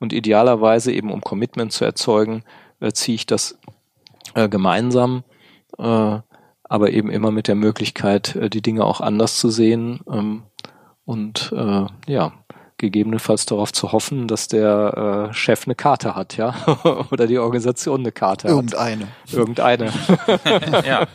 Und 0.00 0.12
idealerweise 0.12 0.92
eben 0.92 1.12
um 1.12 1.20
Commitment 1.20 1.72
zu 1.72 1.84
erzeugen, 1.84 2.42
äh, 2.80 2.92
ziehe 2.92 3.14
ich 3.14 3.26
das 3.26 3.58
äh, 4.34 4.48
gemeinsam, 4.48 5.22
äh, 5.78 6.18
aber 6.64 6.90
eben 6.90 7.10
immer 7.10 7.30
mit 7.30 7.48
der 7.48 7.54
Möglichkeit, 7.54 8.34
äh, 8.34 8.50
die 8.50 8.62
Dinge 8.62 8.84
auch 8.84 9.00
anders 9.00 9.38
zu 9.38 9.50
sehen 9.50 10.00
ähm, 10.10 10.42
und 11.04 11.52
äh, 11.56 11.86
ja, 12.06 12.32
gegebenenfalls 12.82 13.46
darauf 13.46 13.72
zu 13.72 13.92
hoffen, 13.92 14.26
dass 14.28 14.48
der 14.48 15.28
äh, 15.30 15.34
Chef 15.34 15.66
eine 15.66 15.74
Karte 15.74 16.14
hat, 16.14 16.36
ja, 16.36 16.54
oder 17.10 17.26
die 17.26 17.38
Organisation 17.38 18.00
eine 18.00 18.12
Karte 18.12 18.48
Irgendeine. 18.48 19.06
hat. 19.06 19.32
Irgendeine. 19.32 19.92
Irgendeine. 20.34 20.86
ja. 20.86 21.06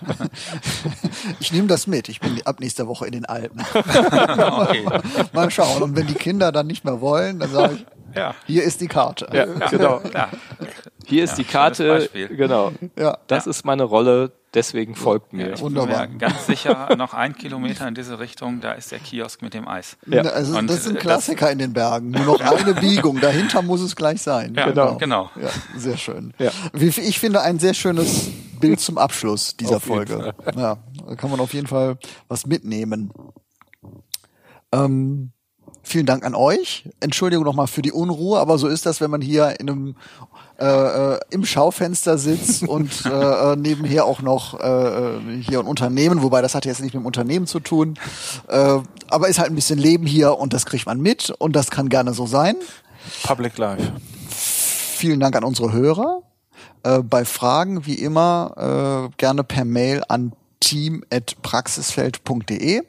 Ich 1.40 1.52
nehme 1.52 1.68
das 1.68 1.86
mit. 1.86 2.08
Ich 2.10 2.22
bin 2.22 2.42
ab 2.46 2.62
nächster 2.62 2.88
Woche 2.88 3.06
in 3.06 3.12
den 3.12 3.26
Alpen. 3.26 3.62
okay. 3.74 4.86
Mal 5.34 5.52
schauen. 5.52 5.84
Und 5.84 5.96
wenn 5.96 6.08
die 6.08 6.14
Kinder 6.14 6.52
dann 6.52 6.68
nicht 6.68 6.86
mehr 6.86 7.02
wollen, 7.02 7.40
dann 7.40 7.52
sage 7.52 7.76
ich, 7.76 7.86
ja. 8.16 8.34
hier 8.46 8.64
ist 8.64 8.80
die 8.80 8.88
Karte. 8.88 9.28
Ja, 9.34 9.46
genau. 9.68 10.00
Klar. 10.00 10.30
Hier 11.06 11.26
ist 11.26 11.32
ja, 11.32 11.36
die 11.36 11.44
Karte, 11.44 12.10
genau. 12.30 12.72
Ja. 12.98 13.18
Das 13.28 13.46
ja. 13.46 13.52
ist 13.52 13.66
meine 13.66 13.84
Rolle, 13.84 14.32
deswegen 14.54 14.96
folgt 14.96 15.34
mir. 15.34 15.50
Ja, 15.50 15.60
Wunderbar. 15.60 16.08
Bin 16.08 16.14
mir 16.14 16.18
ganz 16.20 16.46
sicher, 16.48 16.96
noch 16.96 17.14
ein 17.14 17.36
Kilometer 17.36 17.88
in 17.88 17.96
diese 17.96 18.20
Richtung, 18.20 18.60
da 18.62 18.74
ist 18.74 18.92
der 18.92 19.00
Kiosk 19.00 19.42
mit 19.42 19.54
dem 19.54 19.68
Eis. 19.68 19.98
Ja. 20.06 20.22
Also 20.24 20.58
Und 20.58 20.70
das 20.70 20.80
ist 20.80 20.90
ein 20.90 20.98
Klassiker 20.98 21.52
in 21.52 21.60
den 21.60 21.74
Bergen. 21.74 22.12
Nur 22.12 22.26
noch 22.26 22.40
eine 22.40 22.74
Biegung, 22.74 23.20
dahinter 23.20 23.62
muss 23.62 23.82
es 23.82 23.96
gleich 23.96 24.22
sein. 24.22 24.54
Ja, 24.56 24.68
genau. 24.68 24.98
genau. 24.98 25.32
Ja, 25.42 25.50
sehr 25.76 25.98
schön. 25.98 26.34
Ja. 26.40 26.52
Ich 26.74 27.20
finde 27.20 27.42
ein 27.42 27.60
sehr 27.60 27.74
schönes 27.74 28.30
Bild 28.60 28.80
zum 28.80 28.98
Abschluss 28.98 29.56
dieser 29.56 29.80
Folge. 29.80 30.34
Ja, 30.56 30.78
da 31.08 31.16
kann 31.16 31.30
man 31.30 31.40
auf 31.40 31.54
jeden 31.54 31.68
Fall 31.68 31.98
was 32.28 32.46
mitnehmen. 32.46 33.12
Ähm, 34.72 35.32
vielen 35.88 36.06
Dank 36.06 36.26
an 36.26 36.36
euch. 36.36 36.88
Entschuldigung 37.00 37.46
nochmal 37.46 37.68
für 37.68 37.82
die 37.82 37.92
Unruhe, 37.92 38.40
aber 38.40 38.58
so 38.58 38.68
ist 38.68 38.86
das, 38.86 39.02
wenn 39.02 39.10
man 39.10 39.22
hier 39.22 39.60
in 39.60 39.70
einem 39.70 39.96
äh, 40.60 40.66
äh, 40.66 41.20
im 41.30 41.46
Schaufenster 41.46 42.18
sitzt 42.18 42.64
und 42.68 43.06
äh, 43.06 43.10
äh, 43.10 43.56
nebenher 43.56 44.06
auch 44.06 44.22
noch 44.22 44.60
äh, 44.60 44.68
äh, 44.68 45.42
hier 45.42 45.60
ein 45.60 45.66
Unternehmen, 45.66 46.22
wobei 46.22 46.42
das 46.42 46.56
hat 46.56 46.66
jetzt 46.66 46.82
nicht 46.82 46.94
mit 46.94 47.04
dem 47.04 47.06
Unternehmen 47.06 47.48
zu 47.48 47.60
tun, 47.60 47.98
äh, 48.48 48.80
aber 49.08 49.30
ist 49.30 49.40
halt 49.40 49.50
ein 49.50 49.56
bisschen 49.56 49.80
Leben 49.80 50.06
hier 50.06 50.38
und 50.38 50.54
das 50.54 50.66
kriegt 50.66 50.86
man 50.86 51.00
mit 51.00 51.30
und 51.30 51.56
das 51.56 51.72
kann 51.72 51.90
gerne 51.90 52.14
so 52.14 52.26
sein. 52.26 52.56
Public 53.24 53.58
Life. 53.58 53.94
Vielen 54.30 55.20
Dank 55.20 55.36
an 55.36 55.44
unsere 55.44 55.72
Hörer. 55.72 56.24
Äh, 56.84 57.04
bei 57.04 57.26
Fragen 57.26 57.86
wie 57.86 57.96
immer 57.96 59.10
äh, 59.10 59.12
gerne 59.18 59.44
per 59.44 59.66
Mail 59.66 60.04
an 60.08 60.34
team@praxisfeld.de. 60.60 62.82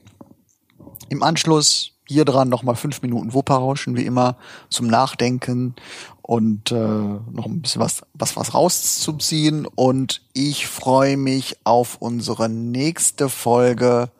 Im 1.10 1.22
Anschluss 1.22 1.97
hier 2.08 2.24
dran 2.24 2.48
nochmal 2.48 2.74
fünf 2.74 3.02
Minuten 3.02 3.34
Wupperrauschen, 3.34 3.96
wie 3.96 4.06
immer, 4.06 4.36
zum 4.70 4.86
Nachdenken 4.86 5.74
und 6.22 6.72
äh, 6.72 6.74
noch 6.74 7.46
ein 7.46 7.60
bisschen 7.62 7.80
was, 7.80 8.02
was, 8.14 8.36
was 8.36 8.54
rauszuziehen. 8.54 9.66
Und 9.66 10.22
ich 10.32 10.66
freue 10.66 11.16
mich 11.16 11.56
auf 11.64 11.96
unsere 12.00 12.48
nächste 12.48 13.28
Folge 13.28 14.10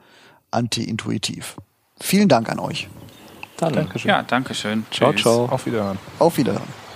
Anti-Intuitiv. 0.51 1.57
Vielen 2.01 2.29
Dank 2.29 2.49
an 2.51 2.59
euch. 2.59 2.89
Dann. 3.57 3.73
Dankeschön. 3.73 4.09
Ja, 4.09 4.23
Dankeschön. 4.23 4.87
Ciao, 4.91 5.13
ciao. 5.13 5.47
Auf 5.47 5.67
Wiederhören. 5.67 5.99
Auf 6.19 6.37
Wiederhören. 6.37 6.88